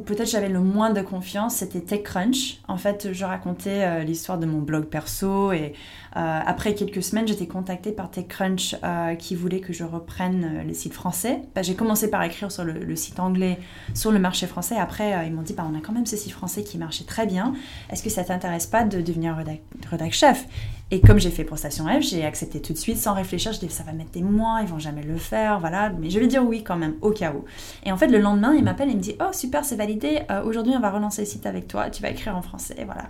peut-être 0.00 0.28
j'avais 0.28 0.48
le 0.48 0.60
moins 0.60 0.90
de 0.90 1.00
confiance, 1.00 1.56
c'était 1.56 1.80
TechCrunch. 1.80 2.58
En 2.68 2.76
fait, 2.76 3.12
je 3.12 3.24
racontais 3.24 3.84
euh, 3.84 4.02
l'histoire 4.02 4.38
de 4.38 4.46
mon 4.46 4.60
blog 4.60 4.84
perso 4.84 5.52
et 5.52 5.74
euh, 6.16 6.40
après 6.46 6.74
quelques 6.74 7.02
semaines, 7.02 7.26
j'étais 7.26 7.46
contactée 7.46 7.92
par 7.92 8.10
TechCrunch 8.10 8.76
qui 9.18 9.34
voulait 9.34 9.60
que 9.60 9.72
je 9.72 9.84
reprenne 9.84 10.44
euh, 10.44 10.64
le 10.64 10.74
site 10.74 10.92
français. 10.92 11.42
Bah, 11.54 11.62
j'ai 11.62 11.74
commencé 11.74 12.10
par 12.10 12.22
écrire 12.22 12.50
sur 12.50 12.64
le, 12.64 12.96
site 12.96 13.18
anglais 13.20 13.58
sur 13.94 14.12
le 14.12 14.18
marché 14.18 14.46
français. 14.46 14.76
Après, 14.76 15.26
ils 15.26 15.32
m'ont 15.32 15.42
dit, 15.42 15.52
bah, 15.52 15.66
on 15.70 15.76
a 15.76 15.80
quand 15.80 15.92
même 15.92 16.06
ce 16.06 16.16
site 16.16 16.32
français 16.32 16.62
qui 16.62 16.78
marchait 16.78 17.04
très 17.04 17.26
bien. 17.26 17.54
Est-ce 17.90 18.02
que 18.02 18.10
ça 18.10 18.24
t'intéresse 18.24 18.66
pas 18.66 18.84
de 18.84 19.00
devenir 19.00 19.36
redac, 19.36 19.60
redac 19.90 20.12
chef? 20.12 20.46
Et 20.94 21.00
comme 21.00 21.18
j'ai 21.18 21.30
fait 21.30 21.42
pour 21.42 21.58
Station 21.58 21.86
F, 21.86 22.02
j'ai 22.02 22.24
accepté 22.24 22.62
tout 22.62 22.72
de 22.72 22.78
suite 22.78 22.98
sans 22.98 23.14
réfléchir. 23.14 23.52
Je 23.52 23.58
dis 23.58 23.68
ça 23.68 23.82
va 23.82 23.90
mettre 23.90 24.12
des 24.12 24.22
mois, 24.22 24.60
ils 24.62 24.68
vont 24.68 24.78
jamais 24.78 25.02
le 25.02 25.16
faire, 25.16 25.58
voilà. 25.58 25.90
Mais 25.90 26.08
je 26.08 26.20
vais 26.20 26.28
dire 26.28 26.46
oui 26.46 26.62
quand 26.62 26.76
même, 26.76 26.94
au 27.00 27.10
cas 27.10 27.32
où. 27.32 27.44
Et 27.84 27.90
en 27.90 27.96
fait, 27.96 28.06
le 28.06 28.18
lendemain, 28.18 28.54
il 28.54 28.62
m'appelle 28.62 28.90
et 28.90 28.94
me 28.94 29.00
dit 29.00 29.16
oh 29.20 29.32
super, 29.32 29.64
c'est 29.64 29.74
validé. 29.74 30.20
Euh, 30.30 30.44
aujourd'hui, 30.44 30.72
on 30.76 30.78
va 30.78 30.90
relancer 30.90 31.22
le 31.22 31.26
site 31.26 31.46
avec 31.46 31.66
toi. 31.66 31.90
Tu 31.90 32.00
vas 32.00 32.10
écrire 32.10 32.36
en 32.36 32.42
français, 32.42 32.76
voilà. 32.84 33.06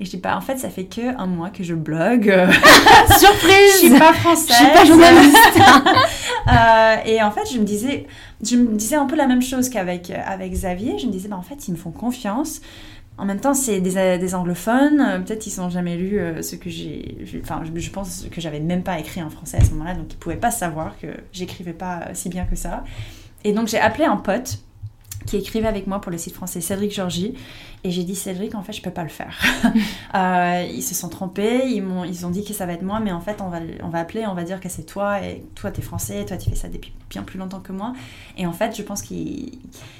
Et 0.00 0.06
je 0.06 0.10
dis 0.12 0.16
bah, 0.16 0.34
en 0.34 0.40
fait, 0.40 0.56
ça 0.56 0.70
fait 0.70 0.86
que 0.86 1.14
un 1.20 1.26
mois 1.26 1.50
que 1.50 1.62
je 1.62 1.74
blogue. 1.74 2.34
Surprise. 3.18 3.72
je 3.74 3.78
suis 3.80 3.98
pas 3.98 4.14
française. 4.14 4.48
Je 4.48 4.54
suis 4.54 4.72
pas 4.72 4.84
journaliste. 4.86 5.36
Euh, 6.48 6.96
et 7.04 7.20
en 7.20 7.32
fait, 7.32 7.52
je 7.52 7.58
me 7.58 7.64
disais, 7.64 8.06
je 8.40 8.54
me 8.54 8.76
disais 8.76 8.94
un 8.94 9.06
peu 9.06 9.16
la 9.16 9.26
même 9.26 9.42
chose 9.42 9.68
qu'avec 9.68 10.10
avec 10.10 10.52
Xavier. 10.52 10.96
Je 10.96 11.06
me 11.06 11.10
disais 11.10 11.28
bah 11.28 11.36
en 11.36 11.42
fait, 11.42 11.66
ils 11.66 11.72
me 11.72 11.76
font 11.76 11.90
confiance. 11.90 12.60
En 13.18 13.24
même 13.24 13.40
temps, 13.40 13.54
c'est 13.54 13.80
des, 13.80 14.18
des, 14.18 14.34
anglophones. 14.34 15.00
Euh, 15.00 15.18
peut-être 15.20 15.46
ils 15.46 15.58
n'ont 15.58 15.70
jamais 15.70 15.96
lu 15.96 16.18
euh, 16.18 16.42
ce 16.42 16.54
que 16.54 16.68
j'ai. 16.68 17.16
Enfin, 17.42 17.62
je, 17.74 17.90
pense 17.90 18.26
que 18.30 18.40
j'avais 18.40 18.60
même 18.60 18.82
pas 18.82 18.98
écrit 18.98 19.22
en 19.22 19.30
français 19.30 19.56
à 19.58 19.64
ce 19.64 19.70
moment-là, 19.70 19.94
donc 19.94 20.12
ils 20.12 20.16
pouvaient 20.16 20.36
pas 20.36 20.50
savoir 20.50 20.98
que 20.98 21.06
j'écrivais 21.32 21.72
pas 21.72 22.08
si 22.12 22.28
bien 22.28 22.44
que 22.44 22.56
ça. 22.56 22.84
Et 23.44 23.52
donc 23.52 23.68
j'ai 23.68 23.78
appelé 23.78 24.04
un 24.04 24.16
pote 24.16 24.58
qui 25.26 25.36
écrivait 25.36 25.66
avec 25.66 25.86
moi 25.86 26.00
pour 26.00 26.12
le 26.12 26.18
site 26.18 26.34
français, 26.34 26.60
Cédric 26.60 26.92
Georgie. 26.92 27.34
Et 27.86 27.92
j'ai 27.92 28.02
dit, 28.02 28.16
Cédric, 28.16 28.56
en 28.56 28.62
fait, 28.62 28.72
je 28.72 28.82
peux 28.82 28.90
pas 28.90 29.04
le 29.04 29.08
faire. 29.08 29.40
euh, 30.16 30.66
ils 30.74 30.82
se 30.82 30.92
sont 30.92 31.08
trompés, 31.08 31.68
ils, 31.68 31.84
m'ont, 31.84 32.02
ils 32.02 32.26
ont 32.26 32.30
dit 32.30 32.44
que 32.44 32.52
ça 32.52 32.66
va 32.66 32.72
être 32.72 32.82
moi, 32.82 32.98
mais 32.98 33.12
en 33.12 33.20
fait, 33.20 33.40
on 33.40 33.48
va, 33.48 33.60
on 33.84 33.88
va 33.90 34.00
appeler, 34.00 34.26
on 34.26 34.34
va 34.34 34.42
dire 34.42 34.58
que 34.58 34.68
c'est 34.68 34.82
toi, 34.82 35.22
et 35.22 35.44
toi, 35.54 35.70
tu 35.70 35.80
es 35.80 35.84
français, 35.84 36.24
toi, 36.24 36.36
tu 36.36 36.50
fais 36.50 36.56
ça 36.56 36.68
depuis 36.68 36.92
bien 37.08 37.22
plus 37.22 37.38
longtemps 37.38 37.60
que 37.60 37.70
moi. 37.70 37.92
Et 38.36 38.44
en 38.44 38.52
fait, 38.52 38.76
je 38.76 38.82
pense 38.82 39.02
qu'il 39.02 39.52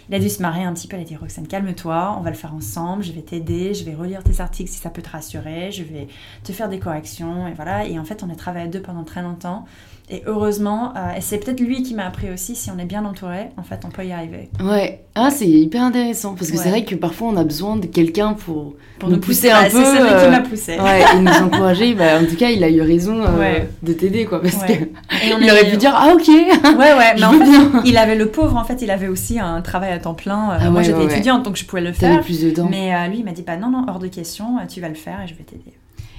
il 0.08 0.14
a 0.14 0.18
dû 0.18 0.28
se 0.28 0.42
marrer 0.42 0.64
un 0.64 0.72
petit 0.72 0.88
peu. 0.88 0.96
Il 0.96 1.02
a 1.02 1.04
dit, 1.04 1.14
Roxane, 1.14 1.46
calme-toi, 1.46 2.16
on 2.18 2.22
va 2.22 2.30
le 2.30 2.36
faire 2.36 2.54
ensemble, 2.54 3.04
je 3.04 3.12
vais 3.12 3.22
t'aider, 3.22 3.72
je 3.72 3.84
vais 3.84 3.94
relire 3.94 4.24
tes 4.24 4.40
articles 4.40 4.70
si 4.70 4.78
ça 4.78 4.90
peut 4.90 5.02
te 5.02 5.10
rassurer, 5.10 5.70
je 5.70 5.84
vais 5.84 6.08
te 6.42 6.50
faire 6.50 6.68
des 6.68 6.80
corrections, 6.80 7.46
et 7.46 7.54
voilà. 7.54 7.86
Et 7.86 8.00
en 8.00 8.04
fait, 8.04 8.24
on 8.24 8.30
a 8.30 8.34
travaillé 8.34 8.64
à 8.64 8.68
deux 8.68 8.82
pendant 8.82 9.04
très 9.04 9.22
longtemps. 9.22 9.64
Et 10.08 10.22
heureusement, 10.26 10.92
euh, 10.96 11.14
et 11.16 11.20
c'est 11.20 11.38
peut-être 11.38 11.58
lui 11.58 11.82
qui 11.82 11.94
m'a 11.94 12.06
appris 12.06 12.30
aussi, 12.30 12.54
si 12.54 12.70
on 12.70 12.78
est 12.78 12.84
bien 12.84 13.04
entouré, 13.04 13.48
en 13.56 13.64
fait, 13.64 13.84
on 13.84 13.88
peut 13.88 14.06
y 14.06 14.12
arriver. 14.12 14.48
Ouais, 14.60 15.04
ah, 15.16 15.30
c'est 15.30 15.48
hyper 15.48 15.82
intéressant, 15.82 16.34
parce 16.36 16.50
que 16.50 16.56
c'est 16.56 16.68
vrai 16.68 16.84
que 16.84 16.94
parfois 16.94 17.28
on 17.28 17.36
a 17.36 17.42
besoin 17.42 17.75
de 17.80 17.86
quelqu'un 17.86 18.34
pour, 18.34 18.74
pour 18.98 19.08
nous, 19.08 19.18
pousser, 19.18 19.50
un 19.50 19.64
peu. 19.64 19.70
C'est 19.70 19.96
Cédric 19.96 20.18
qui 20.18 20.28
m'a 20.30 20.40
poussé. 20.40 20.76
Ouais, 20.80 21.02
et 21.02 21.20
nous 21.20 21.46
encourager. 21.46 21.94
Bah, 21.94 22.20
en 22.20 22.26
tout 22.26 22.36
cas, 22.36 22.50
il 22.50 22.62
a 22.62 22.70
eu 22.70 22.80
raison 22.80 23.22
euh, 23.22 23.58
de 23.82 23.92
t'aider, 23.92 24.24
quoi, 24.24 24.40
parce 24.40 24.56
ouais. 24.62 24.90
il 25.40 25.50
aurait 25.50 25.68
pu 25.68 25.76
dire, 25.76 25.92
ah 25.94 26.12
ok. 26.14 26.28
Ouais, 26.28 26.94
ouais, 26.94 27.14
mais 27.16 27.24
en 27.24 27.32
fait, 27.32 27.80
il 27.84 27.96
avait 27.96 28.16
le 28.16 28.28
pauvre, 28.28 28.56
en 28.56 28.64
fait, 28.64 28.82
il 28.82 28.90
avait 28.90 29.08
aussi 29.08 29.38
un 29.38 29.60
travail 29.62 29.92
à 29.92 29.98
temps 29.98 30.14
plein. 30.14 30.50
Euh, 30.52 30.58
ah, 30.60 30.70
moi, 30.70 30.82
j'étais 30.82 31.04
étudiante, 31.04 31.44
donc 31.44 31.56
je 31.56 31.64
pouvais 31.64 31.82
le 31.82 31.92
faire. 31.92 32.20
plus 32.22 32.42
de 32.42 32.50
temps. 32.50 32.68
Mais 32.70 33.08
lui, 33.08 33.18
il 33.18 33.24
m'a 33.24 33.32
dit, 33.32 33.42
bah 33.42 33.56
non, 33.56 33.70
non, 33.70 33.84
hors 33.88 33.98
de 33.98 34.08
question, 34.08 34.58
tu 34.68 34.80
vas 34.80 34.88
le 34.88 34.94
faire 34.94 35.20
et 35.24 35.28
je 35.28 35.34
vais 35.34 35.44
t'aider. 35.44 35.72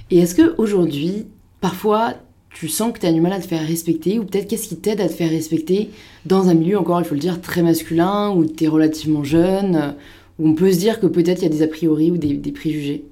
Et 0.10 0.20
est-ce 0.20 0.36
que 0.36 0.56
aujourd'hui, 0.58 1.26
parfois, 1.60 2.14
tu 2.60 2.70
sens 2.70 2.92
que 2.92 3.00
tu 3.00 3.06
as 3.06 3.12
du 3.12 3.22
mal 3.22 3.34
à 3.34 3.40
te 3.40 3.48
faire 3.48 3.66
respecter, 3.66 4.18
ou 4.18 4.24
peut-être 4.24 4.48
qu'est-ce 4.48 4.68
qui 4.68 4.78
t'aide 4.78 5.00
à 5.00 5.08
te 5.08 5.14
faire 5.14 5.30
respecter 5.30 5.92
dans 6.26 6.50
un 6.50 6.56
milieu, 6.56 6.80
encore 6.80 7.00
il 7.00 7.06
faut 7.06 7.14
le 7.14 7.20
dire, 7.20 7.40
très 7.40 7.62
masculin, 7.62 8.32
où 8.32 8.46
tu 8.46 8.64
es 8.64 8.68
relativement 8.68 9.24
jeune, 9.24 9.94
où 10.40 10.48
on 10.48 10.54
peut 10.54 10.72
se 10.72 10.78
dire 10.78 11.00
que 11.00 11.08
peut-être 11.08 11.42
il 11.42 11.44
y 11.44 11.48
a 11.48 11.50
des 11.50 11.64
a 11.64 11.68
priori 11.68 12.12
ou 12.12 12.18
des, 12.18 12.34
des 12.34 12.52
préjugés 12.52 13.06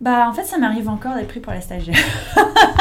bah 0.00 0.28
en 0.28 0.32
fait 0.32 0.44
ça 0.44 0.58
m'arrive 0.58 0.88
encore 0.88 1.16
d'être 1.16 1.26
pris 1.26 1.40
pour 1.40 1.52
la 1.52 1.60
stagiaire. 1.60 1.96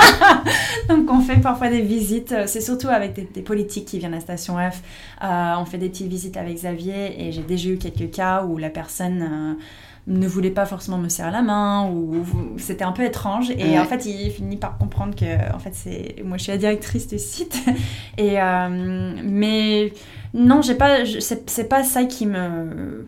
Donc 0.88 1.10
on 1.12 1.20
fait 1.20 1.42
parfois 1.42 1.70
des 1.70 1.82
visites, 1.82 2.34
c'est 2.46 2.62
surtout 2.62 2.90
avec 2.90 3.34
des, 3.34 3.42
politiques 3.42 3.86
qui 3.86 3.98
viennent 3.98 4.14
à 4.14 4.20
Station 4.20 4.56
F. 4.58 4.82
Euh, 5.24 5.54
on 5.58 5.66
fait 5.66 5.80
des 5.80 5.90
petites 5.90 6.08
visites 6.08 6.38
avec 6.38 6.56
Xavier 6.56 7.20
et 7.20 7.32
j'ai 7.32 7.42
déjà 7.42 7.70
eu 7.70 7.78
quelques 7.78 8.12
cas 8.12 8.44
où 8.44 8.58
la 8.58 8.70
personne... 8.70 9.22
Euh, 9.22 9.64
ne 10.10 10.26
voulait 10.26 10.52
pas 10.52 10.66
forcément 10.66 10.98
me 10.98 11.10
serrer 11.10 11.32
la 11.32 11.42
main 11.42 11.90
ou, 11.90 12.24
c'était 12.58 12.86
un 12.86 12.94
peu 12.94 13.04
étrange 13.04 13.52
et 13.52 13.78
en 13.78 13.84
fait 13.84 14.06
il 14.06 14.32
finit 14.32 14.56
par 14.56 14.78
comprendre 14.78 15.14
que 15.14 15.54
en 15.54 15.60
fait 15.60 15.74
c'est 15.74 16.24
moi 16.24 16.38
je 16.38 16.44
suis 16.44 16.52
la 16.54 16.58
directrice 16.58 17.10
du 17.10 17.20
site 17.20 17.62
et 18.18 18.42
euh, 18.42 19.14
mais 19.22 19.92
non 20.34 20.62
j'ai 20.62 20.76
pas 20.76 21.00
c'est 21.04 21.68
pas 21.68 21.84
ça 21.84 22.06
qui 22.06 22.26
me 22.26 23.06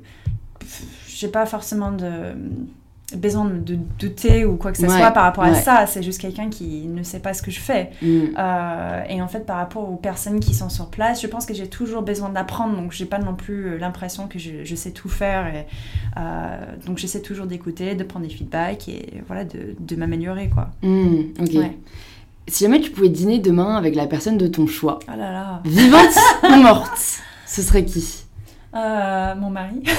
j'ai 1.07 1.27
pas 1.27 1.45
forcément 1.45 1.91
de 1.91 2.33
besoin 3.15 3.45
de 3.45 3.77
douter 3.99 4.45
ou 4.45 4.55
quoi 4.55 4.71
que 4.71 4.77
ce 4.77 4.87
soit 4.87 5.11
par 5.11 5.23
rapport 5.23 5.43
à 5.43 5.53
ça. 5.55 5.85
C'est 5.87 6.03
juste 6.03 6.21
quelqu'un 6.21 6.49
qui 6.49 6.87
ne 6.87 7.03
sait 7.03 7.19
pas 7.19 7.33
ce 7.33 7.41
que 7.41 7.51
je 7.51 7.59
fais. 7.59 7.91
Mm. 8.01 8.19
Euh, 8.37 9.03
et 9.09 9.21
en 9.21 9.27
fait, 9.27 9.45
par 9.45 9.57
rapport 9.57 9.89
aux 9.89 9.95
personnes 9.95 10.39
qui 10.39 10.53
sont 10.53 10.69
sur 10.69 10.87
place, 10.87 11.21
je 11.21 11.27
pense 11.27 11.45
que 11.45 11.53
j'ai 11.53 11.67
toujours 11.67 12.01
besoin 12.01 12.29
d'apprendre. 12.29 12.75
Donc, 12.75 12.91
j'ai 12.91 13.05
pas 13.05 13.19
non 13.19 13.35
plus 13.35 13.65
euh, 13.65 13.77
l'impression 13.77 14.27
que 14.27 14.37
je, 14.37 14.75
sais 14.75 14.91
tout 14.91 15.09
faire. 15.09 15.47
Et, 15.47 15.65
euh, 16.17 16.57
donc, 16.85 16.97
j'essaie 16.97 17.21
toujours 17.21 17.47
d'écouter, 17.47 17.95
de 17.95 18.03
prendre 18.03 18.27
des 18.27 18.33
feedbacks 18.33 18.87
et 18.87 19.23
voilà, 19.27 19.43
de, 19.43 19.75
de 19.79 19.95
m'améliorer, 19.95 20.49
quoi. 20.49 20.69
Mm, 20.83 21.33
ok. 21.41 21.71
Si 22.47 22.63
jamais 22.63 22.79
tu 22.81 22.89
pouvais 22.89 23.09
dîner 23.09 23.39
demain 23.39 23.75
avec 23.75 23.95
la 23.95 24.07
personne 24.07 24.37
de 24.37 24.47
ton 24.47 24.65
choix, 24.65 24.99
oh 25.07 25.11
là 25.17 25.31
là. 25.31 25.61
vivante 25.65 26.15
ou 26.43 26.55
morte, 26.55 27.21
ce 27.45 27.61
serait 27.61 27.85
qui? 27.85 28.25
Mon 28.73 29.49
mari. 29.49 29.83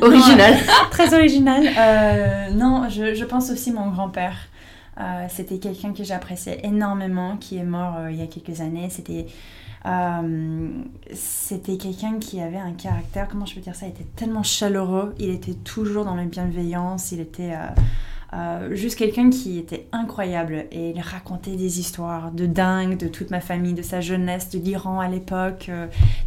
original. 0.00 0.54
très 0.90 1.14
original. 1.14 1.66
Euh, 1.66 2.50
non, 2.50 2.88
je, 2.88 3.14
je, 3.14 3.24
pense 3.24 3.50
aussi 3.50 3.72
mon 3.72 3.90
grand-père. 3.90 4.36
Euh, 5.00 5.26
c'était 5.28 5.58
quelqu'un 5.58 5.92
que 5.92 6.02
j'appréciais 6.02 6.60
énormément, 6.64 7.36
qui 7.36 7.56
est 7.56 7.64
mort 7.64 7.96
euh, 7.98 8.10
il 8.10 8.18
y 8.18 8.22
a 8.22 8.26
quelques 8.26 8.60
années. 8.60 8.88
C'était 8.90 9.26
c'était 11.14 11.78
quelqu'un 11.78 12.18
qui 12.18 12.42
avait 12.42 12.58
un 12.58 12.72
caractère, 12.72 13.26
comment 13.26 13.46
je 13.46 13.54
peux 13.54 13.60
dire 13.60 13.74
ça, 13.74 13.86
il 13.86 13.90
était 13.90 14.08
tellement 14.16 14.42
chaleureux, 14.42 15.14
il 15.18 15.30
était 15.30 15.54
toujours 15.54 16.04
dans 16.04 16.14
la 16.14 16.24
bienveillance, 16.24 17.10
il 17.12 17.20
était 17.20 17.54
juste 18.72 18.96
quelqu'un 18.96 19.30
qui 19.30 19.58
était 19.58 19.86
incroyable 19.92 20.66
et 20.70 20.90
il 20.90 21.00
racontait 21.00 21.56
des 21.56 21.80
histoires 21.80 22.30
de 22.32 22.46
dingue 22.46 22.96
de 22.98 23.08
toute 23.08 23.30
ma 23.30 23.40
famille, 23.40 23.74
de 23.74 23.82
sa 23.82 24.00
jeunesse, 24.00 24.50
de 24.50 24.58
l'Iran 24.58 25.00
à 25.00 25.08
l'époque. 25.08 25.70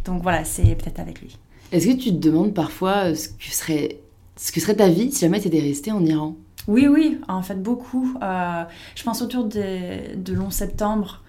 donc 0.04 0.22
voilà, 0.22 0.44
c'est 0.44 0.74
peut-être 0.74 1.00
avec 1.00 1.20
lui. 1.20 1.38
Est-ce 1.72 1.86
que 1.86 1.92
tu 1.94 2.10
te 2.10 2.18
demandes 2.18 2.52
parfois 2.52 3.10
euh, 3.10 3.14
ce 3.14 3.30
que 3.30 3.50
serait, 3.50 3.98
ce 4.36 4.52
que 4.52 4.60
serait 4.60 4.76
ta 4.76 4.88
vie 4.88 5.10
si 5.10 5.20
jamais 5.20 5.40
tu 5.40 5.48
étais 5.48 5.60
restée 5.60 5.90
en 5.90 6.04
Iran? 6.04 6.36
Oui, 6.68 6.86
oui, 6.86 7.18
en 7.28 7.42
fait 7.42 7.60
beaucoup. 7.60 8.14
Euh, 8.22 8.64
je 8.94 9.02
pense 9.02 9.22
autour 9.22 9.46
de, 9.46 10.14
de 10.14 10.34
long 10.34 10.50
septembre, 10.50 11.22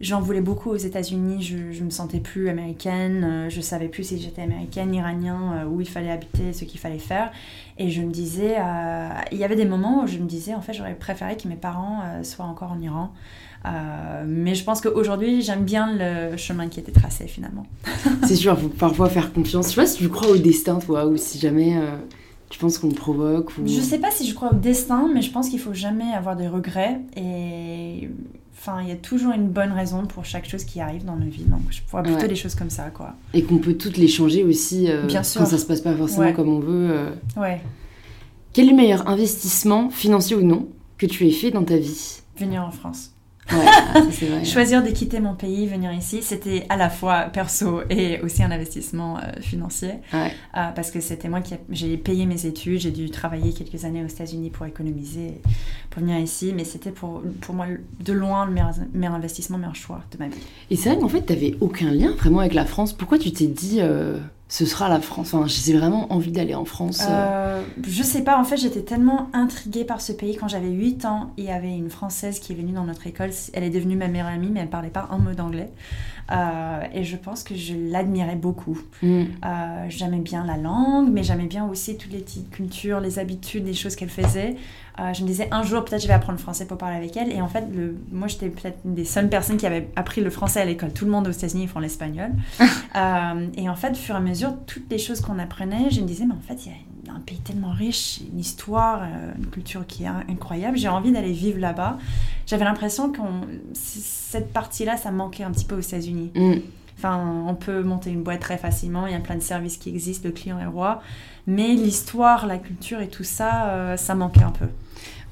j'en 0.00 0.20
voulais 0.20 0.40
beaucoup 0.40 0.70
aux 0.70 0.76
États-Unis. 0.76 1.42
Je, 1.42 1.72
je 1.72 1.84
me 1.84 1.90
sentais 1.90 2.20
plus 2.20 2.48
américaine. 2.48 3.24
Euh, 3.24 3.50
je 3.50 3.60
savais 3.60 3.88
plus 3.88 4.04
si 4.04 4.20
j'étais 4.20 4.42
américaine, 4.42 4.94
iranien, 4.94 5.66
où 5.66 5.80
il 5.80 5.88
fallait 5.88 6.10
habiter, 6.10 6.52
ce 6.52 6.64
qu'il 6.64 6.80
fallait 6.80 6.98
faire. 6.98 7.30
Et 7.78 7.90
je 7.90 8.02
me 8.02 8.10
disais, 8.10 8.56
il 9.32 9.38
y 9.38 9.44
avait 9.44 9.56
des 9.56 9.64
moments 9.64 10.04
où 10.04 10.06
je 10.06 10.18
me 10.18 10.26
disais, 10.26 10.54
en 10.54 10.60
fait, 10.60 10.72
j'aurais 10.72 10.94
préféré 10.94 11.36
que 11.36 11.48
mes 11.48 11.56
parents 11.56 12.02
soient 12.22 12.44
encore 12.44 12.72
en 12.72 12.80
Iran. 12.80 13.12
Euh, 13.66 14.24
mais 14.26 14.54
je 14.54 14.64
pense 14.64 14.80
qu'aujourd'hui, 14.80 15.42
j'aime 15.42 15.64
bien 15.64 15.96
le 15.96 16.36
chemin 16.36 16.68
qui 16.68 16.80
était 16.80 16.92
tracé 16.92 17.26
finalement. 17.26 17.66
c'est 18.26 18.36
sûr, 18.36 18.58
faut 18.58 18.68
parfois 18.68 19.08
faire 19.08 19.32
confiance. 19.32 19.66
Je 19.66 19.70
sais 19.70 19.80
pas 19.80 19.86
si 19.86 19.98
tu 19.98 20.08
crois 20.08 20.28
au 20.28 20.36
destin, 20.36 20.78
toi, 20.78 21.06
ou 21.06 21.16
si 21.16 21.38
jamais 21.38 21.76
euh, 21.76 21.96
tu 22.50 22.58
penses 22.58 22.78
qu'on 22.78 22.90
provoque. 22.90 23.56
Ou... 23.58 23.66
Je 23.66 23.80
sais 23.80 23.98
pas 23.98 24.10
si 24.10 24.28
je 24.28 24.34
crois 24.34 24.52
au 24.52 24.56
destin, 24.56 25.08
mais 25.12 25.22
je 25.22 25.30
pense 25.30 25.48
qu'il 25.48 25.60
faut 25.60 25.72
jamais 25.72 26.12
avoir 26.12 26.36
de 26.36 26.46
regrets. 26.46 27.00
Et 27.16 28.10
enfin, 28.66 28.82
il 28.82 28.88
y 28.88 28.92
a 28.92 28.96
toujours 28.96 29.32
une 29.32 29.48
bonne 29.48 29.72
raison 29.72 30.06
pour 30.06 30.24
chaque 30.24 30.48
chose 30.48 30.64
qui 30.64 30.80
arrive 30.80 31.04
dans 31.04 31.16
nos 31.16 31.28
vies. 31.28 31.44
Donc, 31.44 31.62
je 31.70 31.80
vois 31.90 32.02
plutôt 32.02 32.26
les 32.26 32.36
choses 32.36 32.54
comme 32.54 32.70
ça, 32.70 32.90
quoi. 32.90 33.14
Et 33.32 33.42
qu'on 33.42 33.58
peut 33.58 33.74
toutes 33.74 33.96
les 33.96 34.08
changer 34.08 34.42
aussi 34.44 34.90
euh, 34.90 35.06
bien 35.06 35.22
sûr. 35.22 35.40
quand 35.40 35.46
ça 35.46 35.58
se 35.58 35.66
passe 35.66 35.80
pas 35.80 35.94
forcément 35.94 36.32
comme 36.32 36.48
on 36.48 36.60
veut. 36.60 37.12
Ouais. 37.36 37.60
Quel 38.52 38.66
est 38.66 38.70
le 38.70 38.76
meilleur 38.76 39.08
investissement, 39.08 39.90
financier 39.90 40.36
ou 40.36 40.42
non, 40.42 40.68
que 40.96 41.06
tu 41.06 41.26
aies 41.26 41.32
fait 41.32 41.50
dans 41.50 41.64
ta 41.64 41.76
vie? 41.76 42.20
Venir 42.36 42.62
en 42.62 42.70
France. 42.70 43.13
Ouais, 43.52 44.44
Choisir 44.44 44.82
de 44.82 44.90
quitter 44.90 45.20
mon 45.20 45.34
pays, 45.34 45.66
venir 45.66 45.92
ici, 45.92 46.22
c'était 46.22 46.66
à 46.68 46.76
la 46.76 46.88
fois 46.88 47.24
perso 47.24 47.82
et 47.90 48.20
aussi 48.20 48.42
un 48.42 48.50
investissement 48.50 49.18
euh, 49.18 49.40
financier. 49.40 49.94
Ouais. 50.12 50.32
Euh, 50.56 50.70
parce 50.74 50.90
que 50.90 51.00
c'était 51.00 51.28
moi 51.28 51.40
qui 51.40 51.54
j'ai 51.70 51.96
payé 51.96 52.26
mes 52.26 52.46
études, 52.46 52.80
j'ai 52.80 52.90
dû 52.90 53.10
travailler 53.10 53.52
quelques 53.52 53.84
années 53.84 54.02
aux 54.02 54.08
États-Unis 54.08 54.50
pour 54.50 54.66
économiser, 54.66 55.40
pour 55.90 56.02
venir 56.02 56.18
ici. 56.18 56.52
Mais 56.56 56.64
c'était 56.64 56.90
pour, 56.90 57.22
pour 57.40 57.54
moi 57.54 57.66
de 58.00 58.12
loin 58.12 58.46
le 58.46 58.52
meilleur, 58.52 58.72
meilleur 58.92 59.14
investissement, 59.14 59.56
le 59.56 59.62
meilleur 59.62 59.76
choix 59.76 60.02
de 60.12 60.18
ma 60.18 60.28
vie. 60.28 60.40
Et 60.70 60.76
c'est 60.76 60.90
vrai 60.90 60.98
qu'en 60.98 61.08
fait, 61.08 61.26
tu 61.26 61.32
n'avais 61.32 61.54
aucun 61.60 61.90
lien 61.90 62.12
vraiment 62.12 62.40
avec 62.40 62.54
la 62.54 62.64
France. 62.64 62.92
Pourquoi 62.92 63.18
tu 63.18 63.32
t'es 63.32 63.46
dit. 63.46 63.78
Euh, 63.80 64.18
ce 64.54 64.66
sera 64.66 64.88
la 64.88 65.00
France. 65.00 65.34
Enfin, 65.34 65.46
j'ai 65.48 65.76
vraiment 65.76 66.12
envie 66.12 66.30
d'aller 66.30 66.54
en 66.54 66.64
France. 66.64 67.02
Euh. 67.02 67.10
Euh, 67.10 67.62
je 67.88 68.04
sais 68.04 68.22
pas, 68.22 68.38
en 68.38 68.44
fait, 68.44 68.56
j'étais 68.56 68.82
tellement 68.82 69.28
intriguée 69.32 69.84
par 69.84 70.00
ce 70.00 70.12
pays. 70.12 70.36
Quand 70.36 70.46
j'avais 70.46 70.70
8 70.70 71.06
ans, 71.06 71.32
il 71.36 71.46
y 71.46 71.50
avait 71.50 71.76
une 71.76 71.90
Française 71.90 72.38
qui 72.38 72.52
est 72.52 72.54
venue 72.54 72.70
dans 72.70 72.84
notre 72.84 73.04
école. 73.08 73.30
Elle 73.52 73.64
est 73.64 73.70
devenue 73.70 73.96
ma 73.96 74.06
meilleure 74.06 74.28
amie, 74.28 74.50
mais 74.52 74.60
elle 74.60 74.70
parlait 74.70 74.90
pas 74.90 75.08
un 75.10 75.18
mot 75.18 75.32
d'anglais. 75.32 75.70
Euh, 76.30 76.80
et 76.94 77.02
je 77.02 77.16
pense 77.16 77.42
que 77.42 77.56
je 77.56 77.74
l'admirais 77.74 78.36
beaucoup. 78.36 78.78
Mm. 79.02 79.24
j'aimais 79.88 80.20
bien 80.20 80.46
la 80.46 80.56
langue, 80.56 81.10
mais 81.10 81.24
j'aimais 81.24 81.46
bien 81.46 81.66
aussi 81.66 81.96
toutes 81.96 82.12
les 82.12 82.20
petites 82.20 82.50
cultures, 82.50 83.00
les 83.00 83.18
habitudes, 83.18 83.66
les 83.66 83.74
choses 83.74 83.96
qu'elle 83.96 84.08
faisait. 84.08 84.54
je 84.98 85.22
me 85.22 85.26
disais, 85.26 85.48
un 85.50 85.64
jour, 85.64 85.84
peut-être, 85.84 86.02
je 86.02 86.06
vais 86.06 86.14
apprendre 86.14 86.38
le 86.38 86.42
français 86.42 86.64
pour 86.64 86.78
parler 86.78 86.96
avec 86.96 87.16
elle. 87.16 87.32
Et 87.32 87.42
en 87.42 87.48
fait, 87.48 87.64
le, 87.74 87.96
moi, 88.12 88.28
j'étais 88.28 88.50
peut-être 88.50 88.78
une 88.84 88.94
des 88.94 89.04
seules 89.04 89.28
personnes 89.28 89.56
qui 89.56 89.66
avait 89.66 89.88
appris 89.96 90.20
le 90.20 90.30
français 90.30 90.60
à 90.60 90.64
l'école. 90.64 90.92
Tout 90.92 91.06
le 91.06 91.10
monde 91.10 91.26
aux 91.26 91.32
États-Unis, 91.32 91.66
font 91.66 91.80
l'espagnol. 91.80 92.30
et 93.56 93.68
en 93.68 93.74
fait, 93.74 93.90
au 93.90 93.94
fur 93.94 94.14
et 94.14 94.18
à 94.18 94.20
mesure, 94.20 94.43
mesure, 94.44 94.58
toutes 94.66 94.90
les 94.90 94.98
choses 94.98 95.20
qu'on 95.20 95.38
apprenait, 95.38 95.90
je 95.90 96.00
me 96.00 96.06
disais, 96.06 96.24
mais 96.24 96.34
en 96.34 96.40
fait, 96.46 96.66
il 96.66 96.72
y 97.06 97.10
a 97.10 97.14
un 97.14 97.20
pays 97.20 97.38
tellement 97.38 97.72
riche, 97.72 98.20
une 98.32 98.38
histoire, 98.38 99.02
euh, 99.02 99.32
une 99.38 99.46
culture 99.46 99.86
qui 99.86 100.04
est 100.04 100.08
incroyable. 100.28 100.76
J'ai 100.76 100.88
envie 100.88 101.12
d'aller 101.12 101.32
vivre 101.32 101.58
là-bas. 101.58 101.98
J'avais 102.46 102.64
l'impression 102.64 103.10
que 103.10 103.20
cette 103.74 104.52
partie-là, 104.52 104.96
ça 104.96 105.10
manquait 105.10 105.44
un 105.44 105.50
petit 105.50 105.64
peu 105.64 105.76
aux 105.76 105.80
États-Unis. 105.80 106.30
Mm. 106.34 106.54
Enfin, 106.96 107.44
on 107.48 107.54
peut 107.54 107.82
monter 107.82 108.10
une 108.10 108.22
boîte 108.22 108.40
très 108.40 108.56
facilement, 108.56 109.06
il 109.06 109.12
y 109.12 109.16
a 109.16 109.20
plein 109.20 109.34
de 109.34 109.42
services 109.42 109.78
qui 109.78 109.90
existent, 109.90 110.28
le 110.28 110.32
client 110.32 110.58
est 110.60 110.66
roi. 110.66 111.02
Mais 111.46 111.74
l'histoire, 111.74 112.46
la 112.46 112.58
culture 112.58 113.00
et 113.00 113.08
tout 113.08 113.24
ça, 113.24 113.68
euh, 113.70 113.96
ça 113.96 114.14
manquait 114.14 114.44
un 114.44 114.52
peu. 114.52 114.66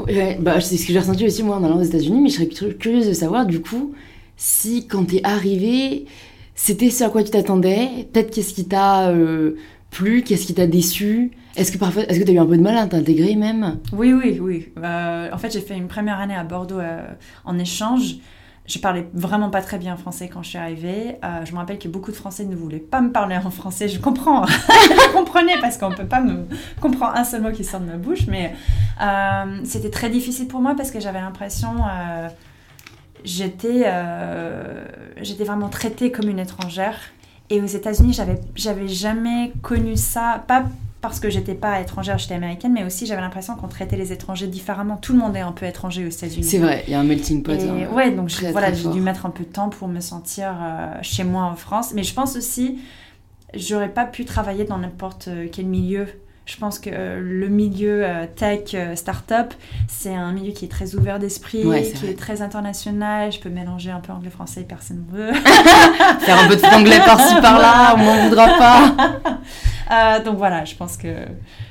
Ouais, 0.04 0.38
bah, 0.40 0.60
c'est 0.60 0.76
ce 0.76 0.86
que 0.86 0.92
j'ai 0.92 0.98
ressenti 0.98 1.24
aussi 1.24 1.42
moi 1.42 1.56
en 1.56 1.64
allant 1.64 1.78
aux 1.78 1.84
États-Unis, 1.84 2.20
mais 2.20 2.28
je 2.28 2.34
serais 2.34 2.74
curieuse 2.74 3.06
de 3.06 3.12
savoir 3.12 3.46
du 3.46 3.60
coup 3.60 3.94
si 4.36 4.88
quand 4.88 5.04
t'es 5.04 5.20
arrivé, 5.22 6.06
c'était 6.64 6.90
ce 6.90 7.02
à 7.02 7.10
quoi 7.10 7.24
tu 7.24 7.30
t'attendais, 7.30 8.08
peut-être 8.12 8.30
qu'est-ce 8.30 8.54
qui 8.54 8.66
t'a 8.66 9.08
euh, 9.08 9.56
plu, 9.90 10.22
qu'est-ce 10.22 10.46
qui 10.46 10.54
t'a 10.54 10.68
déçu? 10.68 11.32
Est-ce 11.56 11.72
que 11.72 11.78
parfois, 11.78 12.04
est-ce 12.04 12.20
que 12.20 12.24
t'as 12.24 12.32
eu 12.32 12.38
un 12.38 12.46
peu 12.46 12.56
de 12.56 12.62
mal 12.62 12.76
à 12.76 12.86
t'intégrer 12.86 13.34
même? 13.34 13.80
Oui, 13.92 14.12
oui, 14.12 14.38
oui. 14.40 14.72
Euh, 14.78 15.28
en 15.32 15.38
fait, 15.38 15.52
j'ai 15.52 15.60
fait 15.60 15.76
une 15.76 15.88
première 15.88 16.20
année 16.20 16.36
à 16.36 16.44
Bordeaux 16.44 16.80
en 17.44 17.58
échange 17.58 18.18
je 18.66 18.78
parlais 18.78 19.08
vraiment 19.12 19.50
pas 19.50 19.60
très 19.60 19.78
bien 19.78 19.96
français 19.96 20.28
quand 20.28 20.42
je 20.42 20.50
suis 20.50 20.58
arrivée. 20.58 21.16
Euh, 21.24 21.44
je 21.44 21.52
me 21.52 21.58
rappelle 21.58 21.78
que 21.78 21.88
beaucoup 21.88 22.12
de 22.12 22.16
Français 22.16 22.44
ne 22.44 22.54
voulaient 22.54 22.78
pas 22.78 23.00
me 23.00 23.10
parler 23.10 23.36
en 23.36 23.50
français. 23.50 23.88
Je 23.88 23.98
comprends, 23.98 24.46
je 24.46 25.12
comprenais 25.12 25.58
parce 25.60 25.78
qu'on 25.78 25.90
peut 25.90 26.06
pas 26.06 26.20
me 26.20 26.46
comprendre 26.80 27.16
un 27.16 27.24
seul 27.24 27.42
mot 27.42 27.50
qui 27.50 27.64
sort 27.64 27.80
de 27.80 27.86
ma 27.86 27.96
bouche, 27.96 28.26
mais 28.28 28.54
euh, 29.02 29.60
c'était 29.64 29.90
très 29.90 30.10
difficile 30.10 30.46
pour 30.46 30.60
moi 30.60 30.74
parce 30.76 30.90
que 30.90 31.00
j'avais 31.00 31.20
l'impression 31.20 31.74
euh, 33.24 34.84
j'étais 35.20 35.44
vraiment 35.44 35.68
traitée 35.68 36.10
comme 36.10 36.28
une 36.28 36.38
étrangère. 36.38 36.98
Et 37.50 37.60
aux 37.60 37.66
États-Unis, 37.66 38.12
j'avais 38.12 38.40
j'avais 38.54 38.88
jamais 38.88 39.52
connu 39.62 39.96
ça, 39.96 40.44
pas 40.46 40.64
parce 41.00 41.18
que 41.18 41.28
j'étais 41.28 41.54
pas 41.54 41.80
étrangère, 41.80 42.16
j'étais 42.16 42.34
américaine, 42.34 42.72
mais 42.72 42.84
aussi 42.84 43.06
j'avais 43.06 43.20
l'impression 43.20 43.56
qu'on 43.56 43.66
traitait 43.66 43.96
les 43.96 44.12
étrangers 44.12 44.46
différemment. 44.46 44.96
Tout 44.96 45.12
le 45.12 45.18
monde 45.18 45.36
est 45.36 45.40
un 45.40 45.52
peu 45.52 45.66
étranger 45.66 46.06
aux 46.06 46.10
États-Unis. 46.10 46.44
C'est 46.44 46.58
vrai, 46.58 46.84
il 46.86 46.92
y 46.92 46.94
a 46.94 47.00
un 47.00 47.04
melting 47.04 47.42
pot. 47.42 47.52
Hein, 47.52 47.88
ouais, 47.92 48.12
donc 48.12 48.30
voilà, 48.52 48.72
j'ai 48.72 48.88
dû 48.88 49.00
mettre 49.00 49.26
un 49.26 49.30
peu 49.30 49.42
de 49.44 49.48
temps 49.48 49.68
pour 49.68 49.88
me 49.88 50.00
sentir 50.00 50.54
euh, 50.62 50.94
chez 51.02 51.24
moi 51.24 51.42
en 51.42 51.56
France. 51.56 51.92
Mais 51.92 52.04
je 52.04 52.14
pense 52.14 52.36
aussi, 52.36 52.78
j'aurais 53.52 53.88
pas 53.88 54.06
pu 54.06 54.24
travailler 54.24 54.64
dans 54.64 54.78
n'importe 54.78 55.28
quel 55.50 55.66
milieu. 55.66 56.06
Je 56.44 56.56
pense 56.56 56.80
que 56.80 56.90
euh, 56.92 57.20
le 57.22 57.48
milieu 57.48 58.04
euh, 58.04 58.26
tech, 58.34 58.74
start-up, 58.96 59.54
c'est 59.86 60.14
un 60.14 60.32
milieu 60.32 60.52
qui 60.52 60.64
est 60.64 60.68
très 60.68 60.96
ouvert 60.96 61.20
d'esprit, 61.20 61.62
qui 61.94 62.06
est 62.06 62.18
très 62.18 62.42
international. 62.42 63.30
Je 63.30 63.38
peux 63.38 63.48
mélanger 63.48 63.90
un 63.90 64.00
peu 64.00 64.12
anglais-français, 64.12 64.66
personne 64.68 65.04
ne 65.08 65.16
veut. 65.16 65.32
Faire 66.20 66.40
un 66.40 66.48
peu 66.48 66.56
de 66.56 66.74
anglais 66.74 66.98
par-ci 67.06 67.34
par-là, 67.40 67.94
on 67.94 67.98
m'en 67.98 68.28
voudra 68.28 68.46
pas. 68.58 68.94
Euh, 69.90 70.22
donc 70.22 70.38
voilà, 70.38 70.64
je 70.64 70.74
pense 70.74 70.96
que 70.96 71.08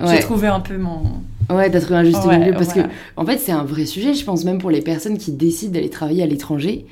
j'ai 0.06 0.20
trouvé 0.20 0.48
un 0.48 0.60
peu 0.60 0.78
mon. 0.78 1.02
Ouais, 1.50 1.72
t'as 1.72 1.82
trouvé 1.82 1.96
un 1.96 2.04
juste 2.04 2.24
milieu 2.26 2.54
parce 2.54 2.72
que, 2.72 2.82
en 3.18 3.26
fait, 3.26 3.40
c'est 3.40 3.52
un 3.52 3.64
vrai 3.64 3.86
sujet, 3.86 4.14
je 4.14 4.24
pense, 4.24 4.44
même 4.44 4.60
pour 4.60 4.70
les 4.70 4.82
personnes 4.82 5.18
qui 5.18 5.32
décident 5.32 5.74
d'aller 5.74 5.90
travailler 5.90 6.22
à 6.22 6.28
l'étranger. 6.28 6.86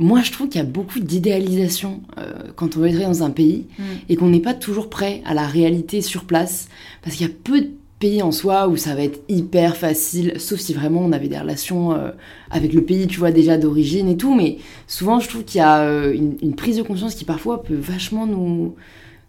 Moi, 0.00 0.22
je 0.22 0.32
trouve 0.32 0.48
qu'il 0.48 0.58
y 0.58 0.64
a 0.64 0.66
beaucoup 0.66 0.98
d'idéalisation 0.98 2.00
euh, 2.18 2.32
quand 2.56 2.76
on 2.76 2.80
veut 2.80 2.88
être 2.88 3.00
dans 3.00 3.22
un 3.22 3.30
pays 3.30 3.66
mm. 3.78 3.82
et 4.08 4.16
qu'on 4.16 4.28
n'est 4.28 4.40
pas 4.40 4.54
toujours 4.54 4.88
prêt 4.88 5.22
à 5.24 5.34
la 5.34 5.46
réalité 5.46 6.00
sur 6.00 6.24
place 6.24 6.68
parce 7.02 7.16
qu'il 7.16 7.26
y 7.26 7.30
a 7.30 7.32
peu 7.44 7.60
de 7.60 7.70
pays 8.00 8.22
en 8.22 8.32
soi 8.32 8.66
où 8.66 8.78
ça 8.78 8.94
va 8.94 9.02
être 9.02 9.20
hyper 9.28 9.76
facile, 9.76 10.40
sauf 10.40 10.58
si 10.58 10.72
vraiment 10.72 11.02
on 11.02 11.12
avait 11.12 11.28
des 11.28 11.38
relations 11.38 11.92
euh, 11.92 12.10
avec 12.50 12.72
le 12.72 12.82
pays, 12.82 13.06
tu 13.06 13.18
vois, 13.18 13.30
déjà 13.30 13.58
d'origine 13.58 14.08
et 14.08 14.16
tout. 14.16 14.34
Mais 14.34 14.56
souvent, 14.86 15.20
je 15.20 15.28
trouve 15.28 15.44
qu'il 15.44 15.58
y 15.58 15.62
a 15.62 15.84
une, 16.12 16.36
une, 16.40 16.54
prise 16.54 16.78
de 16.78 16.82
conscience 16.82 17.14
qui 17.14 17.26
parfois 17.26 17.62
peut 17.62 17.74
vachement 17.74 18.26
nous, 18.26 18.74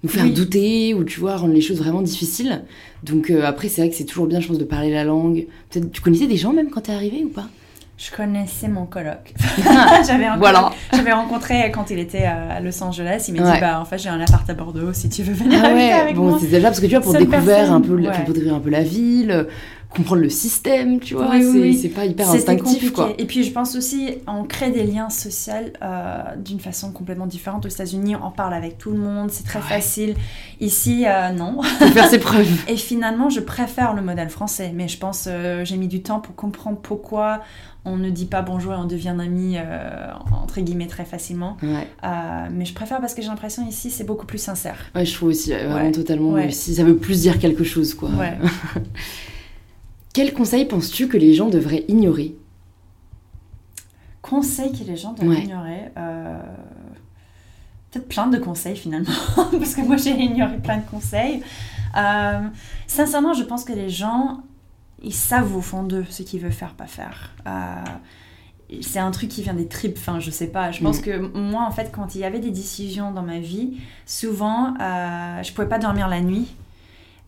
nous 0.04 0.10
faire 0.10 0.30
douter 0.30 0.94
ou 0.94 1.04
tu 1.04 1.20
vois 1.20 1.36
rendre 1.38 1.54
les 1.54 1.62
choses 1.62 1.78
vraiment 1.78 2.02
difficiles. 2.02 2.64
Donc 3.04 3.30
euh, 3.30 3.44
après 3.44 3.68
c'est 3.68 3.82
vrai 3.82 3.90
que 3.90 3.96
c'est 3.96 4.06
toujours 4.06 4.28
bien 4.28 4.40
je 4.40 4.48
pense 4.48 4.58
de 4.58 4.64
parler 4.64 4.92
la 4.92 5.04
langue. 5.04 5.48
Peut-être 5.70 5.92
tu 5.92 6.02
connaissais 6.02 6.28
des 6.28 6.38
gens 6.38 6.54
même 6.54 6.70
quand 6.70 6.82
t'es 6.82 6.92
arrivé 6.92 7.24
ou 7.24 7.30
pas? 7.30 7.50
Je 8.04 8.16
connaissais 8.16 8.68
mon 8.68 8.88
coloc. 8.88 9.32
j'avais 10.08 10.26
j'avais 10.92 11.12
rencontré 11.12 11.70
quand 11.72 11.92
il 11.92 12.00
était 12.00 12.24
à 12.24 12.60
Los 12.60 12.82
Angeles, 12.82 13.26
il 13.28 13.40
m'a 13.40 13.54
dit 13.54 13.60
bah 13.60 13.80
en 13.80 13.86
fait 13.86 14.00
j'ai 14.00 14.10
un 14.10 14.20
appart 14.20 14.50
à 14.50 14.54
Bordeaux 14.56 14.92
si 14.92 15.08
tu 15.08 15.22
veux 15.22 15.34
venir 15.34 15.62
ah 15.64 15.72
ouais, 15.72 15.92
avec 15.92 16.16
bon, 16.16 16.40
c'est 16.40 16.48
déjà 16.48 16.70
parce 16.70 16.80
que 16.80 16.88
tu 16.88 16.94
vois 16.94 17.02
pour 17.02 17.14
découvrir 17.14 17.72
un 17.72 17.80
peu 17.80 18.02
pour 18.02 18.34
découvrir 18.34 18.56
un 18.56 18.60
peu 18.60 18.72
la 18.72 18.82
ville 18.82 19.46
comprendre 19.92 20.22
le 20.22 20.30
système, 20.30 21.00
tu 21.00 21.16
vois. 21.16 21.32
c'est 21.80 21.90
pas 21.90 22.06
hyper 22.06 22.30
instinctif, 22.30 22.92
quoi. 22.92 23.14
Et 23.18 23.26
puis 23.26 23.44
je 23.44 23.52
pense 23.52 23.76
aussi, 23.76 24.10
on 24.28 24.44
crée 24.44 24.72
des 24.72 24.84
liens 24.84 25.10
sociaux 25.10 25.32
euh, 25.82 26.36
d'une 26.38 26.60
façon 26.60 26.92
complètement 26.92 27.28
différente. 27.28 27.66
Aux 27.66 27.70
États-Unis, 27.70 28.16
on 28.16 28.32
parle 28.32 28.54
avec 28.54 28.78
tout 28.78 28.92
le 28.92 28.98
monde, 28.98 29.32
c'est 29.32 29.44
très 29.44 29.62
facile. 29.62 30.16
Ici, 30.60 31.06
euh, 31.06 31.32
non. 31.32 31.62
Faut 31.80 31.88
faire 31.88 32.08
ses 32.08 32.20
preuves. 32.20 32.48
et 32.68 32.78
finalement, 32.78 33.30
je 33.30 33.40
préfère 33.40 33.94
le 33.94 34.02
modèle 34.02 34.30
français, 34.30 34.72
mais 34.74 34.88
je 34.88 34.98
pense 34.98 35.28
euh, 35.28 35.66
j'ai 35.66 35.78
mis 35.78 35.88
du 35.88 36.02
temps 36.02 36.20
pour 36.20 36.36
comprendre 36.36 36.78
pourquoi 36.82 37.42
on 37.84 37.98
ne 37.98 38.12
dit 38.12 38.26
pas 38.26 38.44
bonjour 38.44 38.74
et 38.74 38.76
on 38.76 38.86
devient 38.86 39.16
ami 39.20 39.58
entre 40.32 40.62
guillemets 40.62 40.86
très 40.86 41.06
facilement. 41.06 41.58
mais 41.64 42.66
je 42.66 42.74
préfère 42.74 43.02
parce 43.02 43.16
que 43.16 43.24
j'ai 43.24 43.28
l'impression 43.28 43.68
ici 43.68 43.90
c'est 43.90 44.04
beaucoup 44.04 44.28
plus 44.28 44.38
sincère. 44.38 44.78
Ouais, 44.94 45.04
je 45.04 45.14
trouve 45.16 45.30
aussi 45.30 45.52
vraiment 45.52 45.92
totalement. 45.92 46.38
Si 46.52 46.76
ça 46.76 46.84
veut 46.84 46.98
plus 46.98 47.22
dire 47.22 47.40
quelque 47.40 47.64
chose, 47.64 47.96
quoi. 47.96 48.10
Quel 50.14 50.34
conseil 50.34 50.66
penses-tu 50.66 51.08
que 51.08 51.18
les 51.18 51.34
gens 51.34 51.48
devraient 51.48 51.86
ignorer? 51.88 52.36
Conseil 54.22 54.72
que 54.72 54.84
les 54.84 54.98
gens 54.98 55.14
devraient 55.14 55.44
ignorer 55.44 55.90
euh, 55.98 56.40
Peut-être 57.90 58.08
plein 58.08 58.28
de 58.28 58.38
conseils 58.38 58.76
finalement, 58.76 59.12
parce 59.36 59.76
que 59.76 59.82
moi 59.82 59.98
j'ai 59.98 60.12
ignoré 60.12 60.58
plein 60.58 60.78
de 60.78 60.90
conseils. 60.90 61.42
Euh, 61.98 62.48
sincèrement, 62.88 63.34
je 63.34 63.44
pense 63.44 63.64
que 63.64 63.74
les 63.74 63.90
gens, 63.90 64.44
ils 65.02 65.14
savent 65.14 65.56
au 65.56 65.62
fond 65.62 65.84
d'eux 65.84 66.06
ce 66.10 66.24
qu'ils 66.24 66.42
veulent 66.42 66.52
faire, 66.52 66.74
pas 66.74 66.88
faire. 66.88 67.34
Euh, 67.48 68.80
c'est 68.82 69.00
un 69.00 69.12
truc 69.12 69.30
qui 69.30 69.44
vient 69.44 69.54
des 69.54 69.68
tripes, 69.68 69.98
enfin 69.98 70.20
je 70.20 70.32
sais 70.32 70.48
pas. 70.48 70.72
Je 70.72 70.82
pense 70.82 71.00
mm. 71.00 71.04
que 71.04 71.18
moi 71.38 71.64
en 71.64 71.72
fait 71.72 71.92
quand 71.92 72.16
il 72.16 72.22
y 72.22 72.24
avait 72.24 72.40
des 72.40 72.52
décisions 72.52 73.12
dans 73.12 73.24
ma 73.24 73.40
vie, 73.40 73.78
souvent 74.06 74.74
je 74.78 75.52
pouvais 75.54 75.68
pas 75.68 75.80
dormir 75.80 76.08
la 76.08 76.22
nuit 76.22 76.48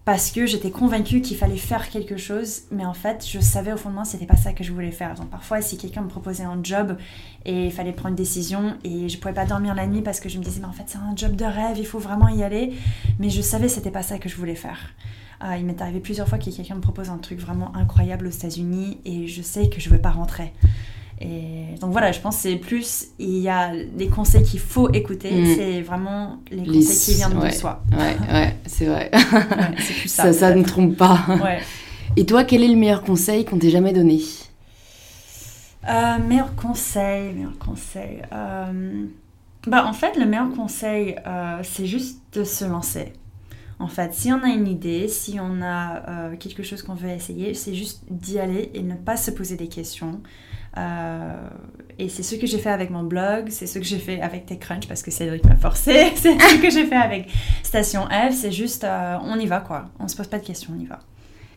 parce 0.06 0.32
que 0.32 0.46
j'étais 0.46 0.72
convaincue 0.72 1.22
qu'il 1.22 1.38
fallait 1.38 1.56
faire 1.56 1.90
quelque 1.90 2.18
chose, 2.18 2.64
mais 2.72 2.86
en 2.86 2.94
fait, 2.94 3.26
je 3.26 3.40
savais 3.40 3.72
au 3.72 3.78
fond 3.78 3.90
de 3.90 3.96
moi, 3.96 4.04
c'était 4.04 4.26
pas 4.26 4.36
ça 4.36 4.52
que 4.52 4.64
je 4.64 4.74
voulais 4.74 4.92
faire. 4.92 5.16
Donc 5.16 5.30
parfois, 5.30 5.62
si 5.62 5.78
quelqu'un 5.78 6.02
me 6.02 6.10
proposait 6.10 6.44
un 6.44 6.60
job 6.62 6.98
et 7.46 7.68
il 7.68 7.72
fallait 7.72 7.94
prendre 7.94 8.10
une 8.10 8.16
décision 8.16 8.76
et 8.84 9.08
je 9.08 9.18
pouvais 9.18 9.34
pas 9.34 9.46
dormir 9.46 9.76
la 9.76 9.88
nuit 9.88 10.02
parce 10.02 10.20
que 10.20 10.28
je 10.28 10.40
me 10.40 10.44
disais, 10.44 10.60
mais 10.60 10.68
en 10.68 10.74
fait, 10.74 10.84
c'est 10.88 10.98
un 10.98 11.16
job 11.16 11.36
de 11.36 11.46
rêve, 11.46 11.78
il 11.78 11.86
faut 11.86 12.00
vraiment 12.00 12.28
y 12.28 12.44
aller, 12.44 12.74
mais 13.18 13.30
je 13.30 13.42
savais 13.42 13.70
c'était 13.70 13.92
pas 13.92 14.04
ça 14.04 14.18
que 14.18 14.28
je 14.28 14.36
voulais 14.36 14.56
faire. 14.56 14.94
Euh, 15.44 15.56
il 15.58 15.66
m'est 15.66 15.82
arrivé 15.82 16.00
plusieurs 16.00 16.28
fois 16.28 16.38
que 16.38 16.50
quelqu'un 16.50 16.76
me 16.76 16.82
propose 16.82 17.10
un 17.10 17.18
truc 17.18 17.40
vraiment 17.40 17.76
incroyable 17.76 18.28
aux 18.28 18.32
États-Unis 18.32 19.00
et 19.06 19.28
je 19.28 19.42
sais 19.42 19.70
que 19.70 19.80
je 19.80 19.90
veux 19.90 20.00
pas 20.02 20.12
rentrer. 20.12 20.54
Et 21.22 21.78
donc 21.80 21.92
voilà, 21.92 22.12
je 22.12 22.20
pense 22.20 22.38
que 22.38 22.42
c'est 22.44 22.56
plus, 22.56 23.08
il 23.20 23.38
y 23.38 23.50
a 23.50 23.72
des 23.76 24.08
conseils 24.08 24.44
qu'il 24.44 24.60
faut 24.60 24.92
écouter, 24.92 25.32
mm. 25.32 25.56
c'est 25.56 25.82
vraiment 25.82 26.40
les 26.52 26.66
conseils 26.66 27.16
qui 27.16 27.16
viennent 27.16 27.40
de 27.40 27.50
soi. 27.50 27.84
Ouais, 27.92 28.18
ouais 28.34 28.56
c'est 28.66 28.86
vrai. 28.86 29.12
c'est 29.78 29.94
plus 29.94 30.10
ça. 30.10 30.34
Ça, 30.34 30.54
ne 30.54 30.64
trompe 30.64 30.98
pas. 30.98 31.20
Et 32.16 32.26
toi, 32.26 32.44
quel 32.44 32.64
est 32.64 32.68
le 32.68 32.76
meilleur 32.76 33.04
conseil 33.04 33.46
qu'on 33.46 33.58
t'ait 33.58 33.70
jamais 33.70 33.94
donné? 33.94 34.22
Euh, 35.90 36.20
Meilleur 36.20 36.56
conseil, 36.56 37.34
meilleur 37.34 37.58
conseil. 37.58 38.22
Euh, 38.32 39.06
bah, 39.68 39.86
en 39.86 39.94
fait, 39.94 40.18
le 40.18 40.26
meilleur 40.26 40.52
conseil, 40.52 41.16
euh, 41.26 41.60
c'est 41.64 41.86
juste 41.86 42.22
de 42.34 42.44
se 42.44 42.66
lancer. 42.66 43.14
En 43.80 43.88
fait, 43.88 44.14
si 44.14 44.32
on 44.32 44.42
a 44.44 44.48
une 44.48 44.68
idée, 44.68 45.08
si 45.08 45.40
on 45.42 45.62
a 45.62 46.30
quelque 46.40 46.64
chose 46.64 46.84
qu'on 46.84 46.94
veut 46.94 47.10
essayer, 47.10 47.54
c'est 47.54 47.74
juste 47.74 48.04
d'y 48.10 48.40
aller 48.40 48.72
et 48.74 48.82
ne 48.82 48.96
pas 48.96 49.18
se 49.18 49.32
poser 49.32 49.58
des 49.58 49.68
questions. 49.68 50.22
Euh, 50.78 51.48
et 52.00 52.10
c'est 52.10 52.24
ce 52.24 52.36
que 52.36 52.48
j'ai 52.48 52.58
fait 52.58 52.70
avec 52.70 52.90
mon 52.90 53.04
blog, 53.04 53.48
c'est 53.50 53.68
ce 53.68 53.78
que 53.78 53.86
j'ai 53.86 54.00
fait 54.00 54.20
avec 54.22 54.46
TechCrunch 54.46 54.88
parce 54.88 55.04
que 55.04 55.12
Cédric 55.12 55.44
m'a 55.46 55.56
forcé, 55.56 56.12
c'est 56.16 56.34
ce 56.40 56.62
que 56.62 56.70
j'ai 56.70 56.86
fait 56.86 56.96
avec 56.96 57.28
Station 57.62 58.06
F, 58.08 58.34
c'est 58.34 58.52
juste 58.52 58.84
euh, 58.84 59.18
on 59.24 59.40
y 59.40 59.46
va 59.46 59.60
quoi, 59.60 59.90
on 60.00 60.08
se 60.08 60.16
pose 60.16 60.28
pas 60.28 60.40
de 60.40 60.46
questions, 60.46 60.74
on 60.76 60.82
y 60.82 60.86
va. 60.86 61.00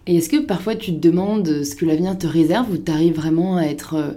Et 0.07 0.17
est-ce 0.17 0.29
que 0.29 0.37
parfois 0.37 0.77
tu 0.77 0.93
te 0.95 1.01
demandes 1.01 1.65
ce 1.65 1.75
que 1.75 1.85
l'avenir 1.85 2.17
te 2.17 2.27
réserve 2.27 2.71
ou 2.71 2.77
tu 2.77 2.93
arrives 2.93 3.17
vraiment 3.17 3.57
à 3.57 3.63
être 3.63 3.95
euh, 3.95 4.13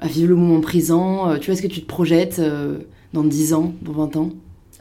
à 0.00 0.06
vivre 0.06 0.28
le 0.28 0.36
moment 0.36 0.60
présent 0.60 1.36
Tu 1.38 1.46
vois, 1.46 1.54
est-ce 1.54 1.62
que 1.62 1.66
tu 1.66 1.80
te 1.80 1.86
projettes 1.86 2.40
dans 3.12 3.24
10 3.24 3.52
ans, 3.52 3.72
dans 3.82 3.92
20 3.92 4.16
ans? 4.16 4.30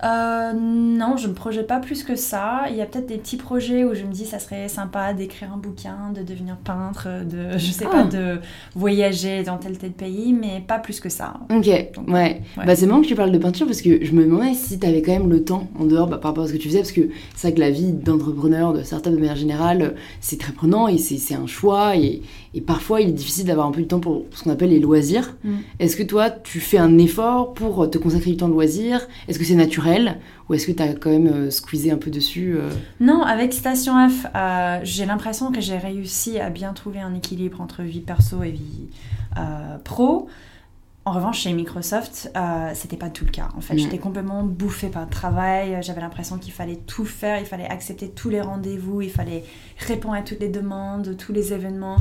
Euh, 0.04 0.54
non, 0.54 1.18
je 1.18 1.24
ne 1.24 1.30
me 1.30 1.34
projette 1.34 1.68
pas 1.68 1.80
plus 1.80 2.04
que 2.04 2.16
ça. 2.16 2.66
Il 2.70 2.76
y 2.76 2.82
a 2.82 2.86
peut-être 2.86 3.08
des 3.08 3.18
petits 3.18 3.38
projets 3.38 3.84
où 3.84 3.96
je 3.96 4.04
me 4.04 4.12
dis 4.12 4.26
ça 4.26 4.38
serait 4.40 4.68
sympa 4.68 5.14
d'écrire 5.14 5.52
un 5.54 5.58
bouquin, 5.58 6.12
de 6.16 6.22
devenir 6.22 6.58
peintre, 6.58 7.08
de 7.26 7.58
je 7.58 7.72
sais 7.72 7.86
pas, 7.86 8.04
ah. 8.04 8.04
de 8.04 8.40
voyager 8.76 9.44
dans 9.44 9.58
tel 9.58 9.78
tel 9.78 9.92
pays, 9.92 10.34
mais 10.34 10.64
pas 10.66 10.78
plus 10.78 11.00
que 11.00 11.10
ça. 11.10 11.34
Ok, 11.50 11.68
ouais. 12.08 12.42
Bah, 12.58 12.76
c'est 12.76 12.86
marrant 12.86 13.02
que 13.02 13.08
tu 13.08 13.16
parles 13.16 13.32
de 13.32 13.38
peinture 13.38 13.66
parce 13.66 13.82
que 13.82 14.04
je 14.04 14.12
me 14.12 14.24
demandais 14.24 14.54
si 14.54 14.78
tu 14.80 14.86
avais 14.86 15.02
quand 15.02 15.14
même 15.14 15.30
le 15.30 15.44
temps 15.44 15.68
en 15.80 15.86
dehors 15.86 16.08
bah, 16.08 16.18
par 16.18 16.32
rapport 16.32 16.44
à 16.44 16.48
ce 16.48 16.54
que 16.54 16.58
tu 16.58 16.68
faisais, 16.68 16.80
parce 16.80 16.92
que 16.92 17.10
c'est 17.36 17.48
vrai 17.48 17.56
que 17.56 17.60
la 17.60 17.72
vie 17.72 17.92
d'entrepreneur, 17.92 18.74
de 18.74 18.84
startup 18.84 19.12
de 19.12 19.18
manière 19.18 19.36
générale, 19.36 19.96
c'est 20.22 20.40
très 20.40 20.54
prenant 20.54 20.88
et 20.88 20.98
c'est 20.98 21.36
un 21.36 21.48
choix 21.48 21.96
et, 21.96 22.22
et, 22.54 22.62
parfois 22.62 23.02
il 23.02 23.10
est 23.10 23.14
difficile 23.14 23.46
d'avoir 23.46 23.68
un 23.68 23.72
peu 23.72 23.82
de 23.82 23.88
temps 23.88 24.00
pour 24.00 24.26
ce 24.32 24.44
qu'on 24.44 24.52
appelle 24.52 24.70
les 24.70 24.80
loisirs. 24.80 25.36
Mm. 25.44 25.56
Est-ce 25.80 25.96
que 25.96 26.04
toi 26.04 26.30
tu 26.30 26.60
fais 26.60 26.78
un 26.78 26.98
effort 27.00 27.54
pour 27.54 27.90
te 27.90 27.98
consacrer 27.98 28.32
du 28.32 28.38
temps 28.38 28.48
de 28.48 28.54
loisirs 28.54 29.08
Est-ce 29.28 29.40
que 29.40 29.46
c'est 29.46 29.56
naturel? 29.56 29.87
Naturel 29.88 30.20
ou 30.50 30.54
est-ce 30.54 30.68
que 30.68 30.72
tu 30.72 30.84
as 30.84 30.94
quand 30.94 31.10
même 31.10 31.28
euh, 31.28 31.52
squeezé 31.52 31.92
un 31.92 31.98
peu 31.98 32.10
dessus 32.10 32.56
euh 32.58 32.70
Non, 33.00 33.22
avec 33.22 33.54
Station 33.54 34.10
F, 34.10 34.26
euh, 34.36 34.80
j'ai 34.84 35.06
l'impression 35.06 35.52
que 35.52 35.62
j'ai 35.62 35.78
réussi 35.78 36.40
à 36.40 36.50
bien 36.50 36.74
trouver 36.74 37.00
un 37.00 37.14
équilibre 37.16 37.62
entre 37.62 37.84
vie 37.84 38.02
perso 38.02 38.44
et 38.44 38.52
vie 38.52 38.88
pro. 39.84 40.30
En 41.08 41.14
revanche, 41.14 41.44
chez 41.44 41.54
Microsoft, 41.54 42.30
euh, 42.36 42.72
c'était 42.74 42.98
pas 42.98 43.10
tout 43.10 43.24
le 43.24 43.32
cas. 43.32 43.48
En 43.56 43.62
fait, 43.62 43.78
j'étais 43.78 43.98
complètement 43.98 44.44
bouffée 44.44 44.90
par 44.90 45.06
le 45.06 45.10
travail. 45.10 45.78
J'avais 45.82 46.02
l'impression 46.02 46.38
qu'il 46.38 46.52
fallait 46.52 46.76
tout 46.76 47.06
faire, 47.06 47.40
il 47.40 47.46
fallait 47.46 47.66
accepter 47.66 48.10
tous 48.10 48.30
les 48.30 48.42
rendez-vous, 48.42 49.02
il 49.02 49.10
fallait 49.10 49.46
répondre 49.78 50.16
à 50.16 50.22
toutes 50.22 50.42
les 50.42 50.50
demandes, 50.50 51.16
tous 51.16 51.32
les 51.32 51.54
événements. 51.54 51.96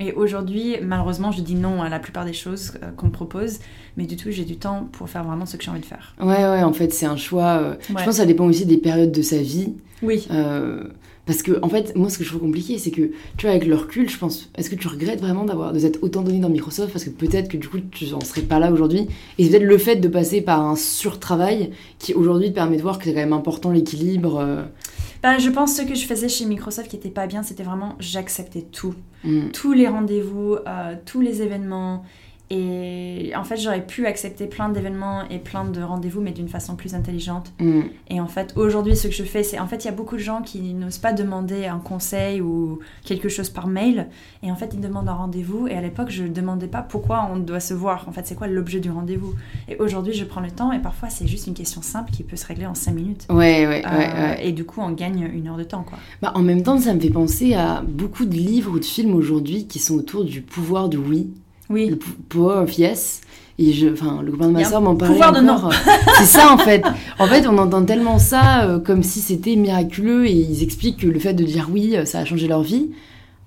Et 0.00 0.12
aujourd'hui, 0.12 0.76
malheureusement, 0.82 1.32
je 1.32 1.40
dis 1.40 1.54
non 1.56 1.82
à 1.82 1.88
la 1.88 1.98
plupart 1.98 2.24
des 2.24 2.32
choses 2.32 2.74
euh, 2.82 2.90
qu'on 2.96 3.06
me 3.06 3.12
propose, 3.12 3.58
mais 3.96 4.04
du 4.04 4.16
tout, 4.16 4.30
j'ai 4.30 4.44
du 4.44 4.56
temps 4.56 4.88
pour 4.92 5.08
faire 5.08 5.24
vraiment 5.24 5.44
ce 5.46 5.56
que 5.56 5.64
j'ai 5.64 5.70
envie 5.70 5.80
de 5.80 5.86
faire. 5.86 6.14
Ouais, 6.20 6.26
ouais, 6.26 6.62
en 6.62 6.72
fait, 6.72 6.92
c'est 6.92 7.06
un 7.06 7.16
choix. 7.16 7.58
euh, 7.60 7.74
Je 7.88 7.94
pense 7.94 8.04
que 8.04 8.12
ça 8.12 8.26
dépend 8.26 8.44
aussi 8.46 8.64
des 8.66 8.78
périodes 8.78 9.12
de 9.12 9.22
sa 9.22 9.38
vie. 9.38 9.72
Oui. 10.02 10.28
Euh, 10.30 10.84
parce 11.26 11.42
que, 11.42 11.58
en 11.62 11.68
fait, 11.68 11.94
moi, 11.96 12.08
ce 12.08 12.16
que 12.16 12.24
je 12.24 12.28
trouve 12.30 12.40
compliqué, 12.42 12.78
c'est 12.78 12.90
que, 12.92 13.10
tu 13.36 13.42
vois, 13.46 13.50
avec 13.50 13.66
le 13.66 13.74
recul, 13.74 14.08
je 14.08 14.16
pense, 14.16 14.48
est-ce 14.56 14.70
que 14.70 14.76
tu 14.76 14.86
regrettes 14.88 15.20
vraiment 15.20 15.44
d'avoir, 15.44 15.72
de 15.72 15.78
s'être 15.80 15.98
autant 16.02 16.22
donné 16.22 16.38
dans 16.38 16.48
Microsoft? 16.48 16.92
Parce 16.92 17.04
que 17.04 17.10
peut-être 17.10 17.48
que 17.48 17.56
du 17.58 17.68
coup, 17.68 17.78
tu 17.90 18.06
n'en 18.06 18.20
serais 18.20 18.42
pas 18.42 18.58
là 18.60 18.72
aujourd'hui. 18.72 19.08
Et 19.36 19.44
c'est 19.44 19.50
peut-être 19.50 19.64
le 19.64 19.78
fait 19.78 19.96
de 19.96 20.08
passer 20.08 20.40
par 20.40 20.62
un 20.64 20.76
surtravail 20.76 21.70
qui, 21.98 22.14
aujourd'hui, 22.14 22.48
te 22.50 22.54
permet 22.54 22.76
de 22.76 22.82
voir 22.82 22.98
que 22.98 23.04
c'est 23.04 23.12
quand 23.12 23.20
même 23.20 23.32
important 23.32 23.70
l'équilibre. 23.72 24.38
euh, 24.38 24.62
Ben, 25.22 25.38
je 25.38 25.50
pense 25.50 25.76
que 25.76 25.82
ce 25.82 25.88
que 25.88 25.94
je 25.94 26.06
faisais 26.06 26.28
chez 26.28 26.44
Microsoft 26.44 26.88
qui 26.88 26.96
était 26.96 27.10
pas 27.10 27.26
bien, 27.26 27.42
c'était 27.42 27.62
vraiment 27.62 27.96
j'acceptais 27.98 28.62
tout. 28.62 28.94
mm. 29.24 29.50
Tous 29.52 29.72
les 29.72 29.88
rendez-vous, 29.88 30.56
euh, 30.66 30.94
tous 31.04 31.20
les 31.20 31.42
événements. 31.42 32.04
Et 32.50 33.32
en 33.36 33.44
fait, 33.44 33.58
j'aurais 33.58 33.84
pu 33.84 34.06
accepter 34.06 34.46
plein 34.46 34.70
d'événements 34.70 35.28
et 35.28 35.38
plein 35.38 35.64
de 35.64 35.82
rendez-vous, 35.82 36.22
mais 36.22 36.30
d'une 36.30 36.48
façon 36.48 36.76
plus 36.76 36.94
intelligente. 36.94 37.52
Mm. 37.60 37.80
Et 38.08 38.20
en 38.20 38.26
fait, 38.26 38.54
aujourd'hui, 38.56 38.96
ce 38.96 39.08
que 39.08 39.14
je 39.14 39.22
fais, 39.22 39.42
c'est. 39.42 39.58
En 39.58 39.66
fait, 39.66 39.84
il 39.84 39.86
y 39.86 39.88
a 39.90 39.92
beaucoup 39.92 40.16
de 40.16 40.22
gens 40.22 40.40
qui 40.40 40.72
n'osent 40.72 40.98
pas 40.98 41.12
demander 41.12 41.66
un 41.66 41.78
conseil 41.78 42.40
ou 42.40 42.78
quelque 43.04 43.28
chose 43.28 43.50
par 43.50 43.66
mail. 43.66 44.08
Et 44.42 44.50
en 44.50 44.56
fait, 44.56 44.70
ils 44.72 44.80
demandent 44.80 45.08
un 45.08 45.14
rendez-vous. 45.14 45.68
Et 45.68 45.74
à 45.74 45.82
l'époque, 45.82 46.08
je 46.10 46.22
ne 46.22 46.28
demandais 46.28 46.68
pas 46.68 46.80
pourquoi 46.80 47.28
on 47.30 47.36
doit 47.36 47.60
se 47.60 47.74
voir. 47.74 48.06
En 48.08 48.12
fait, 48.12 48.26
c'est 48.26 48.34
quoi 48.34 48.46
l'objet 48.46 48.80
du 48.80 48.90
rendez-vous? 48.90 49.34
Et 49.68 49.76
aujourd'hui, 49.76 50.14
je 50.14 50.24
prends 50.24 50.40
le 50.40 50.50
temps. 50.50 50.72
Et 50.72 50.78
parfois, 50.78 51.10
c'est 51.10 51.26
juste 51.26 51.48
une 51.48 51.54
question 51.54 51.82
simple 51.82 52.10
qui 52.12 52.22
peut 52.22 52.36
se 52.36 52.46
régler 52.46 52.66
en 52.66 52.74
5 52.74 52.92
minutes. 52.92 53.26
Ouais, 53.28 53.66
ouais, 53.66 53.66
ouais, 53.66 53.84
Euh, 53.86 54.30
ouais. 54.30 54.48
Et 54.48 54.52
du 54.52 54.64
coup, 54.64 54.80
on 54.80 54.92
gagne 54.92 55.30
une 55.34 55.48
heure 55.48 55.58
de 55.58 55.64
temps, 55.64 55.82
quoi. 55.82 55.98
Bah, 56.22 56.32
en 56.34 56.42
même 56.42 56.62
temps, 56.62 56.78
ça 56.78 56.94
me 56.94 57.00
fait 57.00 57.10
penser 57.10 57.52
à 57.54 57.82
beaucoup 57.86 58.24
de 58.24 58.34
livres 58.34 58.72
ou 58.72 58.78
de 58.78 58.84
films 58.84 59.14
aujourd'hui 59.14 59.66
qui 59.66 59.78
sont 59.78 59.96
autour 59.96 60.24
du 60.24 60.40
pouvoir 60.40 60.88
du 60.88 60.96
oui, 60.96 61.30
Oui. 61.70 61.86
le 61.90 61.96
pou- 61.96 62.10
power 62.28 62.62
of 62.64 62.78
yes. 62.78 63.20
Et 63.60 63.72
je, 63.72 63.88
enfin, 63.88 64.20
le 64.22 64.30
copain 64.30 64.46
de 64.48 64.52
ma 64.52 64.64
soeur 64.64 64.80
m'en 64.80 64.94
parlait 64.94 65.14
pouvoir 65.14 65.32
de 65.32 65.40
encore. 65.48 65.72
C'est 66.18 66.24
ça 66.26 66.52
en 66.52 66.58
fait. 66.58 66.82
En 67.18 67.26
fait, 67.26 67.46
on 67.48 67.58
entend 67.58 67.84
tellement 67.84 68.18
ça 68.20 68.62
euh, 68.64 68.78
comme 68.78 69.02
si 69.02 69.18
c'était 69.20 69.56
miraculeux 69.56 70.26
et 70.26 70.32
ils 70.32 70.62
expliquent 70.62 70.98
que 71.00 71.08
le 71.08 71.18
fait 71.18 71.34
de 71.34 71.42
dire 71.42 71.68
oui, 71.72 71.96
euh, 71.96 72.04
ça 72.04 72.20
a 72.20 72.24
changé 72.24 72.46
leur 72.46 72.62
vie. 72.62 72.90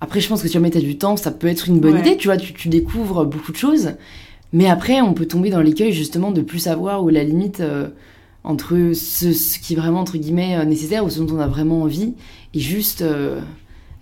Après, 0.02 0.20
je 0.20 0.28
pense 0.28 0.42
que 0.42 0.48
si 0.48 0.54
jamais 0.54 0.68
t'as 0.70 0.80
du 0.80 0.98
temps, 0.98 1.16
ça 1.16 1.30
peut 1.30 1.46
être 1.46 1.66
une 1.68 1.80
bonne 1.80 1.94
Ouais. 1.94 2.00
idée. 2.00 2.16
Tu 2.18 2.28
vois, 2.28 2.36
tu, 2.36 2.52
tu 2.52 2.68
découvres 2.68 3.24
beaucoup 3.24 3.52
de 3.52 3.56
choses. 3.56 3.92
Mais 4.52 4.68
après, 4.68 5.00
on 5.00 5.14
peut 5.14 5.24
tomber 5.26 5.48
dans 5.48 5.60
l'écueil 5.62 5.92
justement 5.94 6.30
de 6.30 6.42
plus 6.42 6.58
savoir 6.58 7.02
où 7.02 7.08
est 7.08 7.14
la 7.14 7.24
limite 7.24 7.60
euh, 7.60 7.88
entre 8.44 8.76
ce, 8.94 9.32
ce 9.32 9.58
qui 9.58 9.72
est 9.72 9.76
vraiment 9.76 10.00
entre 10.00 10.18
guillemets 10.18 10.62
nécessaire 10.66 11.06
ou 11.06 11.08
ce 11.10 11.20
dont 11.20 11.36
on 11.36 11.40
a 11.40 11.46
vraiment 11.46 11.80
envie 11.82 12.12
et 12.52 12.60
juste 12.60 13.00
euh, 13.00 13.40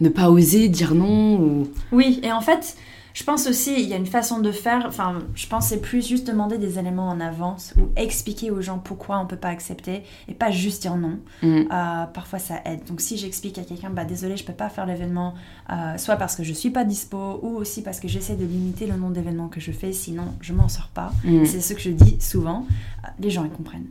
ne 0.00 0.08
pas 0.08 0.28
oser 0.28 0.68
dire 0.68 0.94
non 0.96 1.36
ou 1.38 1.68
Oui, 1.92 2.18
et 2.24 2.32
en 2.32 2.40
fait, 2.40 2.74
je 3.14 3.24
pense 3.24 3.46
aussi, 3.46 3.74
il 3.80 3.88
y 3.88 3.94
a 3.94 3.96
une 3.96 4.06
façon 4.06 4.40
de 4.40 4.52
faire, 4.52 4.84
enfin, 4.86 5.18
je 5.34 5.46
pense 5.46 5.68
c'est 5.68 5.80
plus 5.80 6.06
juste 6.06 6.26
demander 6.26 6.58
des 6.58 6.78
éléments 6.78 7.08
en 7.08 7.20
avance 7.20 7.74
ou 7.76 7.88
expliquer 7.96 8.50
aux 8.50 8.60
gens 8.60 8.78
pourquoi 8.78 9.18
on 9.18 9.26
peut 9.26 9.36
pas 9.36 9.48
accepter 9.48 10.02
et 10.28 10.34
pas 10.34 10.50
juste 10.50 10.82
dire 10.82 10.96
non. 10.96 11.18
Mm. 11.42 11.46
Euh, 11.72 12.06
parfois 12.06 12.38
ça 12.38 12.60
aide. 12.64 12.84
Donc 12.86 13.00
si 13.00 13.16
j'explique 13.16 13.58
à 13.58 13.62
quelqu'un, 13.62 13.90
bah 13.90 14.04
désolé, 14.04 14.36
je 14.36 14.44
peux 14.44 14.52
pas 14.52 14.68
faire 14.68 14.86
l'événement, 14.86 15.34
euh, 15.70 15.98
soit 15.98 16.16
parce 16.16 16.36
que 16.36 16.44
je 16.44 16.52
suis 16.52 16.70
pas 16.70 16.84
dispo 16.84 17.40
ou 17.42 17.56
aussi 17.56 17.82
parce 17.82 18.00
que 18.00 18.08
j'essaie 18.08 18.36
de 18.36 18.44
limiter 18.44 18.86
le 18.86 18.96
nombre 18.96 19.14
d'événements 19.14 19.48
que 19.48 19.60
je 19.60 19.72
fais, 19.72 19.92
sinon 19.92 20.24
je 20.40 20.52
m'en 20.52 20.68
sors 20.68 20.88
pas. 20.88 21.12
Mm. 21.24 21.44
C'est 21.44 21.60
ce 21.60 21.74
que 21.74 21.80
je 21.80 21.90
dis 21.90 22.20
souvent. 22.20 22.66
Euh, 23.04 23.08
les 23.18 23.30
gens 23.30 23.44
ils 23.44 23.50
comprennent. 23.50 23.86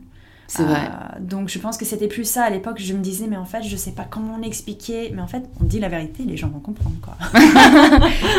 C'est 0.52 0.64
vrai. 0.64 0.80
Euh, 0.80 1.20
donc 1.20 1.48
je 1.48 1.58
pense 1.60 1.76
que 1.78 1.84
c'était 1.84 2.08
plus 2.08 2.24
ça 2.24 2.42
à 2.42 2.50
l'époque. 2.50 2.78
Je 2.80 2.92
me 2.92 2.98
disais, 3.00 3.26
mais 3.28 3.36
en 3.36 3.44
fait, 3.44 3.62
je 3.62 3.76
sais 3.76 3.92
pas 3.92 4.02
comment 4.02 4.36
l'expliquer. 4.36 5.12
Mais 5.14 5.22
en 5.22 5.28
fait, 5.28 5.44
on 5.60 5.64
dit 5.64 5.78
la 5.78 5.88
vérité, 5.88 6.24
les 6.24 6.36
gens 6.36 6.48
vont 6.48 6.58
comprendre 6.58 6.96
quoi. 7.00 7.14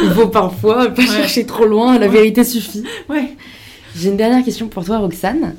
Il 0.04 0.10
faut 0.12 0.28
parfois 0.28 0.90
pas 0.90 1.06
chercher 1.06 1.46
trop 1.46 1.66
loin, 1.66 1.98
la 1.98 2.10
vérité 2.10 2.44
suffit. 2.44 2.84
Ouais. 3.08 3.38
J'ai 3.96 4.10
une 4.10 4.18
dernière 4.18 4.44
question 4.44 4.68
pour 4.68 4.84
toi, 4.84 4.98
Roxane. 4.98 5.56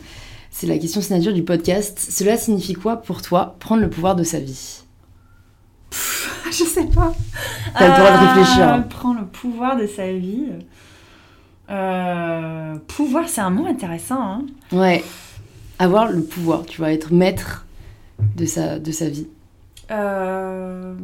C'est 0.51 0.67
la 0.67 0.77
question 0.77 1.01
signature 1.01 1.33
du 1.33 1.43
podcast. 1.43 1.99
Cela 1.99 2.37
signifie 2.37 2.75
quoi 2.75 2.99
pour 2.99 3.23
toi 3.23 3.57
prendre 3.59 3.81
le 3.81 3.89
pouvoir 3.89 4.15
de 4.15 4.23
sa 4.23 4.39
vie? 4.39 4.83
Je 6.51 6.65
sais 6.65 6.85
pas. 6.85 7.15
T'as 7.79 7.89
le 7.89 7.95
droit 7.99 8.13
de 8.13 8.39
réfléchir. 8.41 8.69
hein. 8.69 8.83
Prend 8.83 9.15
le 9.15 9.25
pouvoir 9.25 9.79
de 9.79 9.87
sa 9.87 10.13
vie. 10.13 10.49
Euh, 11.71 12.77
pouvoir, 12.89 13.29
c'est 13.29 13.41
un 13.41 13.49
mot 13.51 13.67
intéressant. 13.67 14.21
Hein. 14.21 14.43
Ouais. 14.73 15.03
Avoir 15.79 16.11
le 16.11 16.23
pouvoir, 16.23 16.65
tu 16.67 16.81
vas 16.81 16.93
être 16.93 17.13
maître 17.13 17.67
de 18.37 18.47
sa, 18.47 18.79
de 18.79 18.93
sa 18.93 19.09
vie. 19.09 19.27
Euh, 19.91 20.95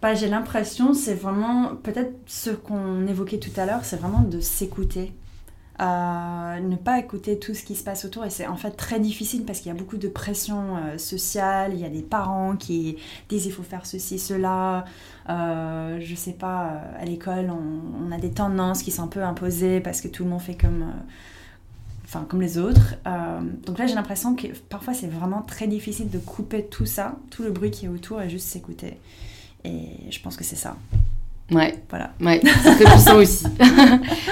bah, 0.00 0.14
j'ai 0.14 0.28
l'impression, 0.28 0.94
c'est 0.94 1.14
vraiment 1.14 1.76
peut-être 1.76 2.12
ce 2.26 2.50
qu'on 2.50 3.06
évoquait 3.06 3.38
tout 3.38 3.52
à 3.56 3.66
l'heure, 3.66 3.84
c'est 3.84 3.96
vraiment 3.96 4.20
de 4.22 4.40
s'écouter. 4.40 5.12
Euh, 5.80 6.60
ne 6.60 6.76
pas 6.76 6.98
écouter 7.00 7.38
tout 7.38 7.54
ce 7.54 7.64
qui 7.64 7.74
se 7.74 7.82
passe 7.82 8.04
autour 8.04 8.24
et 8.24 8.30
c'est 8.30 8.46
en 8.46 8.56
fait 8.56 8.72
très 8.72 9.00
difficile 9.00 9.44
parce 9.44 9.58
qu'il 9.60 9.72
y 9.72 9.74
a 9.74 9.78
beaucoup 9.78 9.96
de 9.96 10.06
pression 10.06 10.76
euh, 10.76 10.98
sociale, 10.98 11.72
il 11.74 11.80
y 11.80 11.84
a 11.84 11.88
des 11.88 12.02
parents 12.02 12.56
qui 12.56 12.98
disent 13.28 13.46
il 13.46 13.52
faut 13.52 13.62
faire 13.62 13.86
ceci, 13.86 14.18
cela, 14.18 14.84
Euh, 15.28 15.98
je 16.00 16.14
sais 16.16 16.32
pas, 16.32 16.64
euh, 16.66 17.02
à 17.02 17.04
l'école 17.04 17.50
on, 17.50 18.08
on 18.08 18.12
a 18.12 18.18
des 18.18 18.32
tendances 18.32 18.82
qui 18.82 18.90
sont 18.90 19.04
un 19.04 19.08
peu 19.08 19.22
imposées 19.22 19.80
parce 19.80 20.00
que 20.00 20.08
tout 20.08 20.24
le 20.24 20.30
monde 20.30 20.40
fait 20.42 20.56
comme, 20.56 20.84
enfin, 22.14 22.26
comme 22.28 22.40
les 22.42 22.58
autres. 22.58 22.94
Euh, 23.06 23.40
donc 23.66 23.78
là 23.78 23.86
j'ai 23.86 23.94
l'impression 23.94 24.34
que 24.34 24.48
parfois 24.68 24.92
c'est 24.94 25.06
vraiment 25.06 25.42
très 25.42 25.66
difficile 25.66 26.10
de 26.10 26.18
couper 26.18 26.64
tout 26.64 26.86
ça, 26.86 27.16
tout 27.30 27.42
le 27.42 27.50
bruit 27.50 27.70
qui 27.70 27.86
est 27.86 27.88
autour 27.88 28.20
et 28.20 28.28
juste 28.28 28.46
s'écouter. 28.48 28.98
Et 29.64 30.10
je 30.10 30.20
pense 30.20 30.36
que 30.36 30.44
c'est 30.44 30.56
ça. 30.56 30.76
Ouais, 31.50 31.78
Voilà. 31.90 32.12
ouais, 32.20 32.40
c'est 32.62 32.76
très 32.76 32.84
puissant 32.84 33.16
aussi. 33.16 33.44
Bah, 33.58 33.66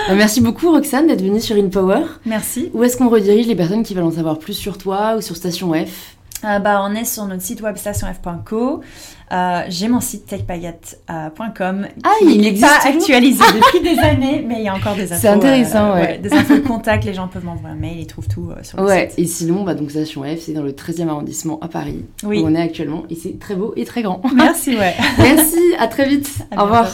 Merci 0.14 0.40
beaucoup, 0.40 0.70
Roxane, 0.70 1.06
d'être 1.06 1.22
venue 1.22 1.40
sur 1.40 1.56
InPower. 1.56 2.04
Merci. 2.24 2.70
Où 2.72 2.82
est-ce 2.82 2.96
qu'on 2.96 3.08
redirige 3.10 3.46
les 3.46 3.56
personnes 3.56 3.82
qui 3.82 3.94
veulent 3.94 4.04
en 4.04 4.10
savoir 4.12 4.38
plus 4.38 4.54
sur 4.54 4.78
toi 4.78 5.16
ou 5.16 5.20
sur 5.20 5.36
Station 5.36 5.72
F? 5.74 6.16
Euh, 6.44 6.58
bah, 6.58 6.82
on 6.88 6.94
est 6.94 7.04
sur 7.04 7.26
notre 7.26 7.42
site 7.42 7.60
web 7.60 7.76
stationf.co. 7.76 8.80
Euh, 9.32 9.62
J'ai 9.68 9.88
mon 9.88 10.00
site 10.00 10.26
techbaguette.com 10.26 11.86
Ah, 12.02 12.08
qui 12.20 12.34
il 12.34 12.40
n'est 12.40 12.48
existe 12.48 12.66
pas 12.66 12.78
toujours 12.78 12.94
actualisé 13.02 13.44
depuis 13.54 13.80
des 13.94 13.98
années, 14.00 14.44
mais 14.46 14.56
il 14.58 14.62
y 14.64 14.68
a 14.68 14.74
encore 14.74 14.94
des 14.96 15.12
infos. 15.12 15.20
C'est 15.20 15.28
intéressant, 15.28 15.94
ouais. 15.94 16.18
Des 16.18 16.32
infos 16.32 16.54
de 16.54 16.60
contact, 16.60 17.04
les 17.04 17.14
gens 17.14 17.28
peuvent 17.28 17.44
m'envoyer 17.44 17.74
un 17.74 17.78
mail, 17.78 17.98
ils 18.00 18.06
trouvent 18.06 18.26
tout 18.28 18.50
euh, 18.50 18.62
sur 18.62 18.78
le 18.80 18.86
Ouais, 18.86 19.08
site. 19.10 19.18
et 19.18 19.26
sinon, 19.26 19.64
bah, 19.64 19.74
donc 19.74 19.90
Station 19.90 20.22
F, 20.22 20.38
c'est 20.40 20.52
dans 20.52 20.62
le 20.62 20.72
13e 20.72 21.08
arrondissement 21.08 21.58
à 21.60 21.68
Paris, 21.68 22.04
Oui. 22.24 22.40
où 22.40 22.46
on 22.46 22.54
est 22.54 22.60
actuellement, 22.62 23.02
et 23.10 23.14
c'est 23.14 23.38
très 23.38 23.54
beau 23.54 23.72
et 23.76 23.84
très 23.84 24.02
grand. 24.02 24.20
Merci, 24.34 24.76
ouais. 24.76 24.94
Merci, 25.18 25.60
à 25.78 25.86
très 25.88 26.08
vite. 26.08 26.28
À 26.50 26.62
Au 26.62 26.64
revoir. 26.64 26.88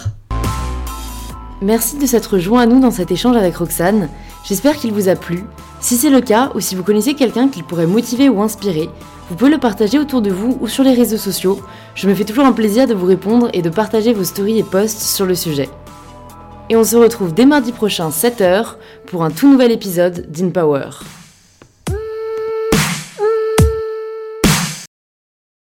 Merci 1.63 1.97
de 1.99 2.05
s'être 2.07 2.39
joint 2.39 2.63
à 2.63 2.67
nous 2.67 2.81
dans 2.81 2.91
cet 2.91 3.11
échange 3.11 3.37
avec 3.37 3.57
Roxane. 3.57 4.09
J'espère 4.45 4.77
qu'il 4.77 4.93
vous 4.93 5.09
a 5.09 5.15
plu. 5.17 5.43
Si 5.81 5.97
c'est 5.97 6.11
le 6.11 6.21
cas, 6.21 6.51
ou 6.55 6.61
si 6.61 6.75
vous 6.75 6.83
connaissez 6.83 7.15
quelqu'un 7.15 7.49
qui 7.49 7.63
pourrait 7.63 7.87
motiver 7.87 8.29
ou 8.29 8.43
inspirer, 8.43 8.91
vous 9.29 9.35
pouvez 9.35 9.51
le 9.51 9.59
partager 9.59 9.99
autour 9.99 10.23
de 10.23 10.31
vous 10.31 10.57
ou 10.61 10.69
sur 10.69 10.85
les 10.85 10.95
réseaux 10.95 11.17
sociaux. 11.17 11.61
Je 11.95 12.09
me 12.09 12.15
fais 12.15 12.25
toujours 12.25 12.45
un 12.45 12.53
plaisir 12.53 12.87
de 12.87 12.95
vous 12.95 13.07
répondre 13.07 13.49
et 13.53 13.63
de 13.63 13.71
partager 13.71 14.13
vos 14.13 14.25
stories 14.25 14.59
et 14.59 14.63
posts 14.63 15.01
sur 15.01 15.27
le 15.27 15.35
sujet. 15.35 15.69
Et 16.69 16.77
on 16.77 16.85
se 16.85 16.97
retrouve 16.97 17.35
dès 17.35 17.47
mardi 17.47 17.73
prochain 17.73 18.11
7h 18.11 18.75
pour 19.07 19.25
un 19.25 19.31
tout 19.31 19.51
nouvel 19.51 19.73
épisode 19.73 20.31
d'InPower. 20.31 20.91